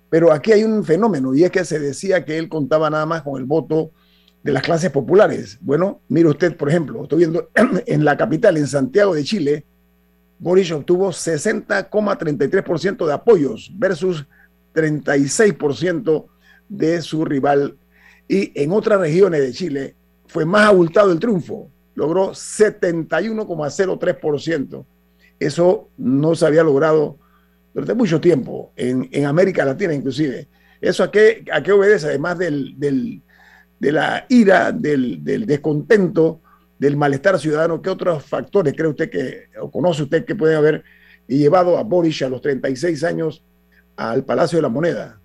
Pero 0.10 0.32
aquí 0.32 0.52
hay 0.52 0.64
un 0.64 0.84
fenómeno 0.84 1.36
y 1.36 1.44
es 1.44 1.52
que 1.52 1.66
se 1.66 1.80
decía 1.80 2.26
que 2.26 2.38
él 2.38 2.50
contaba 2.50 2.90
nada 2.90 3.06
más 3.06 3.22
con 3.22 3.40
el 3.40 3.46
voto 3.46 3.92
de 4.44 4.54
las 4.54 4.64
clases 4.64 4.92
populares. 4.92 5.58
Bueno, 5.62 6.02
mire 6.08 6.30
usted, 6.30 6.56
por 6.56 6.70
ejemplo, 6.70 7.04
estoy 7.04 7.20
viendo 7.20 7.50
en 7.86 8.06
la 8.06 8.16
capital, 8.18 8.58
en 8.58 8.68
Santiago 8.68 9.16
de 9.16 9.24
Chile, 9.24 9.66
Boris 10.40 10.72
obtuvo 10.72 11.10
60,33% 11.10 13.06
de 13.06 13.14
apoyos 13.14 13.70
versus 13.76 14.26
36% 14.74 16.26
de 16.68 17.02
su 17.02 17.24
rival. 17.26 17.78
Y 18.28 18.52
en 18.62 18.72
otras 18.72 19.00
regiones 19.00 19.42
de 19.42 19.54
Chile 19.54 19.96
fue 20.28 20.46
más 20.46 20.68
abultado 20.68 21.12
el 21.12 21.20
triunfo, 21.20 21.70
logró 21.94 22.32
71,03%. 22.32 24.86
Eso 25.40 25.90
no 25.98 26.36
se 26.36 26.46
había 26.46 26.64
logrado 26.64 27.20
durante 27.74 27.94
mucho 27.94 28.20
tiempo, 28.22 28.72
en, 28.76 29.26
América 29.26 29.66
Latina 29.66 29.94
inclusive. 29.94 30.48
¿Eso 30.82 31.04
a 31.04 31.12
qué, 31.12 31.46
a 31.52 31.62
qué 31.62 31.72
obedece? 31.72 32.08
Además 32.08 32.38
del 32.38 32.76
de 33.80 33.92
la 33.92 34.26
ira, 34.30 34.72
del, 34.72 35.24
descontento, 35.46 36.42
del 36.78 36.98
malestar 36.98 37.40
ciudadano, 37.40 37.82
¿qué 37.82 37.90
otros 37.90 38.24
factores 38.24 38.74
cree 38.74 38.90
usted 38.90 39.10
que, 39.10 39.44
o 39.62 39.72
conoce 39.72 40.04
usted 40.04 40.26
que 40.26 40.36
puede 40.36 40.56
haber 40.56 40.84
llevado 41.28 41.78
a 41.78 41.84
Boris 41.84 42.22
a 42.22 42.30
los 42.30 42.42
36 42.42 43.04
años 43.04 43.44
al 43.96 44.24
Palacio 44.26 44.58
de 44.58 44.62
la 44.62 44.70
Moneda? 44.70 45.20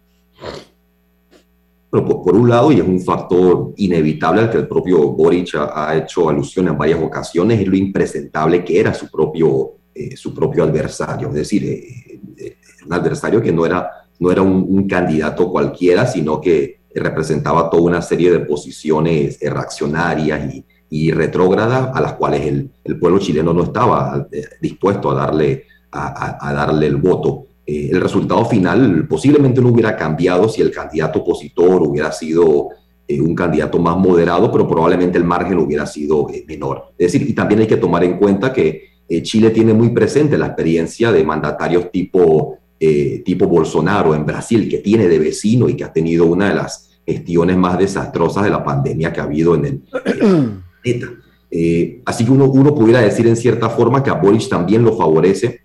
Bueno, 1.91 2.23
por, 2.23 2.37
un 2.37 2.49
lado, 2.49 2.71
y 2.71 2.77
es 2.77 2.87
un 2.87 3.01
factor 3.01 3.73
inevitable 3.77 4.43
al 4.43 4.51
que 4.51 4.59
el 4.59 4.69
propio 4.69 5.09
Boric 5.09 5.57
ha, 5.57 5.97
hecho 5.97 6.29
alusión 6.29 6.69
en 6.69 6.79
varias 6.79 7.03
ocasiones, 7.03 7.61
es 7.61 7.67
lo 7.67 7.77
impresentable 7.77 8.65
que 8.65 8.79
era 8.79 8.95
su 8.95 9.11
propio, 9.11 9.73
eh, 9.93 10.17
su 10.17 10.33
propio 10.33 10.63
adversario. 10.63 11.29
Es 11.29 11.35
decir, 11.35 11.65
eh, 11.65 12.21
eh, 12.37 12.57
un 12.87 12.93
adversario 12.93 13.43
que 13.43 13.51
no 13.51 13.67
era, 13.67 13.91
no 14.21 14.31
era 14.31 14.41
un 14.41 14.87
candidato 14.87 15.51
cualquiera, 15.51 16.07
sino 16.07 16.41
que 16.41 16.79
representaba 16.95 17.69
toda 17.69 17.83
una 17.83 18.03
serie 18.03 18.31
de 18.31 18.41
posiciones 18.41 19.39
reaccionarias 19.41 20.55
y, 20.55 20.65
y 20.90 21.12
retrógradas 21.12 21.90
a 21.94 22.00
las 22.00 22.14
cuales 22.14 22.46
el, 22.46 22.70
el, 22.85 22.98
pueblo 22.98 23.18
chileno 23.18 23.53
no 23.53 23.64
estaba 23.64 24.26
eh, 24.31 24.44
dispuesto 24.61 25.11
a 25.11 25.14
darle, 25.14 25.64
a, 25.92 26.53
darle 26.53 26.87
el 26.87 26.96
voto. 26.96 27.46
Eh, 27.64 27.90
el 27.92 28.00
resultado 28.00 28.44
final 28.44 29.07
posiblemente 29.09 29.61
no 29.61 29.68
hubiera 29.68 29.96
cambiado 29.96 30.48
si 30.48 30.61
el 30.61 30.70
candidato 30.70 31.20
opositor 31.20 31.83
hubiera 31.83 32.11
sido 32.11 32.68
eh, 33.07 33.20
un 33.20 33.35
candidato 33.35 33.79
más 33.79 33.96
moderado, 33.96 34.50
pero 34.50 34.68
probablemente 34.68 35.16
el 35.16 35.24
margen 35.24 35.59
hubiera 35.59 35.87
sido 35.87 36.29
menor. 36.46 36.92
Es 36.98 37.12
decir, 37.12 37.29
y 37.29 37.33
también 37.33 37.61
hay 37.61 37.66
que 37.66 37.76
tomar 37.76 38.05
en 38.05 38.18
cuenta 38.18 38.53
que 38.53 38.90
Chile 39.22 39.50
tiene 39.50 39.74
muy 39.74 39.88
presente 39.88 40.38
la 40.38 40.46
experiencia 40.46 41.11
de 41.11 41.24
mandatarios 41.24 41.90
tipo 41.90 42.61
eh, 42.83 43.20
tipo 43.26 43.46
Bolsonaro 43.46 44.14
en 44.14 44.24
Brasil, 44.24 44.66
que 44.66 44.79
tiene 44.79 45.07
de 45.07 45.18
vecino 45.18 45.68
y 45.68 45.76
que 45.76 45.85
ha 45.85 45.92
tenido 45.92 46.24
una 46.24 46.48
de 46.48 46.55
las 46.55 46.98
gestiones 47.07 47.59
más 47.59 47.79
desastrosas 47.79 48.44
de 48.44 48.48
la 48.48 48.64
pandemia 48.64 49.12
que 49.12 49.20
ha 49.20 49.24
habido 49.24 49.55
en 49.55 49.64
el 49.66 49.83
planeta. 50.83 51.07
Eh, 51.51 52.01
así 52.05 52.25
que 52.25 52.31
uno, 52.31 52.47
uno 52.47 52.75
pudiera 52.75 53.01
decir 53.01 53.27
en 53.27 53.37
cierta 53.37 53.69
forma 53.71 54.03
que 54.03 54.11
a 54.11 54.14
Boris 54.14 54.49
también 54.49 54.85
lo 54.85 54.97
favorece 54.97 55.62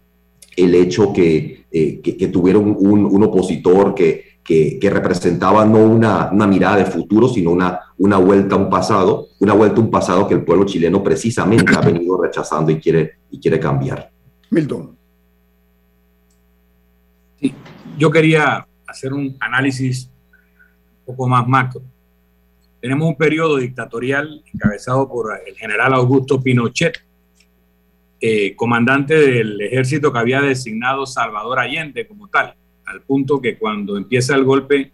el 0.56 0.74
hecho 0.74 1.14
que, 1.14 1.66
eh, 1.72 2.00
que, 2.02 2.28
tuviera 2.30 2.58
un, 2.58 2.76
un, 2.80 3.24
opositor 3.24 3.94
que, 3.94 4.40
que, 4.44 4.80
que, 4.80 4.90
representaba 4.90 5.66
no 5.66 5.80
una, 5.80 6.30
una, 6.32 6.48
mirada 6.48 6.78
de 6.78 6.86
futuro, 6.86 7.28
sino 7.28 7.52
una, 7.52 7.80
una 7.98 8.18
vuelta 8.18 8.56
a 8.56 8.58
un 8.58 8.70
pasado, 8.70 9.28
una 9.40 9.54
vuelta 9.54 9.82
a 9.82 9.84
un 9.84 9.92
pasado 9.92 10.28
que 10.28 10.34
el 10.34 10.46
pueblo 10.46 10.66
chileno 10.66 11.04
precisamente 11.04 11.76
ha 11.76 11.82
venido 11.82 12.18
rechazando 12.24 12.72
y 12.72 12.80
quiere, 12.80 13.16
y 13.30 13.40
quiere 13.40 13.60
cambiar. 13.60 14.10
Milton 14.50 14.96
yo 17.98 18.12
quería 18.12 18.68
hacer 18.88 19.14
un 19.14 19.36
análisis 19.40 20.10
un 21.00 21.16
poco 21.16 21.28
más 21.28 21.48
macro. 21.48 21.82
Tenemos 22.86 23.10
un 23.10 23.18
periodo 23.18 23.58
dictatorial 23.58 24.44
encabezado 24.54 25.10
por 25.10 25.32
el 25.44 25.56
general 25.56 25.92
Augusto 25.96 26.40
Pinochet, 26.40 27.04
eh, 28.22 28.56
comandante 28.56 29.16
del 29.16 29.60
ejército 29.60 30.14
que 30.14 30.20
había 30.20 30.40
designado 30.40 31.08
Salvador 31.08 31.58
Allende 31.58 32.06
como 32.06 32.28
tal, 32.28 32.54
al 32.86 33.02
punto 33.02 33.42
que 33.42 33.58
cuando 33.58 33.98
empieza 33.98 34.36
el 34.36 34.44
golpe, 34.44 34.92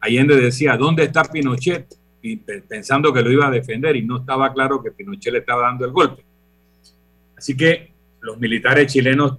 Allende 0.00 0.36
decía, 0.36 0.76
¿dónde 0.76 1.04
está 1.04 1.22
Pinochet? 1.22 1.86
Y 2.20 2.36
pensando 2.36 3.10
que 3.10 3.22
lo 3.22 3.32
iba 3.32 3.46
a 3.46 3.50
defender 3.50 3.96
y 3.96 4.02
no 4.02 4.18
estaba 4.18 4.52
claro 4.52 4.82
que 4.82 4.90
Pinochet 4.90 5.32
le 5.32 5.38
estaba 5.38 5.62
dando 5.62 5.86
el 5.86 5.92
golpe. 5.92 6.22
Así 7.38 7.56
que 7.56 7.90
los 8.20 8.38
militares 8.38 8.92
chilenos 8.92 9.38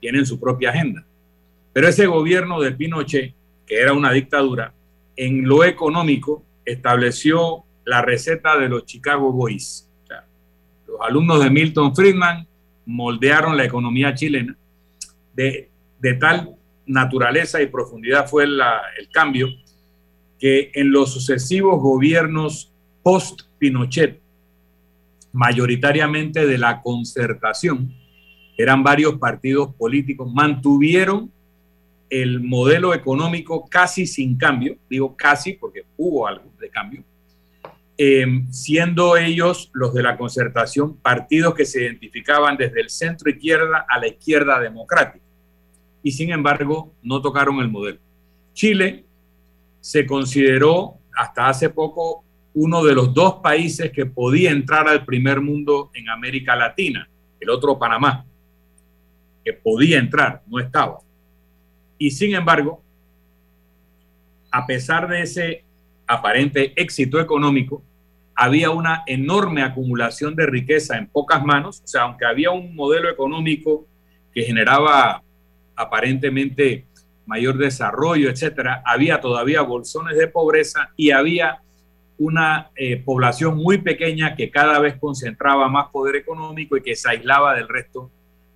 tienen 0.00 0.24
su 0.24 0.40
propia 0.40 0.70
agenda. 0.70 1.04
Pero 1.74 1.88
ese 1.88 2.06
gobierno 2.06 2.58
de 2.58 2.72
Pinochet, 2.72 3.34
que 3.66 3.78
era 3.78 3.92
una 3.92 4.12
dictadura, 4.12 4.72
en 5.14 5.46
lo 5.46 5.62
económico 5.62 6.47
estableció 6.72 7.64
la 7.84 8.02
receta 8.02 8.58
de 8.58 8.68
los 8.68 8.84
Chicago 8.84 9.32
Boys. 9.32 9.88
los 10.86 11.00
alumnos 11.00 11.42
de 11.42 11.50
Milton 11.50 11.94
Friedman 11.94 12.46
moldearon 12.86 13.56
la 13.56 13.64
economía 13.64 14.14
chilena 14.14 14.56
de, 15.34 15.70
tal 16.18 16.56
naturaleza 16.86 17.60
y 17.60 17.66
profundidad 17.66 18.26
fue 18.26 18.44
el 18.44 18.60
cambio 19.12 19.48
que 20.38 20.70
en 20.74 20.90
los 20.90 21.12
sucesivos 21.12 21.80
gobiernos 21.80 22.72
post-Pinochet, 23.02 24.20
mayoritariamente 25.32 26.46
de 26.46 26.58
la 26.58 26.80
concertación, 26.82 27.92
eran 28.56 28.82
varios 28.82 29.18
partidos 29.18 29.74
políticos, 29.74 30.32
mantuvieron 30.32 31.30
el 32.10 32.40
modelo 32.40 32.94
económico 32.94 33.66
casi 33.68 34.06
sin 34.06 34.36
cambio, 34.36 34.76
digo 34.88 35.16
casi 35.16 35.54
porque 35.54 35.84
hubo 35.96 36.26
algo 36.26 36.50
de 36.58 36.70
cambio, 36.70 37.04
em, 37.96 38.50
siendo 38.50 39.16
ellos 39.16 39.70
los 39.72 39.92
de 39.92 40.02
la 40.02 40.16
concertación 40.16 40.96
partidos 40.96 41.54
que 41.54 41.66
se 41.66 41.82
identificaban 41.82 42.56
desde 42.56 42.80
el 42.80 42.90
centro 42.90 43.30
izquierda 43.30 43.84
a 43.88 43.98
la 43.98 44.08
izquierda 44.08 44.58
democrática. 44.60 45.24
Y 46.02 46.12
sin 46.12 46.30
embargo, 46.30 46.92
no 47.02 47.20
tocaron 47.20 47.58
el 47.58 47.68
modelo. 47.68 47.98
Chile 48.54 49.04
se 49.80 50.06
consideró 50.06 50.98
hasta 51.16 51.48
hace 51.48 51.70
poco 51.70 52.24
uno 52.54 52.82
de 52.82 52.94
los 52.94 53.12
dos 53.12 53.34
países 53.42 53.92
que 53.92 54.06
podía 54.06 54.50
entrar 54.50 54.88
al 54.88 55.04
primer 55.04 55.40
mundo 55.40 55.90
en 55.94 56.08
América 56.08 56.56
Latina, 56.56 57.08
el 57.40 57.50
otro 57.50 57.78
Panamá, 57.78 58.24
que 59.44 59.52
podía 59.52 59.98
entrar, 59.98 60.42
no 60.46 60.58
estaba. 60.58 60.98
Y 61.98 62.12
sin 62.12 62.34
embargo, 62.34 62.82
a 64.50 64.66
pesar 64.66 65.08
de 65.08 65.22
ese 65.22 65.64
aparente 66.06 66.72
éxito 66.80 67.20
económico, 67.20 67.82
había 68.34 68.70
una 68.70 69.02
enorme 69.06 69.62
acumulación 69.62 70.36
de 70.36 70.46
riqueza 70.46 70.96
en 70.96 71.08
pocas 71.08 71.44
manos, 71.44 71.82
o 71.84 71.88
sea, 71.88 72.02
aunque 72.02 72.24
había 72.24 72.52
un 72.52 72.74
modelo 72.74 73.10
económico 73.10 73.86
que 74.32 74.42
generaba 74.44 75.22
aparentemente 75.74 76.86
mayor 77.26 77.58
desarrollo, 77.58 78.30
etcétera, 78.30 78.82
había 78.86 79.20
todavía 79.20 79.60
bolsones 79.62 80.16
de 80.16 80.28
pobreza 80.28 80.90
y 80.96 81.10
había 81.10 81.60
una 82.16 82.70
eh, 82.74 82.96
población 82.96 83.56
muy 83.56 83.78
pequeña 83.78 84.34
que 84.34 84.50
cada 84.50 84.78
vez 84.78 84.96
concentraba 84.98 85.68
más 85.68 85.88
poder 85.88 86.16
económico 86.16 86.76
y 86.76 86.82
que 86.82 86.96
se 86.96 87.10
aislaba 87.10 87.54
del 87.54 87.68
resto 87.68 88.10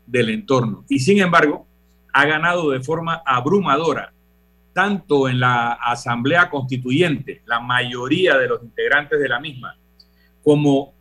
del 0.06 0.30
entorno. 0.30 0.84
Y 0.88 1.00
sin 1.00 1.20
embargo, 1.20 1.66
ha 2.12 2.26
ganado 2.26 2.70
de 2.70 2.80
forma 2.80 3.22
abrumadora, 3.24 4.12
tanto 4.72 5.28
en 5.28 5.40
la 5.40 5.72
Asamblea 5.72 6.50
Constituyente, 6.50 7.42
la 7.46 7.60
mayoría 7.60 8.36
de 8.38 8.48
los 8.48 8.62
integrantes 8.62 9.20
de 9.20 9.28
la 9.28 9.40
misma, 9.40 9.76
como 10.42 10.92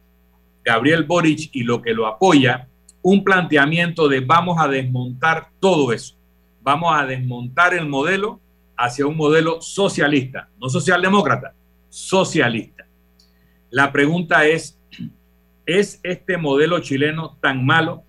Gabriel 0.63 1.04
Boric 1.04 1.50
y 1.54 1.63
lo 1.63 1.82
que 1.82 1.93
lo 1.93 2.08
apoya, 2.08 2.67
un 3.02 3.24
planteamiento 3.24 4.08
de 4.08 4.19
vamos 4.19 4.58
a 4.60 4.67
desmontar 4.67 5.50
todo 5.60 5.91
eso, 5.91 6.15
vamos 6.62 6.93
a 6.95 7.06
desmontar 7.06 7.74
el 7.74 7.88
modelo 7.88 8.39
hacia 8.78 9.06
un 9.06 9.17
modelo 9.17 9.62
socialista, 9.62 10.50
no 10.60 10.69
socialdemócrata, 10.69 11.54
socialista. 11.89 12.86
La 13.69 13.91
pregunta 13.91 14.45
es, 14.45 14.80
¿es 15.65 16.00
este 16.04 16.38
modelo 16.38 16.80
chileno 16.80 17.38
tan 17.41 17.65
malo 17.65 18.04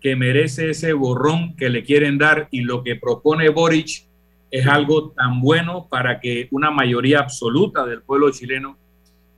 que 0.00 0.16
merece 0.16 0.70
ese 0.70 0.92
borrón 0.92 1.56
que 1.56 1.70
le 1.70 1.82
quieren 1.82 2.18
dar 2.18 2.48
y 2.50 2.60
lo 2.60 2.82
que 2.82 2.96
propone 2.96 3.48
Boric 3.48 4.06
es 4.50 4.66
algo 4.66 5.10
tan 5.10 5.40
bueno 5.40 5.88
para 5.90 6.20
que 6.20 6.48
una 6.50 6.70
mayoría 6.70 7.20
absoluta 7.20 7.84
del 7.84 8.02
pueblo 8.02 8.30
chileno 8.30 8.78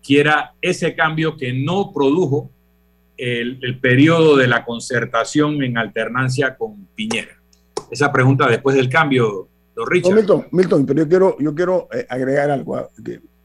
quiera 0.03 0.55
ese 0.61 0.95
cambio 0.95 1.37
que 1.37 1.53
no 1.53 1.93
produjo 1.93 2.51
el, 3.17 3.79
periodo 3.81 4.37
de 4.37 4.47
la 4.47 4.65
concertación 4.65 5.63
en 5.63 5.77
alternancia 5.79 6.57
con 6.57 6.87
Piñera? 6.95 7.41
Esa 7.91 8.13
pregunta 8.13 8.49
después 8.49 8.77
del 8.77 8.89
cambio, 8.89 9.49
don 9.75 9.87
Richard. 9.91 10.15
Milton, 10.15 10.47
Milton, 10.53 10.87
pero 10.87 11.03
yo 11.03 11.09
quiero, 11.09 11.37
yo 11.39 11.55
quiero 11.55 11.89
eh, 11.93 12.07
agregar 12.09 12.51
algo 12.51 12.89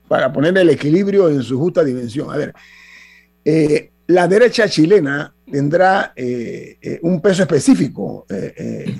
para 0.07 0.31
poner 0.31 0.57
el 0.57 0.69
equilibrio 0.69 1.29
en 1.29 1.41
su 1.41 1.57
justa 1.57 1.83
dimensión. 1.83 2.31
A 2.31 2.37
ver, 2.37 2.53
eh, 3.43 3.91
la 4.07 4.27
derecha 4.27 4.69
chilena 4.69 5.34
tendrá 5.49 6.13
eh, 6.15 6.77
eh, 6.81 6.99
un 7.03 7.21
peso 7.21 7.43
específico 7.43 8.25
eh, 8.29 8.95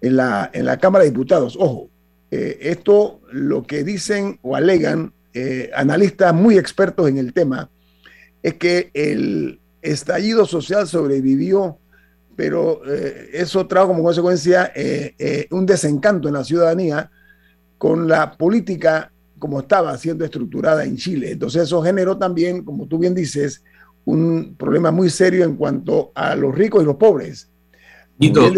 en, 0.00 0.16
la, 0.16 0.50
en 0.52 0.64
la 0.64 0.78
Cámara 0.78 1.04
de 1.04 1.10
Diputados. 1.10 1.56
Ojo, 1.58 1.90
esto 2.30 3.20
lo 3.32 3.62
que 3.62 3.84
dicen 3.84 4.38
o 4.42 4.56
alegan 4.56 5.12
analistas 5.74 6.34
muy 6.34 6.58
expertos 6.58 7.08
en 7.08 7.18
el 7.18 7.32
tema 7.32 7.70
es 8.42 8.54
que 8.54 8.90
el 8.94 9.60
estallido 9.80 10.44
social 10.44 10.86
sobrevivió, 10.88 11.78
pero 12.34 12.82
eso 13.32 13.66
trajo 13.66 13.88
como 13.88 14.02
consecuencia 14.02 14.72
un 15.50 15.66
desencanto 15.66 16.28
en 16.28 16.34
la 16.34 16.44
ciudadanía 16.44 17.10
con 17.78 18.08
la 18.08 18.36
política 18.36 19.12
como 19.38 19.60
estaba 19.60 19.96
siendo 19.96 20.24
estructurada 20.24 20.84
en 20.84 20.96
Chile. 20.96 21.30
Entonces 21.30 21.62
eso 21.62 21.80
generó 21.82 22.18
también, 22.18 22.64
como 22.64 22.86
tú 22.86 22.98
bien 22.98 23.14
dices, 23.14 23.62
un 24.06 24.54
problema 24.56 24.90
muy 24.90 25.10
serio 25.10 25.44
en 25.44 25.56
cuanto 25.56 26.12
a 26.14 26.34
los 26.34 26.54
ricos 26.54 26.82
y 26.82 26.86
los 26.86 26.96
pobres. 26.96 27.50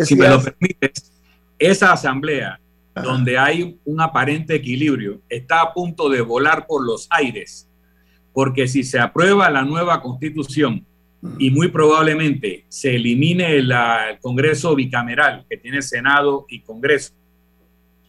si 0.05 0.15
me 0.15 0.29
lo 0.29 0.43
permites, 0.43 1.11
esa 1.59 1.93
asamblea 1.93 2.61
donde 2.95 3.39
hay 3.39 3.79
un 3.85 4.01
aparente 4.01 4.55
equilibrio 4.55 5.21
está 5.29 5.63
a 5.63 5.73
punto 5.73 6.09
de 6.09 6.21
volar 6.21 6.67
por 6.67 6.85
los 6.85 7.07
aires, 7.11 7.69
porque 8.33 8.69
si 8.69 8.85
se 8.85 8.99
aprueba 8.99 9.51
la 9.51 9.65
nueva 9.65 10.03
constitución 10.03 10.85
y 11.39 11.51
muy 11.51 11.69
probablemente 11.69 12.65
se 12.69 12.97
elimine 12.97 13.57
el, 13.57 13.73
el 13.73 14.19
Congreso 14.21 14.75
bicameral 14.75 15.47
que 15.49 15.57
tiene 15.57 15.81
Senado 15.81 16.47
y 16.49 16.61
Congreso 16.61 17.13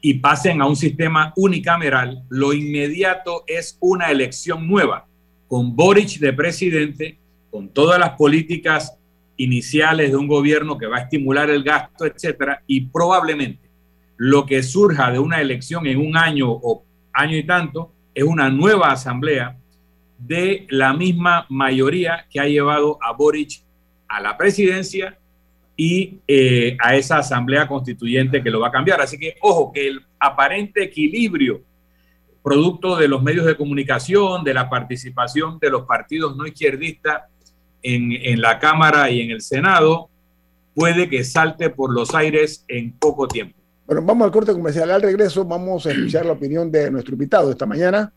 y 0.02 0.16
pasen 0.16 0.62
a 0.62 0.66
un 0.66 0.76
sistema 0.76 1.34
unicameral, 1.36 2.24
lo 2.30 2.54
inmediato 2.54 3.44
es 3.48 3.78
una 3.80 4.12
elección 4.12 4.68
nueva, 4.68 5.08
con 5.48 5.76
Boric 5.76 6.20
de 6.20 6.34
presidente 6.34 7.18
con 7.50 7.70
todas 7.70 8.00
las 8.00 8.12
políticas 8.12 8.98
iniciales 9.38 10.12
de 10.12 10.18
un 10.18 10.28
gobierno 10.28 10.78
que 10.78 10.88
va 10.88 10.98
a 10.98 11.02
estimular 11.02 11.50
el 11.50 11.64
gasto, 11.64 12.06
etcétera, 12.06 12.62
y 12.68 12.82
probablemente 12.82 13.70
lo 14.18 14.46
que 14.46 14.62
surja 14.64 15.12
de 15.12 15.20
una 15.20 15.40
elección 15.40 15.88
en 15.88 15.98
un 16.00 16.18
año 16.18 16.52
o 16.52 16.84
año 17.14 17.38
y 17.38 17.44
tanto 17.44 17.94
es 18.14 18.24
una 18.24 18.50
nueva 18.50 18.92
asamblea 18.92 19.58
de 20.18 20.68
la 20.70 20.94
misma 20.94 21.46
mayoría 21.50 22.26
que 22.30 22.40
ha 22.40 22.46
llevado 22.46 22.98
a 23.02 23.14
Boric 23.14 23.64
a 24.10 24.20
la 24.20 24.38
presidencia 24.38 25.18
y 25.78 26.20
eh, 26.28 26.76
a 26.82 26.98
esa 26.98 27.20
asamblea 27.20 27.66
constituyente 27.66 28.44
que 28.44 28.50
lo 28.50 28.60
va 28.60 28.68
a 28.68 28.72
cambiar. 28.72 29.00
Así 29.00 29.18
que, 29.18 29.36
ojo, 29.40 29.72
que 29.72 29.88
el 29.88 30.02
aparente 30.20 30.84
equilibrio 30.84 31.62
producto 32.44 32.98
de 32.98 33.08
los 33.08 33.24
medios 33.24 33.46
de 33.46 33.56
comunicación, 33.56 34.44
de 34.44 34.54
la 34.54 34.70
participación 34.70 35.60
de 35.60 35.70
los 35.70 35.84
partidos 35.84 36.36
no 36.36 36.46
izquierdistas 36.46 37.24
en, 37.84 38.42
la 38.42 38.60
Cámara 38.60 39.10
y 39.10 39.22
en 39.22 39.32
el 39.32 39.42
Senado 39.42 40.10
puede 40.74 41.10
que 41.10 41.24
salte 41.24 41.70
por 41.70 41.94
los 41.94 42.14
aires 42.16 42.64
en 42.68 42.92
poco 42.94 43.28
tiempo. 43.28 43.58
Bueno, 43.86 44.02
vamos 44.04 44.26
al 44.26 44.32
corte 44.32 44.54
comercial. 44.54 44.92
Al 44.92 45.02
regreso 45.02 45.46
vamos 45.46 45.86
a 45.86 45.92
escuchar 45.92 46.26
la 46.26 46.34
opinión 46.34 46.72
de 46.72 46.92
nuestro 46.92 47.14
invitado 47.14 47.52
esta 47.52 47.66
mañana, 47.66 48.14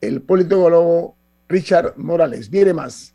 el 0.00 0.22
politólogo 0.22 1.16
Richard 1.48 1.94
Morales. 1.96 2.50
Viene 2.50 2.74
más. 2.74 3.14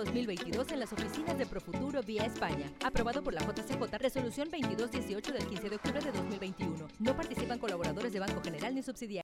2022 0.00 0.72
en 0.72 0.80
las 0.80 0.92
oficinas 0.92 1.38
de 1.38 1.46
Profuturo 1.46 2.02
vía 2.02 2.24
España. 2.24 2.70
Aprobado 2.84 3.22
por 3.22 3.32
la 3.32 3.40
JCJ, 3.40 3.96
resolución 3.98 4.48
2218 4.50 5.32
del 5.32 5.46
15 5.46 5.70
de 5.70 5.76
octubre 5.76 6.00
de 6.00 6.12
2021. 6.12 6.88
No 6.98 7.16
participan 7.16 7.58
colaboradores 7.58 8.12
de 8.12 8.20
Banco 8.20 8.42
General 8.42 8.74
ni 8.74 8.82
subsidiarios. 8.82 9.23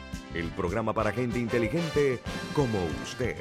el 0.33 0.49
programa 0.49 0.93
para 0.93 1.11
gente 1.11 1.39
inteligente 1.39 2.19
como 2.53 2.79
usted. 3.03 3.35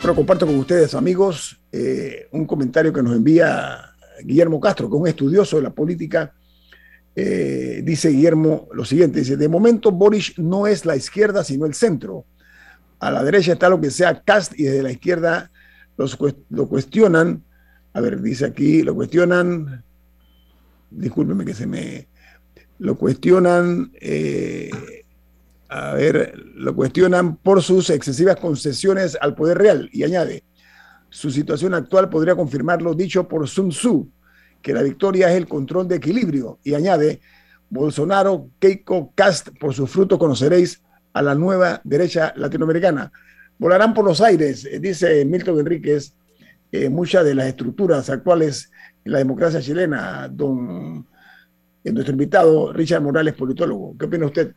Pero 0.00 0.14
comparto 0.14 0.46
con 0.46 0.56
ustedes, 0.56 0.94
amigos, 0.94 1.60
eh, 1.70 2.26
un 2.32 2.44
comentario 2.44 2.92
que 2.92 3.02
nos 3.02 3.14
envía 3.14 3.92
Guillermo 4.24 4.60
Castro, 4.60 4.90
que 4.90 4.96
es 4.96 5.00
un 5.00 5.08
estudioso 5.08 5.56
de 5.56 5.62
la 5.62 5.70
política. 5.70 6.34
Eh, 7.14 7.82
dice 7.84 8.08
Guillermo 8.08 8.68
lo 8.72 8.84
siguiente, 8.84 9.20
dice, 9.20 9.36
de 9.36 9.48
momento 9.48 9.92
Boris 9.92 10.38
no 10.38 10.66
es 10.66 10.84
la 10.84 10.96
izquierda, 10.96 11.44
sino 11.44 11.66
el 11.66 11.74
centro. 11.74 12.24
A 12.98 13.10
la 13.10 13.22
derecha 13.22 13.52
está 13.52 13.68
lo 13.68 13.80
que 13.80 13.90
sea 13.90 14.22
Cast 14.22 14.58
y 14.58 14.64
desde 14.64 14.82
la 14.82 14.90
izquierda 14.90 15.50
los, 15.96 16.18
lo 16.50 16.68
cuestionan. 16.68 17.44
A 17.92 18.00
ver, 18.00 18.20
dice 18.20 18.46
aquí, 18.46 18.82
lo 18.82 18.94
cuestionan, 18.94 19.84
discúlpeme 20.94 21.44
que 21.44 21.54
se 21.54 21.66
me, 21.66 22.08
lo 22.78 22.96
cuestionan, 22.96 23.92
eh, 24.00 24.70
a 25.68 25.94
ver, 25.94 26.34
lo 26.54 26.74
cuestionan 26.74 27.36
por 27.36 27.62
sus 27.62 27.90
excesivas 27.90 28.36
concesiones 28.36 29.16
al 29.20 29.34
poder 29.34 29.58
real 29.58 29.88
y 29.92 30.02
añade, 30.02 30.42
su 31.08 31.30
situación 31.30 31.74
actual 31.74 32.08
podría 32.08 32.34
confirmar 32.34 32.82
lo 32.82 32.94
dicho 32.94 33.28
por 33.28 33.46
Sun 33.46 33.68
Tzu, 33.68 34.10
que 34.60 34.72
la 34.72 34.82
victoria 34.82 35.30
es 35.30 35.36
el 35.36 35.46
control 35.46 35.86
de 35.86 35.96
equilibrio 35.96 36.58
y 36.64 36.74
añade, 36.74 37.20
Bolsonaro, 37.70 38.48
Keiko, 38.58 39.12
Cast, 39.14 39.50
por 39.60 39.74
su 39.74 39.86
fruto 39.86 40.18
conoceréis 40.18 40.82
a 41.12 41.22
la 41.22 41.34
nueva 41.34 41.80
derecha 41.84 42.32
latinoamericana. 42.36 43.12
Volarán 43.58 43.94
por 43.94 44.04
los 44.04 44.20
aires, 44.20 44.64
eh, 44.64 44.78
dice 44.80 45.24
Milton 45.24 45.60
Enríquez, 45.60 46.14
eh, 46.72 46.88
muchas 46.88 47.24
de 47.24 47.34
las 47.34 47.46
estructuras 47.46 48.10
actuales 48.10 48.72
en 49.04 49.12
la 49.12 49.18
democracia 49.18 49.60
chilena, 49.60 50.28
don 50.28 51.06
nuestro 51.84 52.12
invitado 52.12 52.72
Richard 52.72 53.02
Morales, 53.02 53.34
politólogo. 53.34 53.96
¿Qué 53.98 54.06
opina 54.06 54.26
usted? 54.26 54.54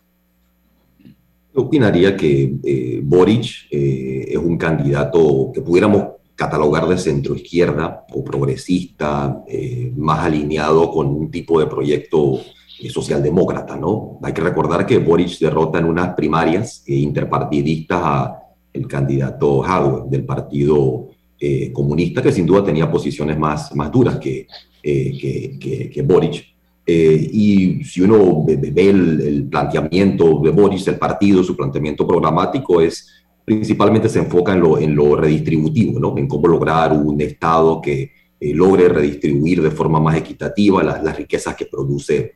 Yo 1.56 1.62
opinaría 1.62 2.18
que 2.18 2.58
eh, 2.64 3.02
Boric 3.04 3.68
eh, 3.72 4.26
es 4.30 4.38
un 4.38 4.58
candidato 4.58 5.52
que 5.54 5.62
pudiéramos 5.62 6.08
catalogar 6.36 6.86
de 6.88 6.98
centro 6.98 7.34
izquierda 7.34 8.06
o 8.12 8.24
progresista, 8.24 9.42
eh, 9.48 9.92
más 9.96 10.20
alineado 10.20 10.92
con 10.92 11.08
un 11.08 11.32
tipo 11.32 11.60
de 11.60 11.68
proyecto 11.68 12.42
socialdemócrata, 12.90 13.78
¿no? 13.78 14.20
Hay 14.22 14.34
que 14.34 14.42
recordar 14.42 14.86
que 14.86 14.98
Boric 14.98 15.40
derrota 15.40 15.80
en 15.80 15.86
unas 15.86 16.14
primarias 16.14 16.84
interpartidistas 16.86 18.02
a 18.04 18.40
el 18.74 18.86
candidato 18.86 19.64
Hadwe 19.64 20.10
del 20.10 20.26
Partido 20.26 21.08
Comunista, 21.74 22.22
que 22.22 22.32
sin 22.32 22.46
duda 22.46 22.64
tenía 22.64 22.90
posiciones 22.90 23.38
más, 23.38 23.76
más 23.76 23.92
duras 23.92 24.18
que, 24.18 24.48
que, 24.82 25.92
que 25.94 26.02
Boric 26.02 26.56
eh, 26.88 27.30
y 27.32 27.84
si 27.84 28.02
uno 28.02 28.46
ve, 28.46 28.90
el, 28.90 29.48
planteamiento 29.50 30.40
de 30.44 30.52
Boris, 30.52 30.88
el 30.88 31.00
partido, 31.00 31.44
su 31.44 31.56
planteamiento 31.56 32.08
programático 32.08 32.80
es 32.80 33.12
principalmente 33.44 34.10
se 34.10 34.20
enfoca 34.20 34.54
en 34.54 34.60
lo, 34.60 34.78
en 34.80 34.96
lo 34.96 35.16
redistributivo, 35.16 36.00
¿no? 36.00 36.18
en 36.18 36.28
cómo 36.28 36.48
lograr 36.48 36.94
un 36.94 37.22
Estado 37.22 37.80
que 37.80 38.12
eh, 38.40 38.54
logre 38.54 38.90
redistribuir 38.90 39.62
de 39.62 39.72
forma 39.72 40.00
más 40.00 40.18
equitativa 40.18 40.84
las 40.84 41.18
riquezas 41.18 41.56
que 41.56 41.66
produce, 41.66 42.36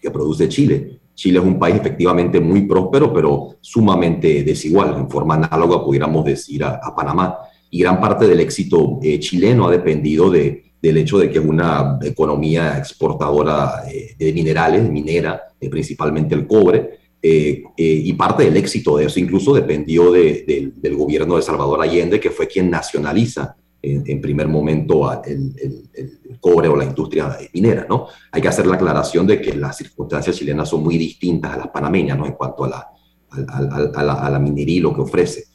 que 0.00 0.10
produce 0.10 0.48
Chile. 0.48 1.00
Chile 1.14 1.38
es 1.40 1.44
un 1.44 1.58
país 1.58 1.76
efectivamente 1.76 2.40
muy 2.40 2.62
próspero, 2.62 3.12
pero 3.12 3.56
sumamente 3.60 4.44
desigual, 4.44 4.94
en 4.96 5.10
forma 5.10 5.34
análoga, 5.34 5.84
pudiéramos 5.84 6.24
decir, 6.24 6.62
a, 6.62 6.80
Panamá. 6.94 7.38
Y 7.70 7.80
gran 7.80 8.00
parte 8.00 8.26
del 8.26 8.40
éxito 8.40 8.98
eh, 9.02 9.18
chileno 9.18 9.68
ha 9.68 9.70
dependido 9.70 10.30
de 10.30 10.68
del 10.80 10.96
hecho 10.96 11.18
de 11.18 11.30
que 11.30 11.38
es 11.38 11.44
una 11.44 11.98
economía 12.02 12.78
exportadora 12.78 13.84
eh, 13.90 14.14
de 14.16 14.32
minerales, 14.32 14.88
minera, 14.88 15.42
eh, 15.60 15.68
principalmente 15.68 16.34
el 16.34 16.46
cobre, 16.46 16.98
eh, 17.20 17.64
y 17.76 18.12
parte 18.12 18.44
del 18.44 18.56
éxito 18.56 18.96
de 18.96 19.06
eso 19.06 19.18
incluso 19.18 19.52
dependió 19.52 20.12
del 20.12 20.94
gobierno 20.94 21.34
de 21.34 21.42
Salvador 21.42 21.82
Allende, 21.82 22.20
que 22.20 22.30
fue 22.30 22.46
quien 22.46 22.70
nacionaliza 22.70 23.56
en, 23.82 24.20
primer 24.20 24.46
momento 24.46 25.10
el, 25.24 26.38
cobre 26.40 26.68
o 26.68 26.76
la 26.76 26.84
industria 26.84 27.36
minera. 27.52 27.86
¿no? 27.88 28.06
Hay 28.30 28.40
que 28.40 28.46
hacer 28.46 28.68
la 28.68 28.76
aclaración 28.76 29.26
de 29.26 29.40
que 29.40 29.56
las 29.56 29.76
circunstancias 29.76 30.36
chilenas 30.36 30.68
son 30.68 30.84
muy 30.84 30.96
distintas 30.96 31.54
a 31.54 31.56
las 31.56 31.68
panameñas 31.68 32.16
¿no? 32.16 32.24
en 32.24 32.34
cuanto 32.34 32.64
a 32.64 32.68
la, 32.68 32.88
a, 33.48 34.02
la, 34.04 34.14
a 34.14 34.30
la 34.30 34.38
minería 34.38 34.76
y 34.76 34.80
lo 34.80 34.94
que 34.94 35.00
ofrece. 35.00 35.47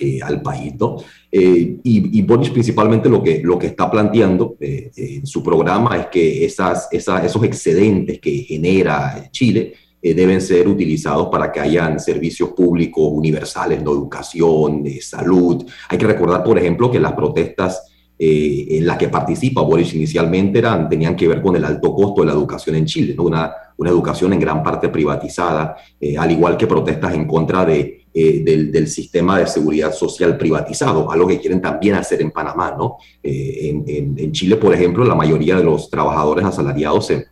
Eh, 0.00 0.18
al 0.20 0.42
país. 0.42 0.74
¿no? 0.76 0.96
Eh, 1.30 1.76
y, 1.84 2.18
y 2.18 2.22
Boris 2.22 2.50
principalmente 2.50 3.08
lo 3.08 3.22
que, 3.22 3.40
lo 3.44 3.56
que 3.56 3.68
está 3.68 3.88
planteando 3.88 4.56
eh, 4.58 4.90
en 4.96 5.24
su 5.24 5.40
programa 5.40 5.96
es 5.96 6.06
que 6.06 6.44
esos 6.44 7.44
excedentes 7.44 8.18
que 8.18 8.38
genera 8.38 9.28
Chile 9.30 9.72
deben 10.02 10.40
ser 10.40 10.66
utilizados 10.66 11.28
para 11.28 11.50
que 11.52 11.60
hayan 11.60 12.00
servicios 12.00 12.50
públicos 12.50 13.08
universales, 13.08 13.82
¿no? 13.84 13.92
educación, 13.92 14.84
salud. 15.00 15.64
Hay 15.88 15.96
que 15.96 16.06
recordar, 16.06 16.42
por 16.42 16.58
ejemplo, 16.58 16.90
que 16.90 16.98
las 16.98 17.12
protestas 17.12 17.93
en 18.18 18.86
las 18.86 18.96
que 18.96 19.08
participa 19.08 19.60
Boris 19.62 19.94
inicialmente 19.94 20.58
eran, 20.58 20.88
tenían 20.88 21.16
que 21.16 21.26
ver 21.26 21.42
con 21.42 21.56
el 21.56 21.64
alto 21.64 21.92
costo 21.94 22.22
de 22.22 22.28
la 22.28 22.32
educación 22.32 22.76
en 22.76 22.86
Chile, 22.86 23.14
¿no? 23.16 23.24
una, 23.24 23.52
una 23.76 23.90
educación 23.90 24.32
en 24.32 24.40
gran 24.40 24.62
parte 24.62 24.88
privatizada, 24.88 25.76
al 26.18 26.30
igual 26.30 26.56
que 26.56 26.66
protestas 26.66 27.12
en 27.14 27.26
contra 27.26 27.64
de 27.64 28.04
eh, 28.16 28.44
del, 28.44 28.86
sistema 28.86 29.40
de 29.40 29.46
seguridad 29.48 29.92
social 29.92 30.38
privatizado, 30.38 31.10
algo 31.10 31.26
que 31.26 31.40
quieren 31.40 31.60
también 31.60 31.96
hacer 31.96 32.22
en 32.22 32.30
Panamá, 32.30 32.72
¿no? 32.78 32.98
Eh, 33.20 33.74
en, 33.88 34.30
Chile, 34.30 34.54
por 34.54 34.72
ejemplo, 34.72 35.04
la 35.04 35.16
mayoría 35.16 35.56
de 35.56 35.64
los 35.64 35.90
trabajadores 35.90 36.44
asalariados 36.44 37.08
se, 37.08 37.26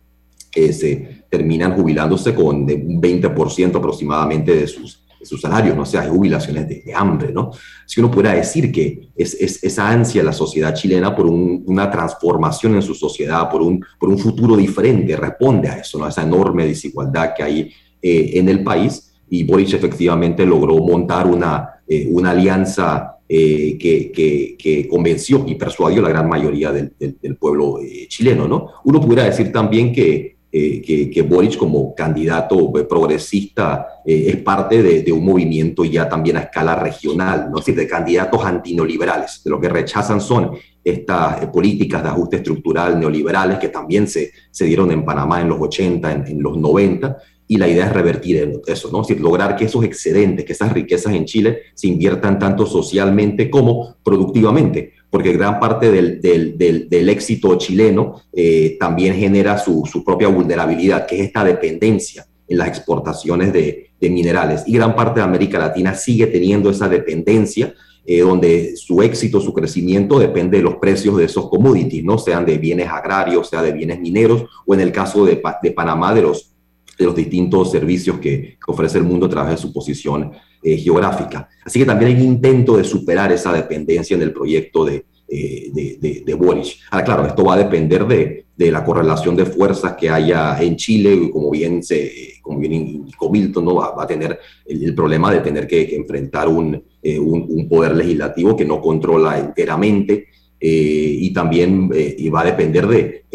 eh, 0.53 0.73
se 0.73 1.23
terminan 1.29 1.73
jubilándose 1.73 2.35
con 2.35 2.63
un 2.63 3.01
20% 3.01 3.77
aproximadamente 3.77 4.53
de 4.53 4.67
sus, 4.67 5.02
sus 5.23 5.41
salarios, 5.41 5.75
¿no? 5.75 5.85
Sea, 5.85 6.01
hay 6.01 6.09
jubilaciones 6.09 6.67
de, 6.67 6.93
hambre, 6.95 7.31
¿no? 7.31 7.51
Si 7.85 7.99
uno 7.99 8.11
pudiera 8.11 8.33
decir 8.33 8.71
que 8.71 9.09
es, 9.15 9.33
es, 9.35 9.63
esa 9.63 9.89
ansia 9.89 10.21
de 10.21 10.25
la 10.25 10.33
sociedad 10.33 10.73
chilena 10.73 11.15
por 11.15 11.25
una 11.25 11.89
transformación 11.89 12.75
en 12.75 12.81
su 12.81 12.93
sociedad, 12.93 13.49
por 13.49 13.61
un, 13.61 13.83
futuro 14.17 14.55
diferente, 14.55 15.15
responde 15.15 15.69
a 15.69 15.77
eso, 15.77 15.97
¿no? 15.97 16.05
A 16.05 16.09
esa 16.09 16.23
enorme 16.23 16.65
desigualdad 16.65 17.33
que 17.35 17.43
hay 17.43 17.71
en 18.01 18.49
el 18.49 18.63
país 18.63 19.13
y 19.33 19.43
Boric 19.45 19.73
efectivamente 19.73 20.45
logró 20.45 20.75
montar 20.77 21.25
una, 21.25 21.81
eh, 21.87 22.07
alianza 22.23 23.17
eh, 23.27 23.79
que, 23.79 24.87
convenció 24.87 25.43
y 25.47 25.55
persuadió 25.55 26.01
a 26.01 26.03
la 26.03 26.09
gran 26.09 26.29
mayoría 26.29 26.71
del, 26.71 26.93
pueblo 27.39 27.79
eh, 27.81 28.05
chileno. 28.07 28.47
¿no? 28.47 28.69
Uno 28.83 29.01
pudiera 29.01 29.23
decir 29.23 29.51
también 29.51 29.91
que, 29.91 30.32
que, 30.53 31.09
que, 31.11 31.21
Boric 31.23 31.57
como 31.57 31.95
candidato 31.95 32.71
progresista 32.87 33.87
es 34.05 34.37
parte 34.37 34.83
de, 34.83 35.01
de, 35.01 35.11
un 35.11 35.25
movimiento 35.25 35.83
ya 35.83 36.07
también 36.07 36.37
a 36.37 36.41
escala 36.41 36.75
regional, 36.75 37.49
¿no? 37.49 37.57
es 37.57 37.65
decir, 37.65 37.75
de 37.75 37.87
candidatos 37.87 38.45
antineoliberales. 38.45 39.41
De 39.43 39.49
lo 39.49 39.59
que 39.59 39.69
rechazan 39.69 40.21
son 40.21 40.51
estas 40.83 41.47
políticas 41.47 42.03
de 42.03 42.09
ajuste 42.09 42.35
estructural 42.37 42.99
neoliberales 42.99 43.57
que 43.57 43.69
también 43.69 44.07
se, 44.07 44.31
se 44.51 44.65
dieron 44.65 44.91
en 44.91 45.03
Panamá 45.03 45.41
en 45.41 45.49
los 45.49 45.59
80, 45.59 46.11
en, 46.11 46.27
en 46.27 46.43
los 46.43 46.55
90, 46.55 47.17
y 47.47 47.57
la 47.57 47.67
idea 47.67 47.87
es 47.87 47.93
revertir 47.93 48.61
eso, 48.67 48.89
¿no? 48.91 49.01
Es 49.01 49.07
decir, 49.07 49.21
lograr 49.21 49.55
que 49.55 49.65
esos 49.65 49.83
excedentes, 49.83 50.45
que 50.45 50.53
esas 50.53 50.71
riquezas 50.71 51.13
en 51.13 51.25
Chile 51.25 51.59
se 51.73 51.87
inviertan 51.87 52.39
tanto 52.39 52.65
socialmente 52.65 53.49
como 53.49 53.97
productivamente, 54.03 54.93
porque 55.09 55.33
gran 55.33 55.59
parte 55.59 55.91
del, 55.91 56.19
del, 56.21 56.57
del, 56.57 57.09
éxito 57.09 57.55
chileno 57.57 58.21
eh, 58.33 58.77
también 58.79 59.13
genera 59.13 59.57
su, 59.59 59.83
su, 59.85 60.03
propia 60.03 60.27
vulnerabilidad, 60.27 61.05
que 61.05 61.19
es 61.19 61.27
esta 61.27 61.43
dependencia 61.43 62.25
en 62.47 62.57
las 62.57 62.67
exportaciones 62.69 63.53
de, 63.53 63.91
de, 63.99 64.09
minerales. 64.09 64.63
Y 64.65 64.73
gran 64.73 64.95
parte 64.95 65.19
de 65.19 65.25
América 65.25 65.59
Latina 65.59 65.93
sigue 65.93 66.27
teniendo 66.27 66.71
esa 66.71 66.89
dependencia, 66.89 67.75
eh, 68.05 68.21
donde 68.21 68.75
su 68.75 69.01
éxito, 69.01 69.39
su 69.39 69.53
crecimiento 69.53 70.17
depende 70.17 70.57
de 70.57 70.63
los 70.63 70.75
precios 70.77 71.17
de 71.17 71.25
esos 71.25 71.47
commodities, 71.47 72.03
¿no? 72.03 72.17
Sean 72.17 72.45
de 72.45 72.57
bienes 72.57 72.89
agrarios, 72.89 73.49
sea 73.49 73.61
de 73.61 73.71
bienes 73.71 73.99
mineros, 73.99 74.45
o 74.65 74.73
en 74.73 74.79
el 74.79 74.91
caso 74.91 75.25
de, 75.25 75.41
de 75.61 75.71
Panamá, 75.71 76.13
de 76.13 76.23
los 76.23 76.52
de 76.97 77.05
los 77.05 77.15
distintos 77.15 77.71
servicios 77.71 78.19
que, 78.19 78.57
ofrece 78.67 78.97
el 78.97 79.03
mundo 79.03 79.25
a 79.25 79.29
través 79.29 79.51
de 79.51 79.57
su 79.57 79.73
posición 79.73 80.31
eh, 80.61 80.77
geográfica. 80.77 81.49
Así 81.65 81.79
que 81.79 81.85
también 81.85 82.11
hay 82.11 82.21
un 82.21 82.33
intento 82.33 82.77
de 82.77 82.83
superar 82.83 83.31
esa 83.31 83.51
dependencia 83.51 84.15
en 84.15 84.21
el 84.21 84.31
proyecto 84.31 84.85
de, 84.85 85.05
eh, 85.27 85.69
de, 85.73 86.23
de, 86.25 86.33
Boric. 86.33 86.77
Ahora, 86.91 87.05
claro, 87.05 87.25
esto 87.25 87.43
va 87.43 87.55
a 87.55 87.57
depender 87.57 88.05
de, 88.05 88.45
de, 88.55 88.71
la 88.71 88.83
correlación 88.85 89.35
de 89.35 89.45
fuerzas 89.45 89.93
que 89.93 90.09
haya 90.09 90.61
en 90.61 90.75
Chile, 90.75 91.29
como 91.31 91.49
bien, 91.51 91.83
se, 91.83 92.35
como 92.41 92.59
bien 92.59 92.73
indicó 92.73 93.29
Milton, 93.29 93.65
¿no? 93.65 93.75
va, 93.75 93.93
a 93.97 94.07
tener 94.07 94.39
el, 94.65 94.95
problema 94.95 95.31
de 95.31 95.41
tener 95.41 95.67
que, 95.67 95.95
enfrentar 95.95 96.47
un, 96.47 96.81
eh, 97.01 97.19
un, 97.19 97.45
un, 97.49 97.67
poder 97.67 97.95
legislativo 97.95 98.55
que 98.55 98.65
no 98.65 98.79
controla 98.79 99.39
enteramente. 99.39 100.27
y 100.65 101.33
también 101.33 101.91
y 101.93 102.29
va 102.29 102.39
a 102.39 102.45
depender 102.45 102.87
de, 102.87 103.25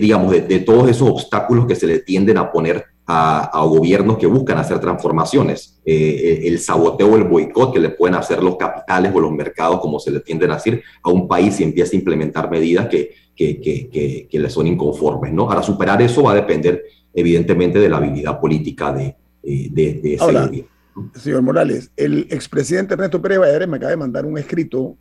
digamos, 0.00 0.30
de, 0.30 0.60
todos 0.60 0.88
esos 0.88 1.08
obstáculos 1.10 1.66
que 1.66 1.74
se 1.74 1.88
le 1.88 1.98
tienden 1.98 2.38
a 2.38 2.52
poner 2.52 2.84
a, 3.06 3.64
gobiernos 3.66 4.18
que 4.18 4.26
buscan 4.26 4.58
hacer 4.58 4.80
transformaciones. 4.80 5.80
Eh, 5.84 6.42
el 6.44 6.58
saboteo 6.58 7.12
o 7.12 7.16
el 7.16 7.24
boicot 7.24 7.72
que 7.72 7.80
le 7.80 7.90
pueden 7.90 8.16
hacer 8.16 8.42
los 8.42 8.56
capitales 8.56 9.12
o 9.14 9.20
los 9.20 9.32
mercados, 9.32 9.80
como 9.80 10.00
se 10.00 10.10
le 10.10 10.20
tienden 10.20 10.50
a 10.50 10.54
decir, 10.54 10.82
a 11.02 11.10
un 11.10 11.28
país 11.28 11.60
y 11.60 11.64
empieza 11.64 11.92
a 11.94 11.98
implementar 11.98 12.50
medidas 12.50 12.88
que, 12.88 13.14
que, 13.34 13.60
que, 13.60 14.28
que 14.30 14.38
le 14.38 14.50
son 14.50 14.66
inconformes. 14.66 15.32
¿no? 15.32 15.48
Ahora, 15.48 15.62
superar 15.62 16.02
eso 16.02 16.22
va 16.22 16.32
a 16.32 16.36
depender 16.36 16.84
evidentemente 17.14 17.78
de 17.78 17.88
la 17.88 17.96
habilidad 17.98 18.40
política 18.40 18.92
de, 18.92 19.16
eh, 19.42 19.68
de, 19.70 20.14
ese 20.14 20.24
gobierno. 20.24 20.68
Señor 21.14 21.42
Morales, 21.42 21.90
el 21.96 22.26
expresidente 22.30 22.94
Ernesto 22.94 23.20
Pérez 23.20 23.38
Valladares 23.38 23.68
me 23.68 23.76
acaba 23.76 23.90
de 23.90 23.96
mandar 23.96 24.24
un 24.24 24.38
escrito 24.38 24.96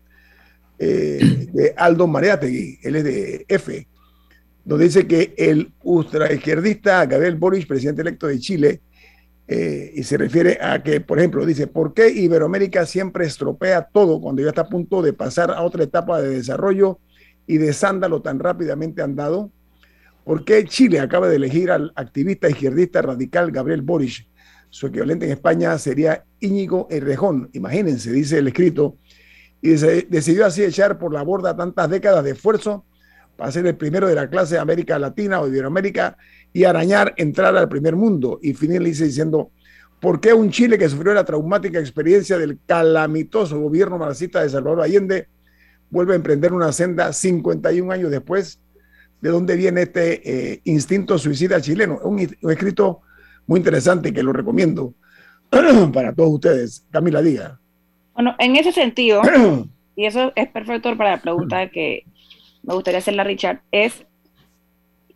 eh, 0.78 1.48
de 1.54 1.74
Aldo 1.78 2.06
Mariategui, 2.06 2.80
él 2.84 2.98
es 2.98 3.04
de 3.04 3.46
F, 3.48 3.88
donde 4.66 4.86
dice 4.86 5.08
que 5.08 5.34
el 5.38 5.72
ultraizquierdista 5.84 7.06
Gabriel 7.06 7.36
Boric, 7.36 7.68
presidente 7.68 8.02
electo 8.02 8.28
de 8.28 8.40
Chile, 8.40 8.82
eh, 9.48 9.92
y 9.94 10.04
se 10.04 10.18
refiere 10.18 10.58
a 10.60 10.82
que, 10.82 11.02
por 11.02 11.20
ejemplo, 11.20 11.46
dice, 11.46 11.68
¿por 11.68 11.94
qué 11.94 12.10
Iberoamérica 12.10 12.84
siempre 12.88 13.28
estropea 13.28 13.88
todo 13.94 14.20
cuando 14.20 14.42
ya 14.42 14.50
está 14.50 14.62
a 14.62 14.70
punto 14.70 15.04
de 15.04 15.14
pasar 15.14 15.52
a 15.52 15.62
otra 15.62 15.84
etapa 15.84 16.20
de 16.20 16.30
desarrollo 16.30 17.00
y 17.46 17.60
de 17.60 17.72
sándalo 17.74 18.24
tan 18.24 18.40
rápidamente 18.40 19.04
andado? 19.04 19.52
¿Por 20.24 20.44
qué 20.44 20.66
Chile 20.66 21.00
acaba 21.00 21.30
de 21.30 21.36
elegir 21.36 21.70
al 21.70 21.94
activista 21.96 22.50
izquierdista 22.50 23.04
radical 23.04 23.52
Gabriel 23.52 23.84
Boric? 23.84 24.28
Su 24.72 24.88
equivalente 24.88 25.28
en 25.28 25.34
España 25.34 25.78
sería 25.78 26.26
Íñigo 26.40 26.88
Errejón, 26.90 27.52
imagínense, 27.54 28.12
dice 28.12 28.40
el 28.40 28.48
escrito, 28.48 28.98
y 29.62 29.70
decidió 29.70 30.48
así 30.48 30.64
echar 30.64 30.98
por 30.98 31.14
la 31.14 31.22
borda 31.22 31.56
tantas 31.56 31.88
décadas 31.88 32.24
de 32.24 32.32
esfuerzo 32.32 32.84
para 33.36 33.52
ser 33.52 33.66
el 33.68 33.76
primero 33.76 34.08
de 34.08 34.16
la 34.16 34.30
clase 34.30 34.56
de 34.56 34.62
América 34.62 34.98
Latina 34.98 35.42
o 35.42 35.48
Iberoamérica 35.48 36.18
y 36.54 36.64
arañar 36.64 37.14
entrar 37.18 37.56
al 37.56 37.70
primer 37.70 37.96
mundo. 37.96 38.40
Y 38.42 38.54
finaliza 38.54 39.04
diciendo, 39.04 39.52
¿por 40.00 40.20
qué 40.20 40.34
un 40.34 40.52
Chile 40.52 40.78
que 40.78 40.90
sufrió 40.90 41.14
la 41.14 41.26
traumática 41.26 41.80
experiencia 41.80 42.38
del 42.38 42.60
calamitoso 42.66 43.60
gobierno 43.60 43.98
marxista 43.98 44.42
de 44.42 44.50
Salvador 44.50 44.82
Allende 44.82 45.28
vuelve 45.90 46.14
a 46.14 46.16
emprender 46.16 46.54
una 46.54 46.72
senda 46.72 47.12
51 47.12 47.92
años 47.92 48.12
después? 48.12 48.60
¿De 49.22 49.30
dónde 49.30 49.56
viene 49.56 49.84
este 49.84 50.54
eh, 50.54 50.62
instinto 50.66 51.18
suicida 51.18 51.60
chileno? 51.60 52.00
Un, 52.04 52.28
un 52.42 52.52
escrito 52.52 53.02
muy 53.48 53.60
interesante 53.60 54.14
que 54.14 54.24
lo 54.24 54.34
recomiendo 54.34 54.94
para 55.94 56.14
todos 56.14 56.32
ustedes. 56.32 56.86
Camila, 56.92 57.22
diga. 57.22 57.60
Bueno, 58.14 58.36
en 58.40 58.56
ese 58.56 58.72
sentido, 58.72 59.22
y 59.96 60.06
eso 60.06 60.32
es 60.36 60.48
perfecto 60.50 60.96
para 60.98 61.12
la 61.12 61.22
pregunta 61.22 61.70
que 61.70 62.06
me 62.66 62.74
gustaría 62.74 63.00
hacerle 63.00 63.22
a 63.22 63.26
Richard, 63.26 63.62
es 63.72 64.06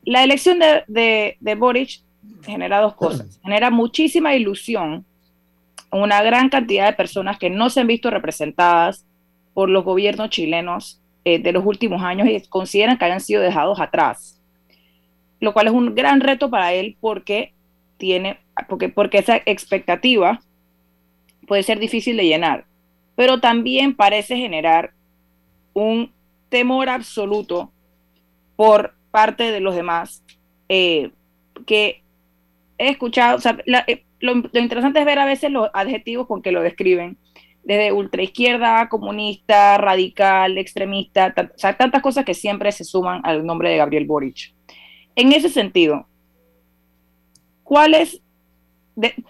la 0.03 0.23
elección 0.23 0.59
de, 0.59 1.37
de, 1.39 1.55
Boric 1.55 2.01
genera 2.43 2.81
dos 2.81 2.95
cosas. 2.95 3.39
Genera 3.43 3.69
muchísima 3.69 4.35
ilusión 4.35 5.05
una 5.91 6.21
gran 6.21 6.49
cantidad 6.49 6.85
de 6.85 6.93
personas 6.93 7.39
que 7.39 7.49
no 7.49 7.69
se 7.69 7.79
han 7.79 7.87
visto 7.87 8.11
representadas 8.11 9.05
por 9.53 9.69
los 9.69 9.83
gobiernos 9.83 10.29
chilenos 10.29 11.01
eh, 11.25 11.39
de 11.39 11.51
los 11.51 11.65
últimos 11.65 12.03
años 12.03 12.27
y 12.27 12.39
consideran 12.47 12.97
que 12.97 13.05
hayan 13.05 13.19
sido 13.19 13.41
dejados 13.41 13.79
atrás. 13.79 14.39
Lo 15.39 15.53
cual 15.53 15.67
es 15.67 15.73
un 15.73 15.95
gran 15.95 16.21
reto 16.21 16.49
para 16.49 16.73
él 16.73 16.95
porque 17.01 17.53
tiene, 17.97 18.39
porque, 18.67 18.89
porque 18.89 19.17
esa 19.17 19.37
expectativa 19.45 20.39
puede 21.47 21.63
ser 21.63 21.79
difícil 21.79 22.17
de 22.17 22.27
llenar, 22.27 22.65
pero 23.15 23.39
también 23.39 23.95
parece 23.95 24.37
generar 24.37 24.91
un 25.73 26.11
temor 26.49 26.89
absoluto 26.89 27.71
por 28.55 28.95
parte 29.11 29.51
de 29.51 29.59
los 29.59 29.75
demás, 29.75 30.23
eh, 30.67 31.11
que 31.65 32.03
he 32.77 32.89
escuchado, 32.89 33.39
eh, 33.87 34.03
lo, 34.19 34.33
interesante 34.53 34.99
es 34.99 35.05
ver 35.05 35.19
a 35.19 35.25
veces 35.25 35.51
los 35.51 35.69
adjetivos 35.73 36.27
con 36.27 36.41
que 36.41 36.51
lo 36.51 36.61
describen, 36.61 37.17
desde 37.63 37.91
ultraizquierda, 37.91 38.89
comunista, 38.89 39.77
radical, 39.77 40.57
extremista, 40.57 41.33
o 41.37 41.75
tantas 41.75 42.01
cosas 42.01 42.25
que 42.25 42.33
siempre 42.33 42.71
se 42.71 42.83
suman 42.83 43.21
al 43.23 43.45
nombre 43.45 43.69
de 43.69 43.77
Gabriel 43.77 44.05
Boric. 44.05 44.53
En 45.15 45.31
ese 45.33 45.49
sentido, 45.49 46.07
¿cuál 47.63 47.93
es, 47.93 48.21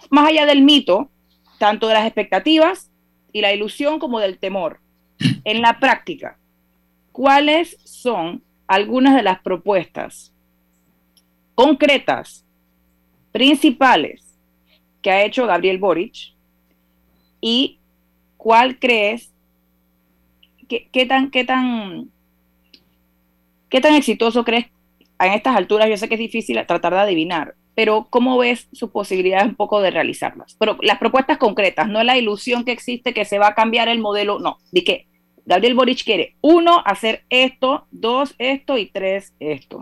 más 0.10 0.28
allá 0.28 0.46
del 0.46 0.64
mito, 0.64 1.10
tanto 1.58 1.88
de 1.88 1.96
las 1.96 2.06
expectativas 2.06 2.92
y 3.32 3.42
la 3.42 3.54
ilusión 3.54 4.00
como 4.00 4.20
del 4.20 4.40
temor, 4.40 4.80
en 5.44 5.62
la 5.62 5.80
práctica, 5.80 6.39
cuáles 7.20 7.78
son 7.84 8.42
algunas 8.66 9.14
de 9.14 9.24
las 9.24 9.42
propuestas 9.42 10.34
concretas, 11.54 12.46
principales, 13.34 14.40
que 15.02 15.12
ha 15.12 15.26
hecho 15.26 15.46
Gabriel 15.46 15.80
Boric 15.80 16.34
y 17.42 17.78
cuál 18.38 18.80
crees, 18.80 19.34
qué, 20.70 21.06
tan, 21.06 21.30
qué, 21.30 21.44
tan, 21.44 22.10
qué 23.68 23.82
tan 23.82 23.96
exitoso 23.96 24.46
crees 24.46 24.68
en 25.20 25.34
estas 25.34 25.58
alturas. 25.58 25.90
Yo 25.90 25.98
sé 25.98 26.08
que 26.08 26.16
es 26.16 26.22
difícil 26.22 26.66
tratar 26.66 26.94
de 26.94 27.00
adivinar, 27.02 27.54
pero 27.76 28.08
¿cómo 28.10 28.38
ves 28.38 28.70
sus 28.72 28.92
posibilidades 28.92 29.48
un 29.48 29.56
poco 29.56 29.82
de 29.82 29.92
realizarlas? 29.92 30.56
Pero 30.58 30.78
las 30.82 31.00
propuestas 31.00 31.38
concretas, 31.38 31.90
no 31.90 32.02
la 32.02 32.18
ilusión 32.18 32.64
que 32.64 32.72
existe 32.72 33.14
que 33.14 33.26
se 33.26 33.40
va 33.40 33.50
a 33.50 33.56
cambiar 33.56 33.90
el 33.90 34.00
modelo, 34.00 34.40
no, 34.40 34.60
de 34.72 34.86
que 34.86 35.09
Gabriel 35.50 35.74
Boric 35.74 36.04
quiere, 36.04 36.36
uno, 36.42 36.80
hacer 36.86 37.24
esto, 37.28 37.88
dos, 37.90 38.36
esto 38.38 38.78
y 38.78 38.92
tres, 38.92 39.34
esto. 39.40 39.82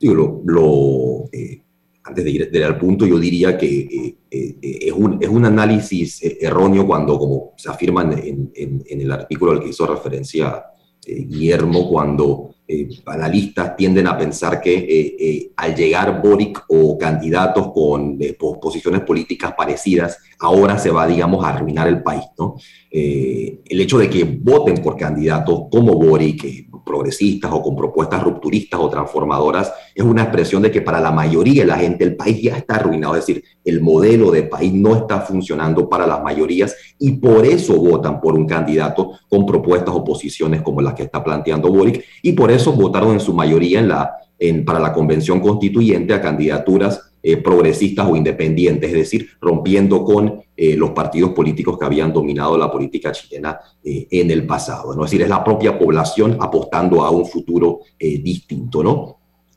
lo, 0.00 1.24
eh, 1.32 1.60
antes 2.04 2.24
de 2.24 2.30
ir, 2.30 2.64
al 2.64 2.78
punto, 2.78 3.04
yo 3.04 3.18
diría 3.18 3.58
que 3.58 3.80
eh, 3.80 4.16
eh, 4.30 4.56
es, 4.82 4.92
un, 4.92 5.18
es, 5.20 5.28
un, 5.28 5.44
análisis 5.46 6.22
erróneo 6.22 6.86
cuando, 6.86 7.18
como 7.18 7.54
se 7.56 7.68
afirma 7.68 8.02
en, 8.02 8.52
en, 8.54 9.00
el 9.00 9.10
artículo 9.10 9.50
al 9.50 9.60
que 9.60 9.70
hizo 9.70 9.84
referencia 9.84 10.66
Guillermo, 11.04 11.90
cuando 11.90 12.53
eh, 12.66 12.88
analistas 13.04 13.76
tienden 13.76 14.06
a 14.06 14.16
pensar 14.16 14.58
que 14.58 14.74
eh, 14.74 15.16
eh, 15.18 15.50
al 15.54 15.74
llegar 15.74 16.22
Boric 16.22 16.64
o 16.68 16.96
candidatos 16.96 17.70
con 17.72 18.18
posiciones 18.60 19.02
políticas 19.02 19.52
parecidas, 19.54 20.18
ahora 20.38 20.78
se 20.78 20.90
va, 20.90 21.06
digamos, 21.06 21.44
a 21.44 21.50
arruinar 21.50 21.88
el 21.88 22.02
país. 22.02 22.24
¿no? 22.38 22.56
el 22.90 23.80
hecho 23.80 23.98
de 23.98 24.08
que 24.08 24.24
voten 24.24 24.76
por 24.76 24.96
candidatos 24.96 25.64
como 25.70 25.96
Boric, 25.96 26.68
progresistas 26.84 27.50
o 27.52 27.62
con 27.62 27.74
propuestas 27.74 28.22
rupturistas 28.22 28.78
o 28.80 28.88
transformadoras, 28.88 29.72
es 29.94 30.04
una 30.04 30.22
expresión 30.22 30.62
de 30.62 30.70
que 30.70 30.82
para 30.82 31.00
la 31.00 31.10
mayoría 31.10 31.62
de 31.62 31.68
la 31.68 31.78
gente 31.78 32.04
el 32.04 32.16
país 32.16 32.42
ya 32.42 32.56
está 32.56 32.76
arruinado, 32.76 33.16
es 33.16 33.26
decir, 33.26 33.44
el 33.64 33.80
modelo 33.80 34.30
de 34.30 34.44
país 34.44 34.72
no 34.72 34.94
está 34.94 35.20
funcionando 35.20 35.88
para 35.88 36.06
las 36.06 36.22
mayorías 36.22 36.76
y 36.98 37.12
por 37.12 37.46
eso 37.46 37.74
votan 37.80 38.20
por 38.20 38.34
un 38.34 38.46
candidato 38.46 39.12
con 39.28 39.46
propuestas 39.46 39.94
o 39.94 40.04
posiciones 40.04 40.62
como 40.62 40.80
las 40.80 40.94
que 40.94 41.04
está 41.04 41.24
planteando 41.24 41.70
Boric 41.70 42.04
y 42.22 42.32
por 42.32 42.50
eso 42.50 42.72
votaron 42.72 43.12
en 43.12 43.20
su 43.20 43.32
mayoría 43.32 43.80
en 43.80 43.88
la, 43.88 44.16
en, 44.38 44.64
para 44.64 44.78
la 44.78 44.92
convención 44.92 45.40
constituyente 45.40 46.12
a 46.14 46.20
candidaturas 46.20 47.13
eh, 47.26 47.38
progresistas 47.38 48.06
o 48.06 48.14
independientes, 48.16 48.90
es 48.90 48.96
decir, 48.98 49.30
rompiendo 49.40 50.04
con 50.04 50.42
eh, 50.54 50.76
los 50.76 50.90
partidos 50.90 51.30
políticos 51.30 51.78
que 51.78 51.86
habían 51.86 52.12
dominado 52.12 52.58
la 52.58 52.70
política 52.70 53.12
chilena 53.12 53.58
eh, 53.82 54.06
en 54.10 54.30
el 54.30 54.46
pasado. 54.46 54.94
¿no? 54.94 55.06
Es 55.06 55.10
decir, 55.10 55.22
es 55.22 55.30
la 55.30 55.42
propia 55.42 55.78
población 55.78 56.36
apostando 56.38 57.02
a 57.02 57.10
un 57.10 57.24
futuro 57.24 57.80
distinto. 57.98 58.82
¿no? 58.82 59.16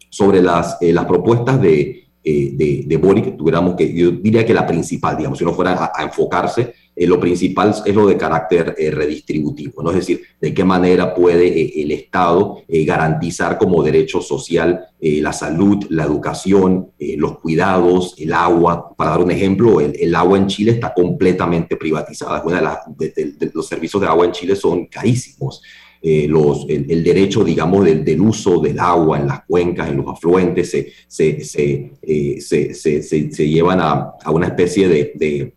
Sobre 0.09 0.41
las, 0.41 0.78
las 0.80 1.05
propuestas 1.05 1.61
de, 1.61 2.06
de, 2.53 2.84
de, 2.86 2.97
Boric, 2.97 3.38
tuviéramos 3.38 3.75
que, 3.75 3.93
yo 3.93 4.11
diría 4.11 4.45
que 4.45 4.53
la 4.53 4.65
principal, 4.65 5.15
digamos, 5.17 5.38
si 5.38 5.43
uno 5.43 5.53
fuera 5.53 5.91
a 5.93 6.03
enfocarse, 6.03 6.73
eh, 6.99 7.05
lo 7.05 7.19
principal 7.19 7.75
es 7.86 7.93
lo 7.93 8.07
de 8.07 8.17
carácter 8.17 8.73
eh, 8.75 8.89
redistributivo, 8.89 9.84
¿no? 9.84 9.91
Es 9.91 9.97
decir, 9.97 10.23
de 10.41 10.51
qué 10.51 10.63
manera 10.63 11.13
puede 11.13 11.45
eh, 11.45 11.84
el 11.84 11.91
Estado 11.91 12.63
garantizar 12.67 13.59
como 13.59 13.84
derecho 13.84 14.19
social 14.19 14.88
la 14.99 15.32
salud, 15.32 15.86
la 15.89 16.05
educación, 16.05 16.89
los 16.97 17.38
cuidados, 17.38 18.15
el 18.17 18.34
agua. 18.34 18.95
Para 18.97 19.11
dar 19.11 19.21
un 19.21 19.30
ejemplo, 19.30 19.80
el, 19.80 20.15
agua 20.15 20.39
en 20.39 20.47
Chile 20.47 20.71
está 20.71 20.91
completamente 20.91 21.75
privatizada. 21.75 22.41
Una 22.43 22.57
de, 22.57 22.63
las, 22.63 23.53
los 23.53 23.67
servicios 23.67 24.01
de 24.01 24.07
agua 24.07 24.25
en 24.25 24.32
Chile 24.32 24.55
son 24.55 24.88
carísimos. 24.88 25.61
Los, 26.01 26.65
el, 26.69 27.03
derecho, 27.03 27.43
digamos, 27.43 27.83
del, 27.83 28.05
del, 28.05 28.21
uso 28.21 28.59
del 28.59 28.79
agua 28.79 29.19
en 29.19 29.27
las 29.27 29.43
cuencas, 29.45 29.89
en 29.89 29.97
los 29.97 30.07
afluentes, 30.07 30.71
se, 30.71 30.93
se, 31.07 31.41
se, 31.43 32.73
se, 32.73 33.31
se 33.31 33.49
llevan 33.49 33.81
a, 33.81 34.11
a, 34.23 34.31
una 34.31 34.47
especie 34.47 34.87
de, 34.87 35.51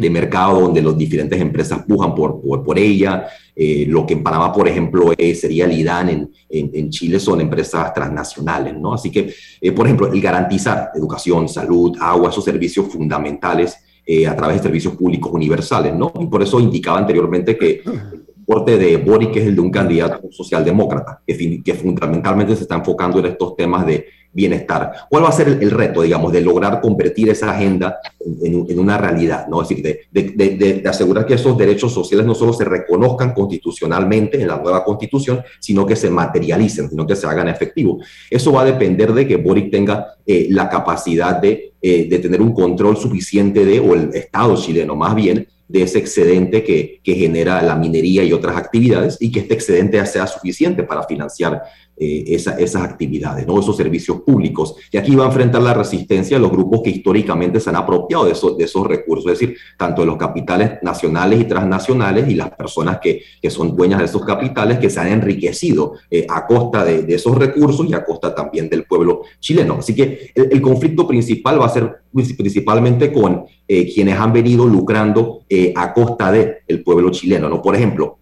de 0.00 0.10
mercado 0.10 0.60
donde 0.60 0.82
las 0.82 0.96
diferentes 0.96 1.40
empresas 1.40 1.84
pujan 1.86 2.14
por, 2.14 2.40
por, 2.40 2.64
por 2.64 2.78
ella. 2.78 3.26
Eh, 3.54 3.84
lo 3.86 4.06
que 4.06 4.14
en 4.14 4.22
Panamá, 4.22 4.52
por 4.52 4.66
ejemplo, 4.66 5.12
sería 5.34 5.66
el 5.66 5.72
IDAN, 5.72 6.08
en, 6.08 6.30
en, 6.48 6.90
Chile 6.90 7.20
son 7.20 7.40
empresas 7.40 7.92
transnacionales, 7.92 8.74
¿no? 8.78 8.94
Así 8.94 9.10
que, 9.10 9.34
eh, 9.60 9.72
por 9.72 9.86
ejemplo, 9.86 10.10
el 10.10 10.20
garantizar 10.20 10.90
educación, 10.94 11.48
salud, 11.48 11.96
agua, 12.00 12.30
esos 12.30 12.44
servicios 12.44 12.86
fundamentales 12.86 13.76
eh, 14.06 14.26
a 14.26 14.34
través 14.34 14.56
de 14.56 14.62
servicios 14.62 14.94
públicos 14.94 15.30
universales, 15.32 15.94
¿no? 15.94 16.12
Y 16.18 16.26
por 16.26 16.42
eso 16.42 16.58
indicaba 16.58 16.98
anteriormente 16.98 17.58
que 17.58 17.82
el 18.50 18.56
porte 18.56 18.78
de 18.78 18.96
Boric 18.96 19.36
es 19.36 19.46
el 19.46 19.54
de 19.54 19.60
un 19.60 19.70
candidato 19.70 20.28
socialdemócrata, 20.32 21.22
que, 21.24 21.62
que 21.62 21.74
fundamentalmente 21.74 22.56
se 22.56 22.62
está 22.62 22.74
enfocando 22.74 23.20
en 23.20 23.26
estos 23.26 23.54
temas 23.54 23.86
de 23.86 24.06
bienestar. 24.32 24.92
¿Cuál 25.08 25.24
va 25.24 25.28
a 25.28 25.32
ser 25.32 25.48
el, 25.48 25.70
reto, 25.70 26.02
digamos, 26.02 26.32
de 26.32 26.40
lograr 26.40 26.80
convertir 26.80 27.28
esa 27.30 27.50
agenda 27.50 27.98
en, 28.20 28.78
una 28.78 28.96
realidad? 28.98 29.46
¿no? 29.48 29.62
Es 29.62 29.68
decir, 29.68 30.06
de, 30.10 30.82
asegurar 30.88 31.26
que 31.26 31.34
esos 31.34 31.56
derechos 31.56 31.92
sociales 31.92 32.26
no 32.26 32.34
solo 32.34 32.52
se 32.52 32.64
reconozcan 32.64 33.32
constitucionalmente 33.32 34.40
en 34.40 34.48
la 34.48 34.58
nueva 34.58 34.84
constitución, 34.84 35.42
sino 35.58 35.86
que 35.86 35.96
se 35.96 36.10
materialicen, 36.10 36.90
sino 36.90 37.06
que 37.06 37.16
se 37.16 37.26
hagan 37.26 37.48
efectivos. 37.48 38.06
Eso 38.30 38.52
va 38.52 38.62
a 38.62 38.66
depender 38.66 39.12
de 39.12 39.26
que 39.26 39.36
Boric 39.36 39.70
tenga 39.70 40.14
eh, 40.26 40.46
la 40.50 40.68
capacidad 40.68 41.40
de, 41.40 41.72
eh, 41.82 42.08
de 42.08 42.18
tener 42.18 42.40
un 42.40 42.52
control 42.52 42.96
suficiente 42.96 43.64
de, 43.64 43.80
o 43.80 43.94
el 43.94 44.10
Estado 44.14 44.56
chileno 44.56 44.94
más 44.96 45.14
bien, 45.14 45.46
de 45.70 45.82
ese 45.82 45.98
excedente 45.98 46.64
que, 46.64 47.00
genera 47.04 47.62
la 47.62 47.76
minería 47.76 48.24
y 48.24 48.32
otras 48.32 48.56
actividades 48.56 49.16
y 49.20 49.30
que 49.30 49.40
este 49.40 49.54
excedente 49.54 50.04
sea 50.06 50.26
suficiente 50.26 50.84
para 50.84 51.02
financiar 51.04 51.62
eh, 52.02 52.24
esas 52.34 52.82
actividades, 52.82 53.46
¿no? 53.46 53.60
esos 53.60 53.76
servicios 53.76 54.22
públicos. 54.22 54.74
Y 54.90 54.96
aquí 54.96 55.14
va 55.14 55.24
a 55.24 55.26
enfrentar 55.26 55.60
la 55.60 55.74
resistencia 55.74 56.38
de 56.38 56.40
los 56.40 56.50
grupos 56.50 56.80
que 56.82 56.88
históricamente 56.88 57.60
se 57.60 57.68
han 57.68 57.76
apropiado 57.76 58.24
de 58.24 58.32
esos, 58.32 58.86
recursos, 58.86 59.30
es 59.30 59.38
decir, 59.38 59.58
tanto 59.76 60.00
de 60.00 60.06
los 60.06 60.16
capitales 60.16 60.78
nacionales 60.80 61.42
y 61.42 61.44
transnacionales 61.44 62.26
y 62.26 62.36
las 62.36 62.52
personas 62.52 63.00
que, 63.02 63.20
que 63.42 63.50
son 63.50 63.76
dueñas 63.76 63.98
de 63.98 64.06
esos 64.06 64.24
capitales 64.24 64.78
que 64.78 64.88
se 64.88 64.98
han 64.98 65.08
enriquecido 65.08 65.92
eh, 66.10 66.26
a 66.26 66.46
costa 66.46 66.86
de, 66.86 67.04
esos 67.14 67.36
recursos 67.36 67.86
y 67.86 67.92
a 67.92 68.02
costa 68.02 68.34
también 68.34 68.70
del 68.70 68.84
pueblo 68.84 69.20
chileno. 69.38 69.76
Así 69.80 69.94
que 69.94 70.30
el, 70.34 70.62
conflicto 70.62 71.06
principal 71.06 71.60
va 71.60 71.66
a 71.66 71.68
ser 71.68 71.96
principalmente 72.14 73.12
con 73.12 73.44
eh, 73.68 73.92
quienes 73.92 74.18
han 74.18 74.32
venido 74.32 74.64
lucrando 74.66 75.42
a 75.76 75.92
costa 75.92 76.32
del 76.32 76.56
el 76.66 76.82
pueblo 76.82 77.10
chileno. 77.10 77.50
¿no? 77.50 77.60
Por 77.60 77.76
ejemplo, 77.76 78.19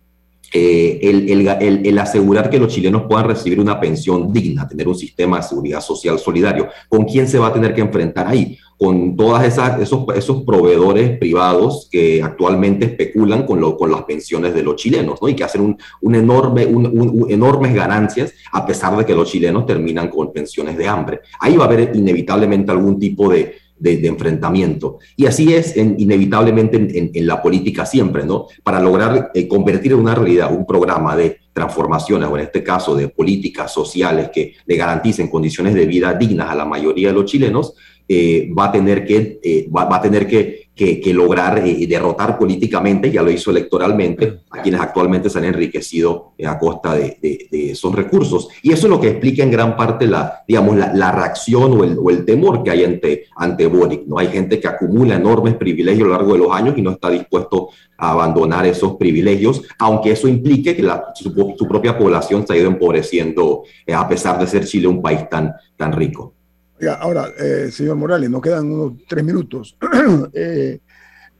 eh, 0.52 0.98
el, 1.02 1.98
asegurar 1.98 2.48
que 2.48 2.58
los 2.58 2.72
chilenos 2.72 3.02
puedan 3.08 3.26
recibir 3.26 3.60
una 3.60 3.78
pensión 3.78 4.32
digna, 4.32 4.66
tener 4.66 4.88
un 4.88 4.94
sistema 4.94 5.38
de 5.38 5.42
seguridad 5.42 5.80
social 5.80 6.18
solidario. 6.18 6.68
¿Con 6.88 7.04
quién 7.04 7.28
se 7.28 7.38
va 7.38 7.48
a 7.48 7.52
tener 7.52 7.74
que 7.74 7.82
enfrentar 7.82 8.26
ahí? 8.26 8.58
Con 8.78 9.16
todos 9.16 9.42
esos, 9.42 10.06
esos 10.14 10.44
proveedores 10.44 11.18
privados 11.18 11.88
que 11.90 12.22
actualmente 12.22 12.86
especulan 12.86 13.44
con, 13.44 13.60
las 13.90 14.02
pensiones 14.04 14.54
de 14.54 14.62
los 14.62 14.76
chilenos 14.76 15.20
¿no? 15.20 15.28
y 15.28 15.34
que 15.34 15.44
hacen 15.44 15.76
enormes 16.00 17.74
ganancias 17.74 18.32
a 18.52 18.64
pesar 18.64 18.96
de 18.96 19.04
que 19.04 19.14
los 19.14 19.30
chilenos 19.30 19.66
terminan 19.66 20.08
con 20.08 20.32
pensiones 20.32 20.78
de 20.78 20.86
hambre. 20.86 21.20
Ahí 21.40 21.56
va 21.56 21.64
a 21.64 21.66
haber 21.66 21.90
inevitablemente 21.94 22.70
algún 22.70 23.00
tipo 23.00 23.28
de, 23.28 23.56
de, 23.78 24.06
enfrentamiento. 24.06 24.98
Y 25.16 25.26
así 25.26 25.54
es 25.54 25.76
inevitablemente 25.76 27.10
en, 27.14 27.26
la 27.26 27.42
política 27.42 27.84
siempre, 27.84 28.24
¿no? 28.24 28.46
Para 28.62 28.80
lograr 28.80 29.30
eh, 29.34 29.46
convertir 29.46 29.92
en 29.92 29.98
una 29.98 30.14
realidad 30.14 30.54
un 30.54 30.66
programa 30.66 31.16
de 31.16 31.38
transformaciones, 31.52 32.28
o 32.28 32.36
en 32.36 32.44
este 32.44 32.62
caso 32.62 32.94
de 32.94 33.08
políticas 33.08 33.72
sociales 33.72 34.30
que 34.32 34.54
le 34.64 34.76
garanticen 34.76 35.28
condiciones 35.28 35.74
de 35.74 35.86
vida 35.86 36.14
dignas 36.14 36.50
a 36.50 36.54
la 36.54 36.64
mayoría 36.64 37.08
de 37.08 37.14
los 37.14 37.24
chilenos, 37.24 37.74
eh, 38.10 38.48
va 38.56 38.66
a 38.66 38.72
tener 38.72 39.04
que, 39.04 39.38
eh, 39.42 39.68
va, 39.70 39.94
a 39.94 40.00
tener 40.00 40.26
que, 40.26 40.67
que, 40.78 41.12
lograr 41.12 41.58
eh, 41.66 41.86
derrotar 41.88 42.38
políticamente, 42.38 43.10
ya 43.10 43.20
lo 43.22 43.32
hizo 43.32 43.50
electoralmente, 43.50 44.42
a 44.50 44.62
quienes 44.62 44.80
actualmente 44.80 45.28
se 45.28 45.38
han 45.38 45.46
enriquecido 45.46 46.34
a 46.46 46.56
costa 46.56 46.94
de, 46.94 47.18
de, 47.20 47.70
esos 47.72 47.92
recursos. 47.92 48.48
Y 48.62 48.72
eso 48.72 48.86
es 48.86 48.90
lo 48.90 49.00
que 49.00 49.08
explica 49.08 49.42
en 49.42 49.50
gran 49.50 49.76
parte 49.76 50.06
la, 50.06 50.44
digamos, 50.46 50.76
la, 50.76 50.94
la 50.94 51.10
reacción 51.10 51.72
o 51.72 51.82
el, 51.82 51.98
o 52.00 52.10
el, 52.10 52.24
temor 52.24 52.62
que 52.62 52.70
hay 52.70 52.84
ante, 52.84 53.24
ante 53.36 53.66
Boric. 53.66 54.06
¿no? 54.06 54.18
Hay 54.18 54.28
gente 54.28 54.60
que 54.60 54.68
acumula 54.68 55.16
enormes 55.16 55.54
privilegios 55.54 56.06
a 56.06 56.10
lo 56.10 56.16
largo 56.16 56.32
de 56.34 56.38
los 56.38 56.52
años 56.52 56.78
y 56.78 56.82
no 56.82 56.92
está 56.92 57.10
dispuesto 57.10 57.70
a 57.96 58.12
abandonar 58.12 58.64
esos 58.64 58.94
privilegios, 58.96 59.62
aunque 59.80 60.12
eso 60.12 60.28
implique 60.28 60.76
que 60.76 60.82
la, 60.82 61.06
su, 61.16 61.34
su, 61.58 61.66
propia 61.66 61.98
población 61.98 62.46
se 62.46 62.52
ha 62.52 62.56
ido 62.56 62.68
empobreciendo 62.68 63.64
a 63.92 64.08
pesar 64.08 64.38
de 64.38 64.46
ser 64.46 64.64
Chile 64.64 64.86
un 64.86 65.02
país 65.02 65.28
tan, 65.28 65.52
tan 65.76 65.92
rico 65.92 66.37
ahora, 66.86 67.32
eh, 67.38 67.70
señor 67.72 67.96
Morales, 67.96 68.30
nos 68.30 68.42
quedan 68.42 68.70
unos 68.70 68.92
tres 69.08 69.24
minutos. 69.24 69.76
Eh, 70.32 70.80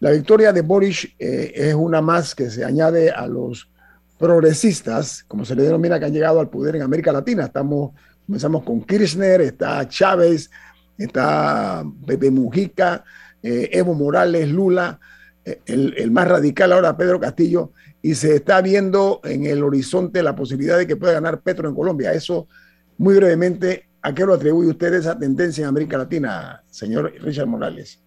la 0.00 0.10
victoria 0.12 0.52
de 0.52 0.60
Boris 0.60 1.08
eh, 1.18 1.52
es 1.54 1.74
una 1.74 2.00
más 2.00 2.34
que 2.34 2.50
se 2.50 2.64
añade 2.64 3.10
a 3.10 3.26
los 3.26 3.68
progresistas, 4.18 5.24
como 5.26 5.44
se 5.44 5.56
le 5.56 5.62
denomina, 5.62 5.98
que 5.98 6.04
han 6.06 6.12
llegado 6.12 6.38
al 6.38 6.48
poder 6.48 6.76
en 6.76 6.82
América 6.82 7.12
Latina. 7.12 7.46
Estamos, 7.46 7.92
comenzamos 8.26 8.62
con 8.62 8.82
Kirchner, 8.82 9.40
está 9.40 9.88
Chávez, 9.88 10.50
está 10.96 11.84
Pepe 12.06 12.30
Mujica, 12.30 13.04
Evo 13.42 13.94
Morales, 13.94 14.48
Lula, 14.48 15.00
el, 15.66 15.94
el, 15.96 16.10
más 16.10 16.28
radical 16.28 16.72
ahora 16.72 16.96
Pedro 16.96 17.18
Castillo, 17.18 17.72
y 18.02 18.14
se 18.14 18.36
está 18.36 18.60
viendo 18.60 19.20
en 19.24 19.46
el 19.46 19.64
horizonte 19.64 20.22
la 20.22 20.36
posibilidad 20.36 20.78
de 20.78 20.86
que 20.86 20.96
pueda 20.96 21.14
ganar 21.14 21.40
Petro 21.40 21.68
en 21.68 21.74
Colombia. 21.74 22.12
Eso, 22.12 22.46
muy 22.98 23.16
brevemente, 23.16 23.87
¿A 24.00 24.14
qué 24.14 24.24
lo 24.24 24.34
atribuye 24.34 24.70
usted 24.70 24.94
esa 24.94 25.18
tendencia 25.18 25.62
en 25.62 25.68
América 25.68 25.98
Latina, 25.98 26.62
señor 26.70 27.12
Richard 27.20 27.46
Morales? 27.46 28.00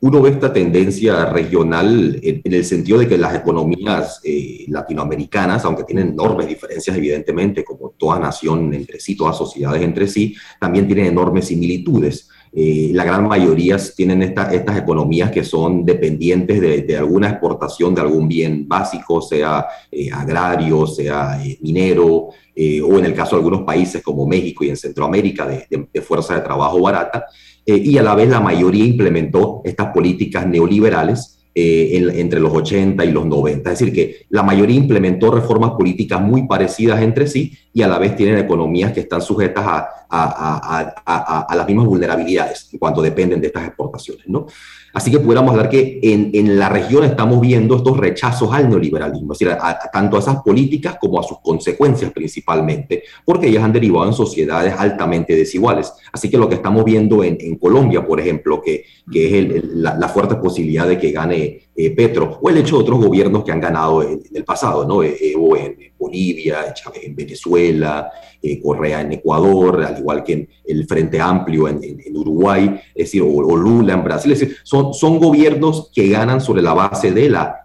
Uno 0.00 0.22
ve 0.22 0.30
esta 0.30 0.52
tendencia 0.52 1.24
regional 1.26 2.20
en, 2.22 2.40
el 2.44 2.64
sentido 2.64 2.98
de 2.98 3.08
que 3.08 3.18
las 3.18 3.34
economías 3.34 4.20
eh, 4.22 4.64
latinoamericanas, 4.68 5.64
aunque 5.64 5.82
tienen 5.82 6.10
enormes 6.10 6.46
diferencias 6.46 6.96
evidentemente, 6.96 7.64
como 7.64 7.90
toda 7.98 8.20
nación 8.20 8.72
entre 8.72 9.00
sí, 9.00 9.16
todas 9.16 9.36
sociedades 9.36 9.82
entre 9.82 10.06
sí, 10.06 10.36
también 10.60 10.86
tienen 10.86 11.06
enormes 11.06 11.46
similitudes. 11.46 12.28
Eh, 12.60 12.90
la 12.92 13.04
gran 13.04 13.28
mayoría 13.28 13.76
tienen 13.94 14.20
estas 14.20 14.76
economías 14.76 15.30
que 15.30 15.44
son 15.44 15.84
dependientes 15.84 16.60
de, 16.60 16.96
alguna 16.96 17.28
exportación 17.28 17.94
de 17.94 18.00
algún 18.00 18.26
bien 18.26 18.66
básico, 18.66 19.22
sea 19.22 19.64
eh, 19.92 20.10
agrario, 20.10 20.84
sea 20.84 21.40
eh, 21.40 21.56
minero, 21.62 22.06
o 22.26 22.98
en 22.98 23.04
el 23.04 23.14
caso 23.14 23.36
de 23.36 23.42
algunos 23.42 23.62
países 23.62 24.02
como 24.02 24.26
México 24.26 24.64
y 24.64 24.70
en 24.70 24.76
Centroamérica, 24.76 25.46
de 25.46 26.02
fuerza 26.02 26.34
de 26.34 26.40
trabajo 26.40 26.80
barata. 26.80 27.26
y 27.64 27.96
a 27.96 28.02
la 28.02 28.16
vez 28.16 28.28
la 28.28 28.40
mayoría 28.40 28.84
implementó 28.84 29.60
estas 29.64 29.92
políticas 29.92 30.44
neoliberales 30.44 31.37
entre 31.60 32.40
los 32.40 32.52
80 32.52 33.04
y 33.04 33.10
los 33.10 33.26
90. 33.26 33.72
Es 33.72 33.78
decir, 33.78 33.94
que 33.94 34.26
la 34.30 34.42
mayoría 34.42 34.76
implementó 34.76 35.30
reformas 35.30 35.72
políticas 35.72 36.20
muy 36.20 36.46
parecidas 36.46 37.00
entre 37.02 37.26
sí 37.26 37.56
y 37.72 37.82
a 37.82 37.88
la 37.88 37.98
vez 37.98 38.16
tienen 38.16 38.38
economías 38.38 38.92
que 38.92 39.00
están 39.00 39.22
sujetas 39.22 39.64
a, 39.66 39.88
a, 40.10 41.54
las 41.54 41.66
mismas 41.66 41.86
vulnerabilidades 41.86 42.68
en 42.72 42.78
cuanto 42.78 43.02
dependen 43.02 43.40
de 43.40 43.48
estas 43.48 43.66
exportaciones. 43.66 44.26
¿no? 44.26 44.46
Así 44.94 45.10
que 45.10 45.18
pudiéramos 45.18 45.52
hablar 45.52 45.68
que 45.68 46.00
en, 46.02 46.30
en 46.32 46.58
la 46.58 46.68
región 46.68 47.04
estamos 47.04 47.40
viendo 47.40 47.76
estos 47.76 47.96
rechazos 47.96 48.52
al 48.52 48.68
neoliberalismo, 48.68 49.32
es 49.32 49.38
decir, 49.38 49.56
tanto 49.92 50.16
a 50.16 50.20
esas 50.20 50.42
políticas 50.42 50.96
como 50.98 51.20
a 51.20 51.22
sus 51.22 51.40
consecuencias 51.40 52.10
principalmente, 52.12 53.04
porque 53.24 53.48
ellas 53.48 53.64
han 53.64 53.72
derivado 53.72 54.06
en 54.06 54.14
sociedades 54.14 54.74
altamente 54.76 55.36
desiguales. 55.36 55.92
Así 56.10 56.30
que 56.30 56.38
lo 56.38 56.48
que 56.48 56.54
estamos 56.54 56.84
viendo 56.84 57.22
en, 57.22 57.36
en 57.40 57.56
Colombia, 57.56 58.04
por 58.04 58.18
ejemplo, 58.18 58.62
que, 58.62 58.84
que 59.10 59.38
es 59.38 59.64
la, 59.64 60.08
fuerte 60.08 60.36
posibilidad 60.36 60.88
de 60.88 60.98
que 60.98 61.12
gane 61.12 61.47
eh, 61.76 61.90
Petro, 61.90 62.38
o 62.40 62.50
el 62.50 62.58
hecho 62.58 62.76
de 62.76 62.82
otros 62.82 63.00
gobiernos 63.04 63.44
que 63.44 63.52
han 63.52 63.60
ganado 63.60 64.02
en, 64.02 64.22
el 64.32 64.44
pasado, 64.44 64.84
¿no? 64.86 65.02
Eh, 65.02 65.16
Evo 65.20 65.56
en 65.56 65.76
Bolivia, 65.98 66.72
Chávez 66.72 67.02
en 67.04 67.14
Venezuela, 67.14 68.10
eh, 68.40 68.60
Correa 68.62 69.00
en 69.00 69.12
Ecuador, 69.12 69.82
al 69.82 69.98
igual 69.98 70.22
que 70.22 70.32
en 70.32 70.48
el 70.66 70.86
Frente 70.86 71.20
Amplio 71.20 71.66
en, 71.68 71.80
Uruguay, 72.14 72.80
es 72.94 73.06
decir, 73.06 73.22
o, 73.22 73.56
Lula 73.56 73.94
en 73.94 74.04
Brasil, 74.04 74.32
es 74.32 74.40
decir, 74.40 74.56
son, 74.62 74.94
son 74.94 75.18
gobiernos 75.18 75.90
que 75.92 76.08
ganan 76.08 76.40
sobre 76.40 76.62
la 76.62 76.74
base 76.74 77.10
de 77.12 77.28
la, 77.28 77.64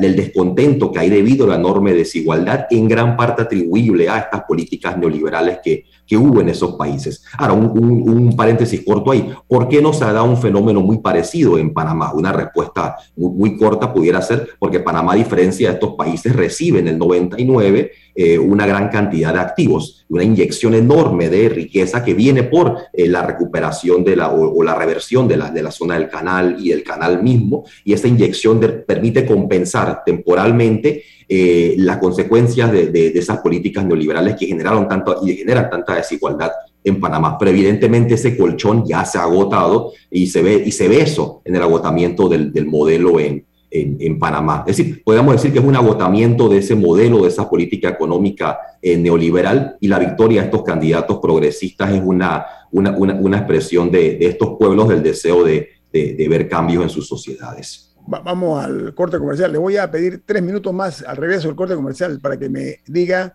del 0.00 0.16
descontento 0.16 0.90
que 0.90 1.00
hay 1.00 1.10
debido 1.10 1.44
a 1.44 1.50
la 1.50 1.56
enorme 1.56 1.92
desigualdad, 1.92 2.66
en 2.70 2.88
gran 2.88 3.16
parte 3.16 3.42
atribuible 3.42 4.08
a 4.08 4.18
estas 4.18 4.42
políticas 4.44 4.96
neoliberales 4.96 5.58
que, 5.62 5.84
que 6.06 6.16
hubo 6.16 6.40
en 6.40 6.48
esos 6.48 6.74
países. 6.74 7.24
Ahora, 7.38 7.54
un, 7.54 8.34
paréntesis 8.36 8.82
corto 8.84 9.10
ahí. 9.10 9.32
¿Por 9.46 9.68
qué 9.68 9.80
no 9.80 9.92
se 9.92 10.04
ha 10.04 10.12
dado 10.12 10.24
un 10.24 10.36
fenómeno 10.36 10.80
muy 10.80 10.98
parecido 10.98 11.58
en 11.58 11.72
Panamá? 11.72 12.12
Una 12.12 12.32
respuesta 12.32 12.96
muy, 13.16 13.56
corta 13.56 13.92
pudiera 13.92 14.20
ser 14.20 14.48
porque 14.58 14.80
Panamá, 14.80 15.12
a 15.12 15.16
diferencia 15.16 15.68
de 15.68 15.74
estos 15.74 15.94
países, 15.94 16.34
recibe 16.34 16.80
en 16.80 16.88
el 16.88 16.98
99 16.98 17.73
eh, 18.14 18.38
una 18.38 18.66
gran 18.66 18.88
cantidad 18.88 19.32
de 19.32 19.40
activos, 19.40 20.04
una 20.08 20.22
inyección 20.22 20.74
enorme 20.74 21.28
de 21.28 21.48
riqueza 21.48 22.04
que 22.04 22.14
viene 22.14 22.44
por 22.44 22.78
eh, 22.92 23.08
la 23.08 23.22
recuperación 23.26 24.04
de 24.04 24.16
la, 24.16 24.30
o, 24.30 24.62
la 24.62 24.74
reversión 24.74 25.26
de 25.26 25.36
la, 25.36 25.50
de 25.50 25.62
la 25.62 25.70
zona 25.70 25.94
del 25.98 26.08
canal 26.08 26.56
y 26.58 26.68
del 26.70 26.84
canal 26.84 27.22
mismo, 27.22 27.64
y 27.84 27.92
esa 27.92 28.08
inyección 28.08 28.60
permite 28.86 29.26
compensar 29.26 30.02
temporalmente 30.04 31.02
eh, 31.26 31.74
las 31.78 31.98
consecuencias 31.98 32.70
de, 32.70 33.12
esas 33.14 33.38
políticas 33.38 33.84
neoliberales 33.84 34.36
que 34.36 34.46
generaron 34.46 34.86
tanto 34.86 35.20
y 35.26 35.34
generan 35.34 35.70
tanta 35.70 35.96
desigualdad 35.96 36.50
en 36.82 37.00
Panamá. 37.00 37.38
Pero 37.38 37.50
evidentemente 37.50 38.14
ese 38.14 38.36
colchón 38.36 38.84
ya 38.86 39.04
se 39.04 39.18
ha 39.18 39.22
agotado 39.22 39.92
y 40.10 40.26
se 40.26 40.42
ve, 40.42 40.62
y 40.64 40.70
se 40.70 40.86
ve 40.86 41.00
eso 41.00 41.40
en 41.44 41.56
el 41.56 41.62
agotamiento 41.62 42.28
del, 42.28 42.66
modelo 42.66 43.18
en, 43.18 43.46
en, 43.74 44.18
Panamá. 44.18 44.64
Es 44.66 44.76
decir, 44.76 45.02
podemos 45.02 45.34
decir 45.34 45.52
que 45.52 45.58
es 45.58 45.64
un 45.64 45.76
agotamiento 45.76 46.48
de 46.48 46.58
ese 46.58 46.74
modelo, 46.74 47.22
de 47.22 47.28
esa 47.28 47.48
política 47.48 47.88
económica 47.88 48.58
eh, 48.80 48.96
neoliberal 48.96 49.76
y 49.80 49.88
la 49.88 49.98
victoria 49.98 50.40
de 50.40 50.46
estos 50.46 50.62
candidatos 50.62 51.18
progresistas 51.18 51.92
es 51.92 52.02
una, 52.04 52.46
una, 52.70 52.92
una, 52.92 53.38
expresión 53.38 53.90
de, 53.90 54.16
de, 54.16 54.26
estos 54.26 54.56
pueblos 54.58 54.88
del 54.88 55.02
deseo 55.02 55.44
de, 55.44 55.68
de 55.92 56.26
ver 56.28 56.48
cambios 56.48 56.82
en 56.84 56.90
sus 56.90 57.08
sociedades 57.08 57.94
vamos 58.06 58.62
al 58.62 58.94
corte 58.94 59.18
comercial. 59.18 59.52
Le 59.52 59.58
voy 59.58 59.76
a 59.76 59.90
pedir 59.90 60.22
tres 60.24 60.42
minutos 60.42 60.72
más 60.72 61.02
al 61.02 61.16
regreso 61.16 61.48
del 61.48 61.56
corte 61.56 61.74
comercial 61.74 62.20
para 62.20 62.38
que 62.38 62.48
me 62.48 62.80
diga 62.86 63.34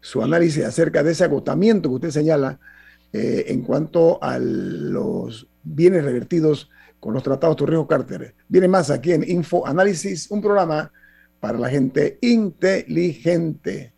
su 0.00 0.22
análisis 0.22 0.64
acerca 0.64 1.02
de 1.02 1.12
ese 1.12 1.24
agotamiento 1.24 1.88
que 1.88 1.94
usted 1.96 2.10
señala 2.10 2.58
eh, 3.12 3.46
en 3.48 3.62
cuanto 3.62 4.22
a 4.22 4.38
los 4.38 5.46
bienes 5.66 6.04
revertidos 6.04 6.70
con 7.00 7.12
los 7.14 7.22
tratados 7.22 7.56
Torrijos-Carter. 7.56 8.34
Viene 8.48 8.68
más 8.68 8.90
aquí 8.90 9.12
en 9.12 9.28
Info 9.28 9.66
Análisis, 9.66 10.30
un 10.30 10.40
programa 10.40 10.92
para 11.40 11.58
la 11.58 11.68
gente 11.68 12.18
inteligente. 12.22 13.92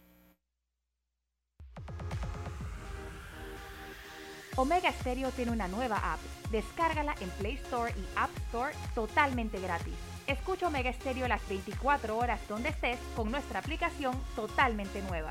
Omega 4.56 4.90
Stereo 4.90 5.30
tiene 5.30 5.52
una 5.52 5.68
nueva 5.68 6.14
app. 6.14 6.18
Descárgala 6.50 7.14
en 7.20 7.28
Play 7.38 7.54
Store 7.64 7.92
y 7.96 8.04
App 8.16 8.30
Store 8.48 8.74
totalmente 8.94 9.60
gratis. 9.60 9.94
Escucha 10.26 10.66
Omega 10.66 10.92
Stereo 10.92 11.28
las 11.28 11.46
24 11.48 12.18
horas 12.18 12.40
donde 12.48 12.70
estés 12.70 12.98
con 13.14 13.30
nuestra 13.30 13.60
aplicación 13.60 14.14
totalmente 14.34 15.00
nueva. 15.02 15.30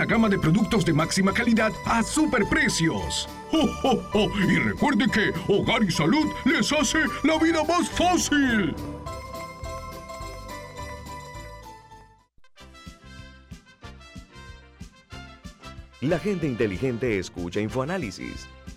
gama 0.00 0.28
de 0.28 0.38
productos 0.38 0.84
de 0.84 0.92
máxima 0.92 1.32
calidad 1.32 1.72
a 1.84 2.02
superprecios. 2.02 3.28
¡Oh, 3.52 4.28
Y 4.48 4.58
recuerde 4.58 5.06
que 5.08 5.32
Hogar 5.46 5.82
y 5.82 5.90
Salud 5.90 6.26
les 6.44 6.72
hace 6.72 6.98
la 7.22 7.38
vida 7.38 7.62
más 7.64 7.88
fácil. 7.90 8.74
La 16.00 16.18
gente 16.18 16.48
inteligente 16.48 17.18
escucha 17.18 17.60
InfoAnálisis. 17.60 18.48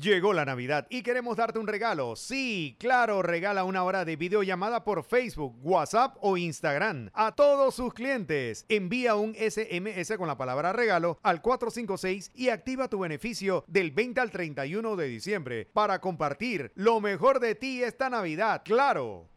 Llegó 0.00 0.32
la 0.32 0.44
Navidad 0.44 0.86
y 0.90 1.02
queremos 1.02 1.36
darte 1.36 1.58
un 1.58 1.66
regalo. 1.66 2.14
Sí, 2.14 2.76
claro, 2.78 3.20
regala 3.20 3.64
una 3.64 3.82
hora 3.82 4.04
de 4.04 4.14
videollamada 4.14 4.84
por 4.84 5.02
Facebook, 5.02 5.58
WhatsApp 5.60 6.16
o 6.20 6.36
Instagram 6.36 7.10
a 7.14 7.34
todos 7.34 7.74
sus 7.74 7.92
clientes. 7.94 8.64
Envía 8.68 9.16
un 9.16 9.34
SMS 9.34 10.16
con 10.16 10.28
la 10.28 10.38
palabra 10.38 10.72
regalo 10.72 11.18
al 11.24 11.42
456 11.42 12.30
y 12.32 12.50
activa 12.50 12.86
tu 12.86 13.00
beneficio 13.00 13.64
del 13.66 13.90
20 13.90 14.20
al 14.20 14.30
31 14.30 14.94
de 14.94 15.08
diciembre 15.08 15.68
para 15.72 16.00
compartir 16.00 16.70
lo 16.76 17.00
mejor 17.00 17.40
de 17.40 17.56
ti 17.56 17.82
esta 17.82 18.08
Navidad. 18.08 18.62
Claro. 18.64 19.28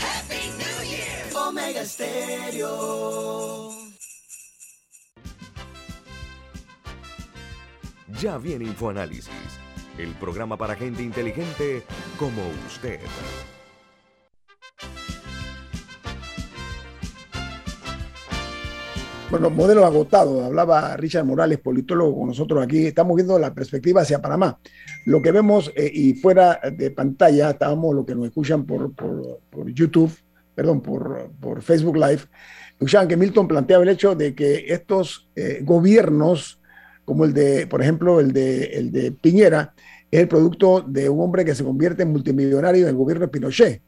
Happy 0.00 0.48
New 0.56 0.82
Year. 0.88 1.26
Omega 1.36 1.84
Stereo. 1.84 3.91
Ya 8.20 8.36
viene 8.36 8.64
InfoAnálisis, 8.64 9.30
el 9.98 10.10
programa 10.14 10.56
para 10.56 10.74
gente 10.74 11.02
inteligente 11.02 11.82
como 12.18 12.42
usted. 12.66 13.00
Bueno, 19.30 19.48
modelo 19.48 19.86
agotado, 19.86 20.44
hablaba 20.44 20.94
Richard 20.98 21.24
Morales, 21.24 21.58
politólogo 21.58 22.18
con 22.18 22.28
nosotros 22.28 22.62
aquí. 22.62 22.86
Estamos 22.86 23.16
viendo 23.16 23.38
la 23.38 23.54
perspectiva 23.54 24.02
hacia 24.02 24.20
Panamá. 24.20 24.58
Lo 25.06 25.22
que 25.22 25.32
vemos, 25.32 25.72
eh, 25.74 25.90
y 25.92 26.14
fuera 26.14 26.60
de 26.70 26.90
pantalla, 26.90 27.50
estábamos 27.50 27.94
lo 27.94 28.04
que 28.04 28.14
nos 28.14 28.26
escuchan 28.26 28.66
por, 28.66 28.92
por, 28.92 29.72
YouTube, 29.72 30.12
perdón, 30.54 30.82
por, 30.82 31.30
por, 31.40 31.62
Facebook 31.62 31.96
Live, 31.96 32.22
escuchaban 32.72 33.08
que 33.08 33.16
Milton 33.16 33.48
planteaba 33.48 33.84
el 33.84 33.88
hecho 33.88 34.14
de 34.14 34.34
que 34.34 34.66
estos 34.68 35.30
eh, 35.34 35.60
gobiernos 35.62 36.61
como 37.04 37.24
el 37.24 37.32
de, 37.32 37.66
por 37.66 37.82
ejemplo, 37.82 38.20
el 38.20 38.32
de, 38.32 38.64
el 38.64 38.92
de 38.92 39.12
Piñera, 39.12 39.74
es 40.10 40.20
el 40.20 40.28
producto 40.28 40.82
de 40.82 41.08
un 41.08 41.20
hombre 41.20 41.44
que 41.44 41.54
se 41.54 41.64
convierte 41.64 42.02
en 42.02 42.12
multimillonario 42.12 42.82
en 42.82 42.88
el 42.88 42.96
gobierno 42.96 43.26
de 43.26 43.32
Pinochet. 43.32 43.82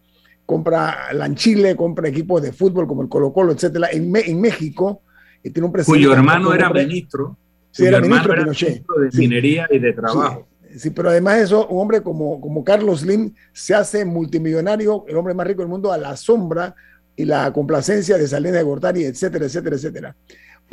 Compra 0.46 1.12
Lanchile, 1.12 1.76
compra 1.76 2.08
equipos 2.08 2.42
de 2.42 2.52
fútbol 2.52 2.86
como 2.86 3.02
el 3.02 3.08
Colo 3.08 3.32
Colo, 3.32 3.52
etcétera. 3.52 3.88
En, 3.92 4.14
en 4.14 4.40
México 4.40 5.02
y 5.42 5.50
tiene 5.50 5.66
un 5.66 5.72
presidente. 5.72 6.06
Cuyo 6.06 6.14
hermano 6.14 6.52
era 6.52 6.70
ministro. 6.70 7.36
Sí, 7.70 7.84
era 7.84 8.00
ministro 8.00 8.32
de 8.32 8.40
Pinochet. 8.40 8.84
de 8.86 9.18
minería 9.18 9.66
y 9.70 9.78
de 9.78 9.92
trabajo. 9.92 10.46
Sí, 10.76 10.90
pero 10.90 11.10
además 11.10 11.36
de 11.36 11.42
eso, 11.44 11.66
un 11.68 11.80
hombre 11.80 12.02
como, 12.02 12.40
como 12.40 12.64
Carlos 12.64 13.00
Slim 13.00 13.32
se 13.52 13.74
hace 13.74 14.04
multimillonario, 14.04 15.04
el 15.06 15.16
hombre 15.16 15.34
más 15.34 15.46
rico 15.46 15.62
del 15.62 15.68
mundo, 15.68 15.92
a 15.92 15.98
la 15.98 16.16
sombra 16.16 16.74
y 17.14 17.24
la 17.24 17.52
complacencia 17.52 18.18
de 18.18 18.26
Salinas 18.26 18.58
de 18.58 18.62
Gortari, 18.64 19.04
etcétera, 19.04 19.46
etcétera, 19.46 19.76
etcétera. 19.76 20.16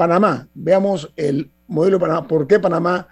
Panamá, 0.01 0.47
veamos 0.55 1.13
el 1.15 1.51
modelo 1.67 1.97
de 1.97 2.01
Panamá. 2.01 2.27
¿Por 2.27 2.47
qué 2.47 2.59
Panamá 2.59 3.07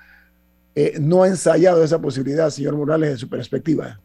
eh, 0.73 0.95
no 0.99 1.21
ha 1.21 1.27
ensayado 1.27 1.83
esa 1.83 2.01
posibilidad, 2.01 2.49
señor 2.49 2.75
Morales, 2.75 3.11
de 3.11 3.17
su 3.17 3.29
perspectiva? 3.29 3.99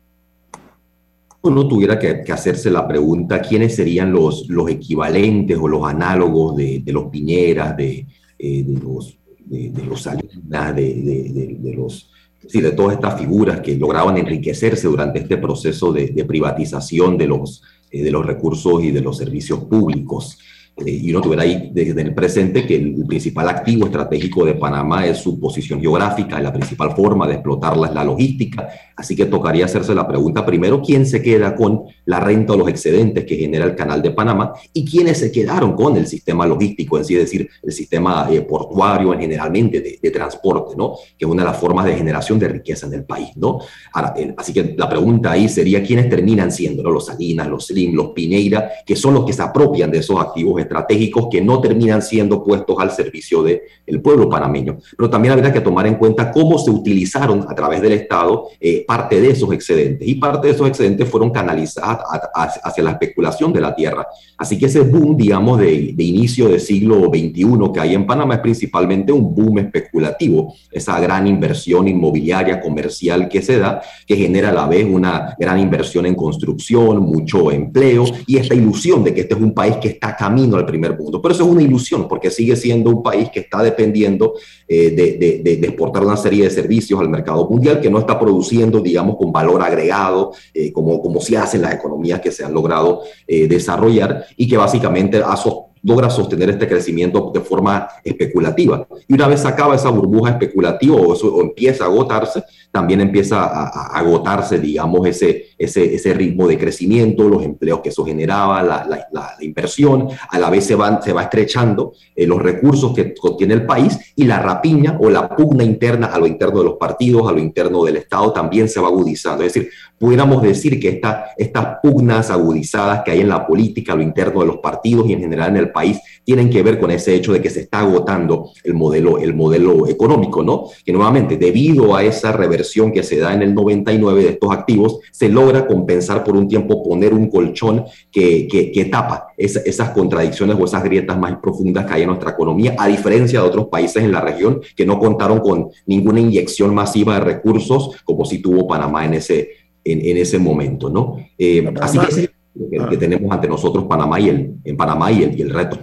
Uno 1.41 1.66
tuviera 1.66 1.99
que, 1.99 2.30
hacerse 2.30 2.68
la 2.70 2.87
pregunta, 2.87 3.41
¿quiénes 3.41 3.74
serían 3.74 4.12
los, 4.12 4.51
los 4.51 4.68
equivalentes 4.68 5.57
o 5.59 5.66
los 5.66 5.89
análogos 5.89 6.57
de, 6.57 6.82
los 6.89 7.07
Piñeras, 7.07 7.74
de, 7.74 8.07
eh, 8.39 8.64
de 8.64 8.78
los, 8.78 9.16
de, 9.47 9.85
los 9.87 10.03
Salinas, 10.03 10.76
de, 10.76 11.74
los 11.74 12.11
sí, 12.47 12.61
de 12.61 12.72
todas 12.72 12.97
estas 12.97 13.18
figuras 13.18 13.61
que 13.61 13.76
lograban 13.76 14.18
enriquecerse 14.18 14.89
durante 14.89 15.20
este 15.20 15.39
proceso 15.39 15.91
de, 15.91 16.22
privatización 16.26 17.16
de 17.16 17.28
los, 17.28 17.62
eh, 17.91 18.03
de 18.03 18.11
los 18.11 18.26
recursos 18.26 18.85
y 18.85 18.91
de 18.91 19.01
los 19.01 19.16
servicios 19.16 19.61
públicos. 19.64 20.39
Eh, 20.77 20.91
y 20.91 21.11
uno 21.11 21.20
tuviera 21.20 21.45
ahí 21.45 21.70
desde 21.72 22.03
el 22.03 22.12
presente 22.14 22.66
que 22.66 22.75
el 22.75 23.07
principal 23.07 23.49
activo 23.49 23.87
estratégico 23.87 24.45
de 24.45 24.55
Panamá 24.55 25.07
es 25.07 25.18
su 25.18 25.39
posición 25.39 25.81
geográfica, 25.81 26.41
la 26.41 26.53
principal 26.53 26.91
forma 26.97 27.29
de 27.29 27.35
explotarla 27.35 27.89
es 27.89 27.95
la 27.95 28.03
logística, 28.03 28.68
así 28.97 29.14
que 29.14 29.27
tocaría 29.27 29.66
hacerse 29.66 29.95
la 29.95 30.09
pregunta 30.09 30.45
primero, 30.45 30.83
¿quién 30.83 31.07
se 31.07 31.22
queda 31.22 31.55
con 31.55 31.85
la 32.07 32.18
renta 32.18 32.55
o 32.55 32.57
los 32.57 32.68
excedentes 32.68 33.25
que 33.25 33.37
genera 33.37 33.64
el 33.64 33.77
canal 33.77 34.03
de 34.03 34.11
Panamá 34.11 34.53
y 34.72 34.85
quiénes 34.85 35.18
se 35.18 35.31
quedaron 35.31 35.75
con 35.75 35.97
el 35.97 36.09
sistema 36.09 36.45
logístico 36.45 36.99
en 36.99 37.05
sí, 37.05 37.14
es 37.14 37.20
decir, 37.20 37.49
el 37.62 37.72
sistema 37.72 38.27
eh, 38.31 38.41
portuario 38.43 39.14
en 39.14 39.20
generalmente 39.20 39.81
de, 39.81 40.11
transporte, 40.11 40.77
¿no? 40.77 40.95
Que 41.18 41.25
es 41.25 41.31
una 41.31 41.43
de 41.43 41.51
las 41.51 41.59
formas 41.59 41.87
de 41.87 41.97
generación 41.97 42.39
de 42.39 42.47
riqueza 42.47 42.87
en 42.87 42.95
el 42.95 43.05
país, 43.05 43.31
¿no? 43.37 43.59
Ahora, 43.93 44.14
así 44.37 44.53
que 44.53 44.75
la 44.77 44.89
pregunta 44.89 45.33
ahí 45.33 45.49
sería, 45.49 45.83
¿quiénes 45.83 46.09
terminan 46.09 46.53
siendo, 46.53 46.83
¿no? 46.83 46.91
Los 46.91 47.07
Salinas, 47.07 47.49
los 47.49 47.66
Slim, 47.66 47.95
los 47.95 48.11
Pineira, 48.11 48.70
que 48.87 48.95
son 48.95 49.14
los 49.14 49.25
que 49.25 49.33
se 49.33 49.43
apropian 49.43 49.91
de 49.91 49.99
esos 49.99 50.20
activos 50.20 50.63
estratégicos 50.64 51.28
que 51.30 51.40
no 51.40 51.60
terminan 51.60 52.02
siendo 52.02 52.42
puestos 52.42 52.76
al 52.78 52.90
servicio 52.90 53.42
del 53.42 53.62
el 53.86 54.00
pueblo 54.00 54.28
panameño. 54.28 54.78
Pero 54.96 55.10
también 55.10 55.32
habría 55.32 55.52
que 55.52 55.60
tomar 55.60 55.86
en 55.86 55.96
cuenta 55.96 56.30
cómo 56.30 56.58
se 56.58 56.70
utilizaron 56.70 57.44
a 57.48 57.54
través 57.54 57.82
del 57.82 57.92
Estado 57.92 58.48
eh, 58.60 58.84
parte 58.86 59.20
de 59.20 59.30
esos 59.30 59.52
excedentes. 59.52 60.06
Y 60.08 60.14
parte 60.14 60.48
de 60.48 60.54
esos 60.54 60.66
excedentes 60.66 61.08
fueron 61.08 61.30
canalizadas 61.30 61.98
hacia 62.34 62.82
la 62.82 62.92
especulación 62.92 63.52
de 63.52 63.60
la 63.60 63.74
tierra. 63.74 64.06
Así 64.38 64.58
que 64.58 64.66
ese 64.66 64.80
boom, 64.80 65.16
digamos, 65.16 65.58
de, 65.58 65.92
de 65.94 66.04
inicio 66.04 66.48
del 66.48 66.60
siglo 66.60 67.08
XXI 67.08 67.44
que 67.72 67.80
hay 67.80 67.94
en 67.94 68.06
Panamá 68.06 68.34
es 68.34 68.40
principalmente 68.40 69.12
un 69.12 69.34
boom 69.34 69.58
especulativo, 69.58 70.54
esa 70.70 70.98
gran 71.00 71.26
inversión 71.26 71.86
inmobiliaria, 71.88 72.60
comercial 72.60 73.28
que 73.28 73.42
se 73.42 73.58
da, 73.58 73.82
que 74.06 74.16
genera 74.16 74.50
a 74.50 74.52
la 74.52 74.66
vez 74.66 74.86
una 74.88 75.34
gran 75.38 75.58
inversión 75.58 76.06
en 76.06 76.14
construcción, 76.14 77.00
mucho 77.00 77.50
empleo 77.50 78.04
y 78.26 78.36
esta 78.36 78.54
ilusión 78.54 79.04
de 79.04 79.14
que 79.14 79.22
este 79.22 79.34
es 79.34 79.40
un 79.40 79.52
país 79.52 79.76
que 79.76 79.88
está 79.88 80.16
camino 80.16 80.53
al 80.59 80.66
primer 80.66 80.98
mundo. 80.98 81.20
Pero 81.20 81.34
eso 81.34 81.44
es 81.44 81.50
una 81.50 81.62
ilusión, 81.62 82.09
porque 82.09 82.30
sigue 82.30 82.57
siendo 82.57 82.90
un 82.90 83.02
país 83.02 83.30
que 83.30 83.40
está 83.40 83.62
dependiendo 83.62 84.34
eh, 84.66 84.90
de, 84.90 85.66
exportar 85.66 86.05
una 86.05 86.16
serie 86.16 86.44
de 86.44 86.50
servicios 86.50 87.00
al 87.00 87.09
mercado 87.09 87.48
mundial, 87.48 87.80
que 87.80 87.90
no 87.90 87.98
está 87.98 88.18
produciendo, 88.18 88.80
digamos, 88.80 89.16
con 89.16 89.32
valor 89.32 89.62
agregado, 89.62 90.32
eh, 90.52 90.72
como, 90.72 91.00
como 91.00 91.20
se 91.20 91.36
hace 91.36 91.57
en 91.57 91.62
las 91.62 91.74
economías 91.74 92.20
que 92.20 92.30
se 92.30 92.44
han 92.44 92.52
logrado 92.55 93.02
eh, 93.26 93.46
desarrollar, 93.46 94.26
y 94.36 94.48
que 94.48 94.57
básicamente 94.57 95.22
ha 95.24 95.36
logra 95.85 96.11
sostener 96.11 96.51
este 96.51 96.66
crecimiento 96.66 97.30
de 97.32 97.41
forma 97.41 97.89
especulativa. 98.03 98.87
Y 99.07 99.14
una 99.14 99.28
vez 99.28 99.45
acaba 99.45 99.74
esa 99.74 99.91
burbuja 99.91 100.30
especulativa 100.30 100.97
o, 100.97 101.43
empieza 101.43 101.85
a 101.85 101.89
agotarse, 101.89 102.43
también 102.72 103.03
empieza 103.03 103.45
a, 103.45 103.99
agotarse, 103.99 104.59
digamos, 104.59 105.07
ese, 105.07 105.51
ese, 105.59 105.95
ese, 105.95 106.14
ritmo 106.14 106.49
de 106.49 106.59
crecimiento, 106.59 107.28
los 107.28 107.45
empleos 107.45 107.80
que 107.80 107.91
eso 107.91 108.05
generaba, 108.05 108.62
la, 108.62 108.85
la, 108.87 109.07
la 109.12 109.37
inversión, 109.41 110.09
a 110.30 110.39
la 110.39 110.51
vez 110.51 110.64
se, 110.64 110.74
van, 110.74 111.03
se 111.03 111.12
va 111.12 111.24
estrechando 111.24 111.93
eh, 112.16 112.26
los 112.26 112.41
recursos 112.41 112.95
que 112.95 113.14
contiene 113.14 113.55
el 113.55 113.66
país 113.66 113.99
y 114.16 114.24
la 114.24 114.41
rapiña 114.41 114.99
o 115.01 115.11
la 115.11 115.28
pugna 115.28 115.64
interna 115.64 116.07
a 116.07 116.18
lo 116.18 116.26
interno 116.26 116.61
de 116.61 116.64
los 116.64 116.74
partidos, 116.74 117.28
a 117.28 117.32
lo 117.32 117.39
interno 117.39 117.85
del 117.85 117.99
Estado, 117.99 118.32
también 118.32 118.68
se 118.68 118.80
va 118.80 118.89
agudizando. 118.89 119.45
Es 119.45 119.53
decir, 119.53 119.70
pudiéramos 120.05 120.42
decir 120.42 120.78
que 120.78 120.88
esta, 120.88 121.30
estas 121.34 121.78
pugnas 121.82 122.30
agudizadas 122.30 123.00
que 123.02 123.12
hay 123.12 123.20
en 123.22 123.28
la 123.30 123.46
política, 123.46 123.94
lo 123.94 124.02
interno 124.02 124.40
de 124.40 124.46
los 124.48 124.59
partidos 124.59 125.09
y 125.09 125.14
en 125.14 125.20
general 125.20 125.48
en 125.52 125.57
el 125.57 125.70
país, 125.72 125.98
tienen 126.24 126.50
que 126.50 126.62
ver 126.62 126.78
con 126.78 126.90
ese 126.90 127.14
hecho 127.14 127.32
de 127.32 127.40
que 127.40 127.48
se 127.48 127.61
está 127.61 127.80
agotando 127.80 128.50
el 128.64 128.74
modelo, 128.74 129.18
el 129.18 129.34
modelo 129.34 129.88
económico, 129.88 130.42
¿no? 130.42 130.66
Que 130.84 130.92
nuevamente, 130.92 131.38
debido 131.38 131.96
a 131.96 132.05
esa 132.05 132.32
reversión 132.32 132.92
que 132.92 133.02
se 133.02 133.16
da 133.16 133.32
en 133.32 133.40
el 133.40 133.55
99 133.55 134.24
de 134.24 134.28
estos 134.28 134.52
activos, 134.52 134.98
se 135.11 135.30
logra 135.30 135.66
compensar 135.66 136.22
por 136.22 136.36
un 136.36 136.48
tiempo, 136.48 136.82
poner 136.82 137.14
un 137.14 137.30
colchón 137.30 137.86
que, 138.12 138.46
que, 138.46 138.84
tapa 138.84 139.28
esas 139.38 139.88
contradicciones 139.90 140.55
o 140.61 140.66
esas 140.66 140.84
grietas 140.84 141.18
más 141.18 141.38
profundas 141.42 141.86
que 141.86 141.94
hay 141.94 142.02
en 142.02 142.09
nuestra 142.09 142.32
economía, 142.32 142.76
a 142.78 142.88
diferencia 142.88 143.40
de 143.40 143.46
otros 143.46 143.68
países 143.68 144.02
en 144.02 144.12
la 144.12 144.20
región 144.20 144.61
que 144.76 144.84
no 144.84 144.98
contaron 144.98 145.40
con 145.40 145.70
ninguna 145.86 146.20
inyección 146.20 146.74
masiva 146.74 147.14
de 147.14 147.20
recursos 147.20 147.96
como 148.05 148.26
si 148.26 148.42
tuvo 148.42 148.68
Panamá 148.68 149.07
en 149.07 149.14
ese, 149.14 149.48
en, 149.85 150.16
ese 150.16 150.39
momento, 150.39 150.89
¿no? 150.89 151.16
Eh, 151.39 151.72
así 151.80 151.99
que, 151.99 152.30
que, 152.70 152.87
que, 152.91 152.97
tenemos 152.97 153.30
ante 153.30 153.49
nosotros 153.49 153.85
Panamá 153.85 154.18
y 154.18 154.28
el, 154.28 154.55
en 154.64 154.76
Panamá 154.76 155.12
y 155.12 155.24
el, 155.24 155.39
y 155.39 155.43
el 155.43 155.51
reto. 155.51 155.78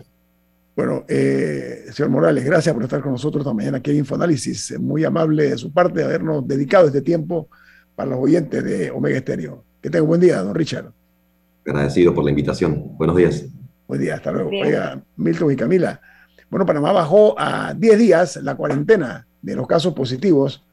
Bueno, 0.76 1.04
eh, 1.08 1.86
señor 1.91 2.10
Morales, 2.10 2.43
gracias 2.45 2.74
por 2.74 2.84
estar 2.84 3.02
con 3.02 3.12
nosotros 3.12 3.43
esta 3.43 3.54
mañana 3.54 3.78
aquí 3.78 3.91
en 3.91 3.97
Infoanálisis. 3.97 4.80
Muy 4.80 5.04
amable 5.04 5.49
de 5.49 5.58
su 5.58 5.72
parte 5.72 6.04
habernos 6.04 6.47
dedicado 6.47 6.88
este 6.88 7.02
tiempo 7.02 7.49
para 7.95 8.12
los 8.12 8.20
oyentes 8.20 8.64
de 8.64 8.89
Omega 8.89 9.18
Estéreo. 9.18 9.64
Que 9.82 9.89
tenga 9.89 10.04
un 10.04 10.10
buen 10.10 10.22
día, 10.22 10.41
don 10.41 10.56
Richard. 10.56 10.91
Agradecido 11.66 12.14
por 12.14 12.24
la 12.24 12.30
invitación. 12.32 12.97
Buenos 12.97 13.18
días. 13.18 13.45
Buen 13.88 14.02
día, 14.02 14.16
hasta 14.16 14.32
luego. 14.32 14.49
Oiga, 14.49 15.04
Milton 15.18 15.52
y 15.52 15.56
Camila. 15.56 16.02
Bueno, 16.49 16.66
Panamá 16.66 16.91
bajó 16.93 17.36
a 17.38 17.74
10 17.74 17.99
días 17.99 18.38
la 18.38 18.56
cuarentena 18.56 19.28
de 19.41 19.56
los 19.56 19.68
casos 19.68 19.93
positivos, 19.93 20.64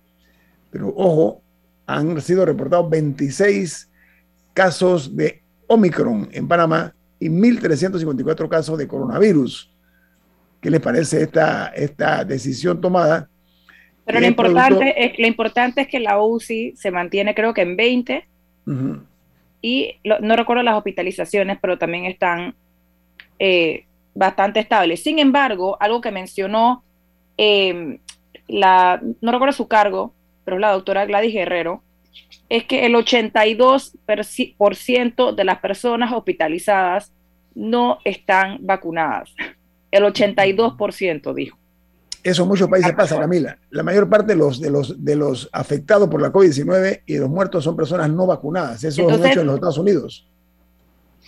pero 0.70 0.92
ojo, 0.96 1.42
han 1.88 2.20
sido 2.20 2.44
reportados 2.44 2.90
26 2.90 3.90
casos 4.52 5.16
de 5.16 5.42
Omicron 5.66 6.28
en 6.32 6.46
Panamá 6.46 6.94
y 7.18 7.30
1.354 7.30 8.46
casos 8.48 8.78
de 8.78 8.86
coronavirus. 8.86 9.72
¿Qué 10.60 10.70
les 10.70 10.80
parece 10.80 11.22
esta, 11.22 11.68
esta 11.68 12.24
decisión 12.24 12.78
tomada? 12.78 13.30
Pero 14.04 14.20
lo 14.20 14.26
importante, 14.26 15.02
es, 15.02 15.18
lo 15.18 15.26
importante 15.26 15.80
es 15.80 15.88
que 15.88 15.98
la 15.98 16.22
UCI 16.22 16.74
se 16.76 16.90
mantiene 16.90 17.34
creo 17.34 17.54
que 17.54 17.62
en 17.62 17.76
20 17.76 18.28
y 19.62 19.94
no 20.04 20.36
recuerdo 20.36 20.62
las 20.62 20.76
hospitalizaciones, 20.76 21.58
pero 21.60 21.78
también 21.78 22.04
están 22.04 22.54
eh, 23.38 23.86
bastante 24.14 24.60
estables. 24.60 25.02
Sin 25.02 25.18
embargo, 25.18 25.78
algo 25.80 26.02
que 26.02 26.10
mencionó, 26.10 26.84
em, 27.38 27.98
la, 28.46 29.00
no 29.22 29.32
recuerdo 29.32 29.52
su 29.52 29.68
cargo, 29.68 30.12
pero 30.48 30.58
la 30.58 30.72
doctora 30.72 31.04
Gladys 31.04 31.34
Guerrero, 31.34 31.82
es 32.48 32.64
que 32.64 32.86
el 32.86 32.94
82% 32.94 35.34
de 35.34 35.44
las 35.44 35.58
personas 35.58 36.10
hospitalizadas 36.10 37.12
no 37.54 37.98
están 38.02 38.56
vacunadas. 38.62 39.34
El 39.90 40.04
82% 40.04 41.34
dijo. 41.34 41.58
Eso 42.22 42.44
en 42.44 42.48
muchos 42.48 42.66
países 42.66 42.94
pasa, 42.94 43.18
Camila. 43.18 43.58
La 43.68 43.82
mayor 43.82 44.08
parte 44.08 44.32
de 44.32 44.38
los, 44.38 44.58
de 44.58 44.70
los, 44.70 45.04
de 45.04 45.16
los 45.16 45.50
afectados 45.52 46.08
por 46.08 46.22
la 46.22 46.32
COVID-19 46.32 47.02
y 47.04 47.18
los 47.18 47.28
muertos 47.28 47.64
son 47.64 47.76
personas 47.76 48.08
no 48.08 48.26
vacunadas. 48.26 48.82
Eso 48.84 49.06
es 49.06 49.18
un 49.18 49.26
hecho 49.26 49.42
en 49.42 49.46
los 49.48 49.56
Estados 49.56 49.76
Unidos. 49.76 50.26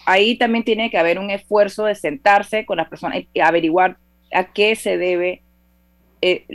Ahí 0.07 0.39
también 0.39 0.65
tiene 0.65 0.91
que 0.91 0.97
haber 0.97 1.19
un 1.19 1.29
esfuerzo 1.29 1.85
de 1.85 1.95
sentarse 1.95 2.65
con 2.65 2.79
las 2.79 2.89
personas 2.89 3.19
y 3.35 3.41
averiguar 3.41 3.99
a 4.33 4.51
qué 4.51 4.75
se 4.77 4.97
debe, 4.97 5.43
eh, 6.23 6.47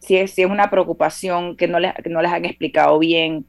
si 0.00 0.16
es, 0.16 0.30
si 0.32 0.42
es 0.42 0.50
una 0.50 0.70
preocupación 0.70 1.56
que 1.56 1.68
no 1.68 1.78
les, 1.78 1.94
que 1.94 2.10
no 2.10 2.22
les 2.22 2.32
han 2.32 2.44
explicado 2.44 2.98
bien 2.98 3.46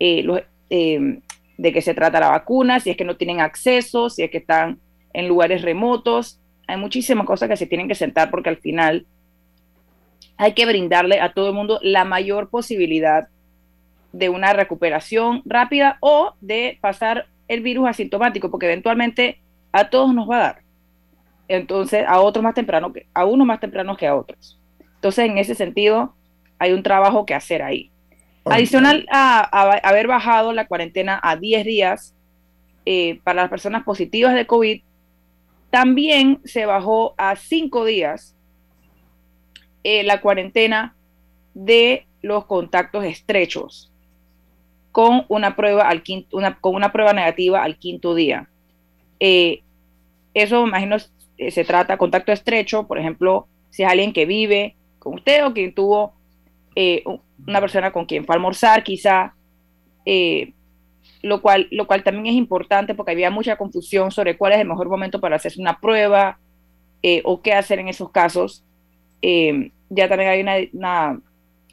eh, 0.00 0.24
eh, 0.70 1.20
de 1.56 1.72
qué 1.72 1.82
se 1.82 1.94
trata 1.94 2.20
la 2.20 2.30
vacuna, 2.30 2.80
si 2.80 2.90
es 2.90 2.96
que 2.96 3.04
no 3.04 3.16
tienen 3.16 3.40
acceso, 3.40 4.10
si 4.10 4.22
es 4.22 4.30
que 4.30 4.38
están 4.38 4.78
en 5.12 5.28
lugares 5.28 5.62
remotos 5.62 6.40
hay 6.68 6.76
muchísimas 6.76 7.26
cosas 7.26 7.48
que 7.48 7.56
se 7.56 7.66
tienen 7.66 7.88
que 7.88 7.94
sentar 7.94 8.30
porque 8.30 8.50
al 8.50 8.58
final 8.58 9.06
hay 10.36 10.52
que 10.52 10.66
brindarle 10.66 11.18
a 11.20 11.32
todo 11.32 11.48
el 11.48 11.54
mundo 11.54 11.80
la 11.82 12.04
mayor 12.04 12.50
posibilidad 12.50 13.28
de 14.12 14.28
una 14.28 14.52
recuperación 14.52 15.42
rápida 15.46 15.96
o 16.00 16.34
de 16.40 16.78
pasar 16.80 17.26
el 17.48 17.62
virus 17.62 17.88
asintomático, 17.88 18.50
porque 18.50 18.66
eventualmente 18.66 19.40
a 19.72 19.88
todos 19.88 20.14
nos 20.14 20.28
va 20.28 20.36
a 20.36 20.40
dar. 20.40 20.58
Entonces, 21.48 22.04
a 22.06 22.20
otros 22.20 22.42
más 22.42 22.54
temprano, 22.54 22.92
que, 22.92 23.06
a 23.14 23.24
unos 23.24 23.46
más 23.46 23.58
temprano 23.58 23.96
que 23.96 24.06
a 24.06 24.14
otros. 24.14 24.57
Entonces, 24.98 25.26
en 25.26 25.38
ese 25.38 25.54
sentido, 25.54 26.14
hay 26.58 26.72
un 26.72 26.82
trabajo 26.82 27.24
que 27.24 27.34
hacer 27.34 27.62
ahí. 27.62 27.90
Adicional 28.44 29.06
a, 29.10 29.40
haber 29.82 30.06
bajado 30.06 30.52
la 30.52 30.66
cuarentena 30.66 31.20
a 31.22 31.36
10 31.36 31.64
días 31.64 32.14
eh, 32.86 33.20
para 33.22 33.42
las 33.42 33.50
personas 33.50 33.84
positivas 33.84 34.34
de 34.34 34.46
COVID, 34.46 34.80
también 35.70 36.40
se 36.44 36.66
bajó 36.66 37.14
a 37.18 37.36
cinco 37.36 37.84
días 37.84 38.34
eh, 39.84 40.02
la 40.02 40.20
cuarentena 40.20 40.96
de 41.54 42.06
los 42.22 42.46
contactos 42.46 43.04
estrechos 43.04 43.92
con 44.92 45.24
una 45.28 45.54
prueba 45.54 45.88
al 45.88 46.02
quinto, 46.02 46.36
una, 46.36 46.58
con 46.58 46.74
una 46.74 46.90
prueba 46.90 47.12
negativa 47.12 47.62
al 47.62 47.78
quinto 47.78 48.14
día. 48.14 48.48
Eh, 49.20 49.62
eso, 50.34 50.66
imagino, 50.66 50.96
eh, 51.36 51.50
se 51.50 51.64
trata 51.64 51.94
de 51.94 51.98
contacto 51.98 52.32
estrecho, 52.32 52.86
por 52.86 52.98
ejemplo, 52.98 53.46
si 53.70 53.82
es 53.82 53.88
alguien 53.88 54.12
que 54.12 54.26
vive 54.26 54.74
con 54.98 55.14
usted 55.14 55.44
o 55.46 55.52
quien 55.52 55.74
tuvo 55.74 56.14
una 57.46 57.60
persona 57.60 57.90
con 57.92 58.06
quien 58.06 58.24
fue 58.24 58.34
a 58.34 58.36
almorzar, 58.36 58.84
quizá 58.84 59.34
lo 61.22 61.42
cual, 61.42 61.68
lo 61.70 61.86
cual 61.86 62.02
también 62.02 62.26
es 62.26 62.34
importante 62.34 62.94
porque 62.94 63.12
había 63.12 63.30
mucha 63.30 63.56
confusión 63.56 64.10
sobre 64.10 64.36
cuál 64.36 64.52
es 64.52 64.60
el 64.60 64.68
mejor 64.68 64.88
momento 64.88 65.20
para 65.20 65.36
hacerse 65.36 65.60
una 65.60 65.80
prueba 65.80 66.38
eh, 67.02 67.22
o 67.24 67.42
qué 67.42 67.52
hacer 67.52 67.78
en 67.78 67.88
esos 67.88 68.10
casos. 68.10 68.64
Eh, 69.22 69.70
ya 69.88 70.08
también 70.08 70.30
hay 70.30 70.70
una, 70.72 71.20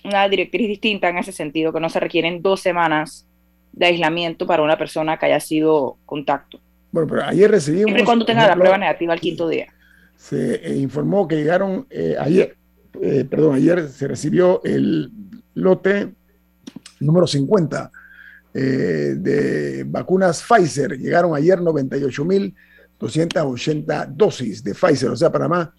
una, 0.03 0.29
directriz 0.29 0.67
distinta 0.67 1.09
en 1.09 1.17
ese 1.17 1.31
sentido, 1.31 1.71
que 1.73 1.79
no 1.79 1.89
se 1.89 1.99
requieren 1.99 2.41
dos 2.41 2.61
semanas 2.61 3.27
de 3.71 3.87
aislamiento 3.87 4.47
para 4.47 4.63
una 4.63 4.77
persona 4.77 5.17
que 5.17 5.27
haya 5.27 5.39
sido 5.39 5.97
contacto. 6.05 6.59
Bueno, 6.91 7.09
pero 7.09 7.25
ayer 7.25 7.51
recibimos... 7.51 7.85
Siempre 7.85 8.05
cuando 8.05 8.25
tenga 8.25 8.47
la 8.47 8.55
prueba 8.55 8.77
negativa 8.77 9.13
al 9.13 9.19
quinto 9.19 9.47
día. 9.47 9.67
Se 10.15 10.55
eh, 10.55 10.77
informó 10.77 11.27
que 11.27 11.35
llegaron 11.35 11.87
ayer, 12.19 12.55
perdón, 13.29 13.55
ayer 13.55 13.89
se 13.89 14.07
recibió 14.07 14.61
el 14.63 15.11
lote 15.53 16.13
número 16.99 17.25
50 17.27 17.91
eh, 18.53 19.15
de 19.17 19.83
vacunas 19.85 20.41
Pfizer. 20.41 20.97
Llegaron 20.97 21.35
ayer 21.35 21.59
98.280 21.59 24.07
dosis 24.07 24.63
de 24.63 24.73
Pfizer. 24.73 25.09
O 25.09 25.17
sea, 25.17 25.31
Panamá 25.31 25.73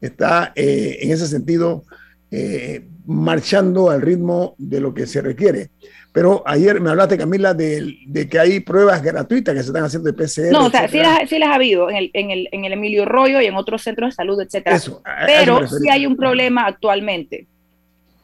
está 0.00 0.52
eh, 0.54 0.98
en 1.00 1.10
ese 1.10 1.26
sentido 1.26 1.84
eh, 2.30 2.88
marchando 3.06 3.90
al 3.90 4.00
ritmo 4.00 4.54
de 4.58 4.80
lo 4.80 4.94
que 4.94 5.06
se 5.06 5.20
requiere. 5.20 5.72
Pero 6.12 6.42
ayer 6.44 6.78
me 6.78 6.90
hablaste, 6.90 7.16
Camila, 7.16 7.54
de, 7.54 8.28
que 8.30 8.38
hay 8.38 8.60
pruebas 8.60 9.02
gratuitas 9.02 9.54
que 9.54 9.62
se 9.62 9.68
están 9.68 9.84
haciendo 9.84 10.12
de 10.12 10.12
PCR. 10.12 10.52
No, 10.52 10.66
o 10.66 10.70
sea, 10.70 10.86
sí 10.86 10.98
las, 10.98 11.28
sí 11.28 11.38
las, 11.38 11.48
ha 11.48 11.54
habido 11.54 11.88
en 11.88 11.96
el, 11.96 12.10
en, 12.12 12.30
el, 12.30 12.48
en 12.52 12.66
el, 12.66 12.74
Emilio 12.74 13.06
Rollo 13.06 13.40
y 13.40 13.46
en 13.46 13.54
otros 13.54 13.82
centros 13.82 14.10
de 14.10 14.16
salud, 14.16 14.38
etcétera. 14.40 14.78
Pero 15.26 15.66
sí 15.66 15.88
hay 15.88 16.04
un 16.04 16.16
problema 16.16 16.66
actualmente. 16.66 17.46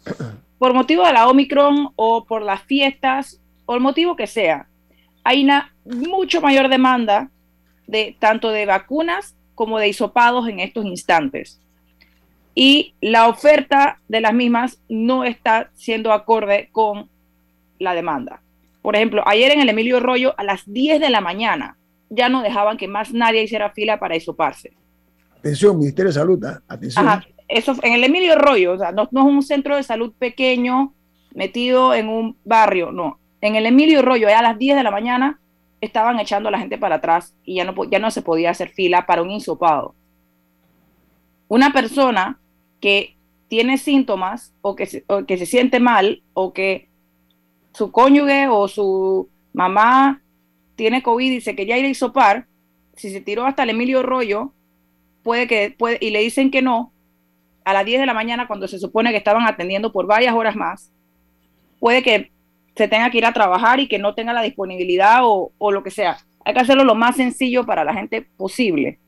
Por 0.58 0.74
motivo 0.74 1.06
de 1.06 1.12
la 1.12 1.28
Omicron 1.28 1.90
o 1.94 2.24
por 2.24 2.42
las 2.42 2.62
fiestas 2.62 3.40
o 3.64 3.76
el 3.76 3.80
motivo 3.80 4.16
que 4.16 4.26
sea, 4.26 4.66
hay 5.22 5.44
una 5.44 5.72
mucho 5.84 6.40
mayor 6.40 6.68
demanda 6.68 7.30
de 7.86 8.16
tanto 8.18 8.50
de 8.50 8.66
vacunas 8.66 9.36
como 9.54 9.78
de 9.78 9.88
hisopados 9.88 10.48
en 10.48 10.58
estos 10.58 10.84
instantes. 10.84 11.60
Y 12.56 12.94
la 13.00 13.28
oferta 13.28 14.00
de 14.08 14.20
las 14.20 14.34
mismas 14.34 14.80
no 14.88 15.22
está 15.22 15.70
siendo 15.74 16.12
acorde 16.12 16.70
con 16.72 17.08
la 17.78 17.94
demanda. 17.94 18.42
Por 18.82 18.96
ejemplo, 18.96 19.22
ayer 19.26 19.52
en 19.52 19.60
el 19.60 19.68
Emilio 19.68 20.00
Rollo 20.00 20.34
a 20.36 20.44
las 20.44 20.62
10 20.66 21.00
de 21.00 21.10
la 21.10 21.20
mañana 21.20 21.76
ya 22.10 22.28
no 22.28 22.42
dejaban 22.42 22.76
que 22.76 22.88
más 22.88 23.12
nadie 23.12 23.42
hiciera 23.42 23.70
fila 23.70 23.98
para 23.98 24.16
hisoparse. 24.16 24.72
Atención, 25.38 25.78
Ministerio 25.78 26.08
de 26.08 26.14
Salud, 26.14 26.44
¿ah? 26.44 26.62
atención. 26.68 27.06
eso 27.48 27.76
en 27.82 27.92
el 27.92 28.04
Emilio 28.04 28.34
Rollo, 28.36 28.72
o 28.72 28.78
sea, 28.78 28.92
no, 28.92 29.08
no, 29.10 29.20
es 29.20 29.26
un 29.26 29.42
centro 29.42 29.76
de 29.76 29.82
salud 29.82 30.12
pequeño 30.18 30.94
metido 31.34 31.94
en 31.94 32.08
un 32.08 32.36
barrio, 32.44 32.90
no 32.90 33.18
en 33.40 33.56
el 33.56 33.66
Emilio 33.66 34.02
Rollo, 34.02 34.28
ya 34.28 34.40
a 34.40 34.42
las 34.42 34.58
10 34.58 34.76
de 34.76 34.82
la 34.82 34.90
mañana, 34.90 35.40
estaban 35.80 36.18
echando 36.18 36.48
a 36.48 36.52
la 36.52 36.58
gente 36.58 36.78
para 36.78 36.96
atrás 36.96 37.34
y 37.44 37.56
ya 37.56 37.64
no, 37.64 37.74
ya 37.84 37.98
no 37.98 38.10
se 38.10 38.22
podía 38.22 38.50
hacer 38.50 38.70
fila 38.70 39.06
para 39.06 39.22
un 39.22 39.30
insopado. 39.30 39.94
una 41.46 41.72
persona 41.72 42.38
que 42.80 43.16
tiene 43.48 43.78
síntomas 43.78 44.52
o 44.60 44.74
que, 44.76 44.86
se, 44.86 45.04
o 45.06 45.24
que 45.24 45.38
se 45.38 45.46
siente 45.46 45.80
mal 45.80 46.22
o 46.34 46.52
que 46.52 46.87
su 47.78 47.92
cónyuge 47.92 48.48
o 48.48 48.66
su 48.66 49.28
mamá 49.52 50.20
tiene 50.74 51.00
COVID 51.00 51.30
y 51.30 51.40
se 51.40 51.54
quería 51.54 51.78
ir 51.78 51.84
a 51.84 51.88
isopar, 51.88 52.46
si 52.96 53.10
se 53.10 53.20
tiró 53.20 53.46
hasta 53.46 53.62
el 53.62 53.70
Emilio 53.70 54.02
Rollo, 54.02 54.52
puede 55.22 55.46
que, 55.46 55.72
puede, 55.78 55.96
y 56.00 56.10
le 56.10 56.18
dicen 56.18 56.50
que 56.50 56.60
no, 56.60 56.92
a 57.64 57.72
las 57.72 57.84
10 57.84 58.00
de 58.00 58.06
la 58.06 58.14
mañana 58.14 58.48
cuando 58.48 58.66
se 58.66 58.80
supone 58.80 59.12
que 59.12 59.16
estaban 59.16 59.46
atendiendo 59.46 59.92
por 59.92 60.08
varias 60.08 60.34
horas 60.34 60.56
más, 60.56 60.90
puede 61.78 62.02
que 62.02 62.32
se 62.74 62.88
tenga 62.88 63.10
que 63.10 63.18
ir 63.18 63.26
a 63.26 63.32
trabajar 63.32 63.78
y 63.78 63.86
que 63.86 64.00
no 64.00 64.12
tenga 64.12 64.32
la 64.32 64.42
disponibilidad 64.42 65.20
o, 65.22 65.52
o 65.56 65.70
lo 65.70 65.84
que 65.84 65.92
sea. 65.92 66.18
Hay 66.44 66.54
que 66.54 66.60
hacerlo 66.60 66.82
lo 66.82 66.96
más 66.96 67.14
sencillo 67.14 67.64
para 67.64 67.84
la 67.84 67.94
gente 67.94 68.26
posible, 68.36 68.98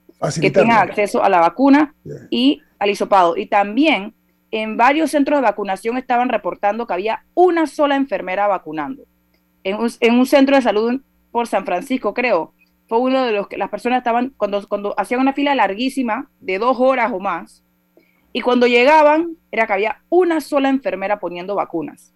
que 0.40 0.52
tenga 0.52 0.80
acceso 0.80 1.24
a 1.24 1.28
la 1.28 1.40
vacuna 1.40 1.92
yeah. 2.04 2.16
y 2.30 2.62
al 2.78 2.90
hisopado. 2.90 3.36
Y 3.36 3.46
también 3.46 4.14
en 4.50 4.76
varios 4.76 5.10
centros 5.10 5.38
de 5.38 5.42
vacunación 5.42 5.96
estaban 5.96 6.28
reportando 6.28 6.86
que 6.86 6.94
había 6.94 7.24
una 7.34 7.66
sola 7.66 7.96
enfermera 7.96 8.46
vacunando. 8.46 9.04
En 9.62 9.76
un, 9.76 9.90
en 10.00 10.18
un 10.18 10.26
centro 10.26 10.56
de 10.56 10.62
salud 10.62 11.00
por 11.30 11.46
San 11.46 11.64
Francisco, 11.64 12.14
creo, 12.14 12.52
fue 12.88 12.98
uno 12.98 13.24
de 13.24 13.32
los 13.32 13.46
que 13.46 13.56
las 13.56 13.70
personas 13.70 13.98
estaban, 13.98 14.32
cuando, 14.36 14.66
cuando 14.66 14.98
hacían 14.98 15.20
una 15.20 15.32
fila 15.32 15.54
larguísima, 15.54 16.28
de 16.40 16.58
dos 16.58 16.78
horas 16.80 17.12
o 17.12 17.20
más, 17.20 17.62
y 18.32 18.40
cuando 18.40 18.66
llegaban, 18.66 19.36
era 19.52 19.66
que 19.66 19.72
había 19.72 20.02
una 20.08 20.40
sola 20.40 20.68
enfermera 20.68 21.20
poniendo 21.20 21.54
vacunas. 21.54 22.12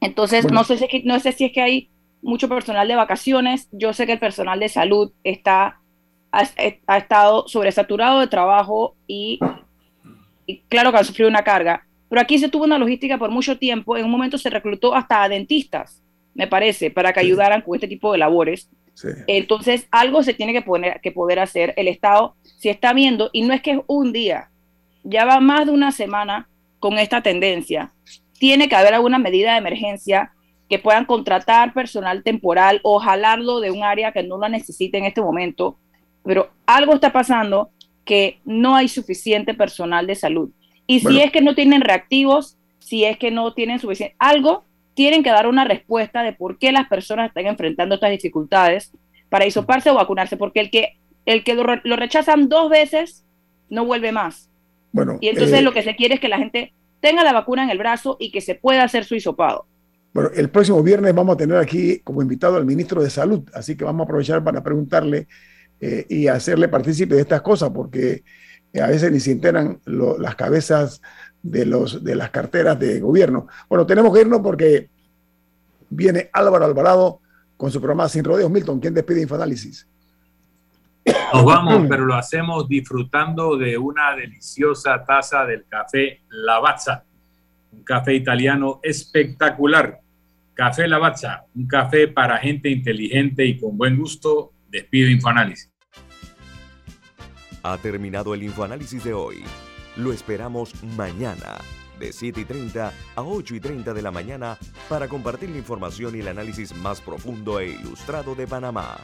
Entonces, 0.00 0.44
bueno. 0.44 0.60
no, 0.60 0.64
sé 0.64 0.78
si, 0.78 1.02
no 1.04 1.18
sé 1.20 1.32
si 1.32 1.46
es 1.46 1.52
que 1.52 1.62
hay 1.62 1.90
mucho 2.22 2.48
personal 2.48 2.86
de 2.86 2.96
vacaciones, 2.96 3.68
yo 3.72 3.92
sé 3.92 4.06
que 4.06 4.12
el 4.12 4.18
personal 4.18 4.60
de 4.60 4.68
salud 4.68 5.12
está, 5.24 5.80
ha, 6.32 6.42
ha 6.86 6.98
estado 6.98 7.48
sobresaturado 7.48 8.20
de 8.20 8.26
trabajo 8.26 8.94
y, 9.06 9.40
y 9.40 9.65
claro 10.68 10.92
que 10.92 10.98
ha 10.98 11.04
sufrido 11.04 11.28
una 11.28 11.44
carga, 11.44 11.86
pero 12.08 12.20
aquí 12.20 12.38
se 12.38 12.48
tuvo 12.48 12.64
una 12.64 12.78
logística 12.78 13.18
por 13.18 13.30
mucho 13.30 13.58
tiempo, 13.58 13.96
en 13.96 14.04
un 14.04 14.10
momento 14.10 14.38
se 14.38 14.50
reclutó 14.50 14.94
hasta 14.94 15.22
a 15.22 15.28
dentistas, 15.28 16.02
me 16.34 16.46
parece, 16.46 16.90
para 16.90 17.12
que 17.12 17.20
ayudaran 17.20 17.62
con 17.62 17.74
este 17.74 17.88
tipo 17.88 18.12
de 18.12 18.18
labores. 18.18 18.70
Sí. 18.94 19.08
Entonces, 19.26 19.86
algo 19.90 20.22
se 20.22 20.34
tiene 20.34 20.52
que, 20.52 20.62
poner, 20.62 21.00
que 21.00 21.12
poder 21.12 21.38
hacer. 21.38 21.74
El 21.76 21.88
Estado, 21.88 22.34
si 22.42 22.68
está 22.68 22.92
viendo, 22.92 23.30
y 23.32 23.42
no 23.42 23.52
es 23.52 23.60
que 23.60 23.72
es 23.72 23.80
un 23.86 24.12
día, 24.12 24.50
ya 25.02 25.24
va 25.24 25.40
más 25.40 25.66
de 25.66 25.72
una 25.72 25.92
semana 25.92 26.48
con 26.78 26.98
esta 26.98 27.22
tendencia, 27.22 27.92
tiene 28.38 28.68
que 28.68 28.76
haber 28.76 28.94
alguna 28.94 29.18
medida 29.18 29.52
de 29.52 29.58
emergencia 29.58 30.32
que 30.68 30.78
puedan 30.78 31.04
contratar 31.04 31.72
personal 31.72 32.22
temporal 32.22 32.80
o 32.82 32.98
jalarlo 32.98 33.60
de 33.60 33.70
un 33.70 33.82
área 33.82 34.12
que 34.12 34.22
no 34.22 34.36
lo 34.36 34.48
necesite 34.48 34.98
en 34.98 35.04
este 35.04 35.22
momento, 35.22 35.78
pero 36.24 36.50
algo 36.66 36.94
está 36.94 37.12
pasando 37.12 37.70
que 38.06 38.40
no 38.46 38.74
hay 38.74 38.88
suficiente 38.88 39.52
personal 39.52 40.06
de 40.06 40.14
salud. 40.14 40.48
Y 40.86 41.02
bueno. 41.02 41.18
si 41.18 41.24
es 41.24 41.32
que 41.32 41.42
no 41.42 41.54
tienen 41.54 41.82
reactivos, 41.82 42.56
si 42.78 43.04
es 43.04 43.18
que 43.18 43.30
no 43.30 43.52
tienen 43.52 43.78
suficiente, 43.78 44.16
algo 44.18 44.64
tienen 44.94 45.22
que 45.22 45.30
dar 45.30 45.46
una 45.46 45.64
respuesta 45.64 46.22
de 46.22 46.32
por 46.32 46.58
qué 46.58 46.72
las 46.72 46.88
personas 46.88 47.28
están 47.28 47.46
enfrentando 47.46 47.96
estas 47.96 48.10
dificultades 48.10 48.92
para 49.28 49.44
hisoparse 49.44 49.90
o 49.90 49.94
vacunarse, 49.94 50.38
porque 50.38 50.60
el 50.60 50.70
que, 50.70 50.96
el 51.26 51.44
que 51.44 51.54
lo, 51.54 51.64
lo 51.84 51.96
rechazan 51.96 52.48
dos 52.48 52.70
veces 52.70 53.26
no 53.68 53.84
vuelve 53.84 54.12
más. 54.12 54.48
Bueno, 54.92 55.18
y 55.20 55.28
entonces 55.28 55.58
eh, 55.58 55.62
lo 55.62 55.74
que 55.74 55.82
se 55.82 55.96
quiere 55.96 56.14
es 56.14 56.20
que 56.20 56.28
la 56.28 56.38
gente 56.38 56.72
tenga 57.00 57.24
la 57.24 57.32
vacuna 57.32 57.64
en 57.64 57.70
el 57.70 57.78
brazo 57.78 58.16
y 58.18 58.30
que 58.30 58.40
se 58.40 58.54
pueda 58.54 58.84
hacer 58.84 59.04
su 59.04 59.14
hisopado. 59.14 59.66
Bueno, 60.14 60.30
el 60.34 60.48
próximo 60.48 60.82
viernes 60.82 61.14
vamos 61.14 61.34
a 61.34 61.36
tener 61.36 61.58
aquí 61.58 61.98
como 61.98 62.22
invitado 62.22 62.56
al 62.56 62.64
ministro 62.64 63.02
de 63.02 63.10
Salud, 63.10 63.42
así 63.52 63.76
que 63.76 63.84
vamos 63.84 64.00
a 64.00 64.04
aprovechar 64.04 64.42
para 64.42 64.62
preguntarle 64.62 65.26
eh, 65.80 66.06
y 66.08 66.28
hacerle 66.28 66.68
partícipe 66.68 67.14
de 67.14 67.20
estas 67.22 67.42
cosas, 67.42 67.70
porque 67.70 68.22
eh, 68.72 68.80
a 68.80 68.86
veces 68.88 69.10
ni 69.12 69.20
se 69.20 69.32
enteran 69.32 69.80
lo, 69.84 70.18
las 70.18 70.36
cabezas 70.36 71.02
de, 71.42 71.66
los, 71.66 72.02
de 72.02 72.14
las 72.14 72.30
carteras 72.30 72.78
de 72.78 73.00
gobierno. 73.00 73.46
Bueno, 73.68 73.86
tenemos 73.86 74.12
que 74.14 74.22
irnos 74.22 74.40
porque 74.40 74.88
viene 75.88 76.30
Álvaro 76.32 76.64
Alvarado 76.64 77.20
con 77.56 77.70
su 77.70 77.80
programa 77.80 78.08
Sin 78.08 78.24
Rodeos. 78.24 78.50
Milton, 78.50 78.80
¿quién 78.80 78.94
despide 78.94 79.22
Infoanálisis? 79.22 79.86
Nos 81.32 81.44
vamos, 81.44 81.86
pero 81.88 82.04
lo 82.04 82.14
hacemos 82.14 82.68
disfrutando 82.68 83.56
de 83.56 83.78
una 83.78 84.16
deliciosa 84.16 85.04
taza 85.04 85.44
del 85.44 85.64
café 85.68 86.22
Lavazza, 86.28 87.04
un 87.72 87.84
café 87.84 88.14
italiano 88.14 88.80
espectacular. 88.82 90.00
Café 90.54 90.88
Lavazza, 90.88 91.44
un 91.54 91.66
café 91.66 92.08
para 92.08 92.38
gente 92.38 92.70
inteligente 92.70 93.44
y 93.44 93.58
con 93.58 93.76
buen 93.76 93.96
gusto. 93.96 94.52
Despido 94.76 95.08
Infoanálisis. 95.08 95.70
Ha 97.62 97.78
terminado 97.78 98.34
el 98.34 98.42
Infoanálisis 98.42 99.02
de 99.04 99.14
hoy. 99.14 99.42
Lo 99.96 100.12
esperamos 100.12 100.74
mañana 100.82 101.56
de 101.98 102.12
7 102.12 102.42
y 102.42 102.44
30 102.44 102.92
a 103.14 103.22
8 103.22 103.54
y 103.54 103.60
30 103.60 103.94
de 103.94 104.02
la 104.02 104.10
mañana 104.10 104.58
para 104.90 105.08
compartir 105.08 105.48
la 105.48 105.56
información 105.56 106.14
y 106.14 106.20
el 106.20 106.28
análisis 106.28 106.74
más 106.74 107.00
profundo 107.00 107.58
e 107.58 107.70
ilustrado 107.70 108.34
de 108.34 108.46
Panamá. 108.46 108.98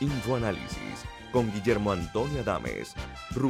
Infoanálisis 0.00 1.06
con 1.32 1.50
Guillermo 1.54 1.92
Antonio 1.92 2.42
Adames. 2.42 2.94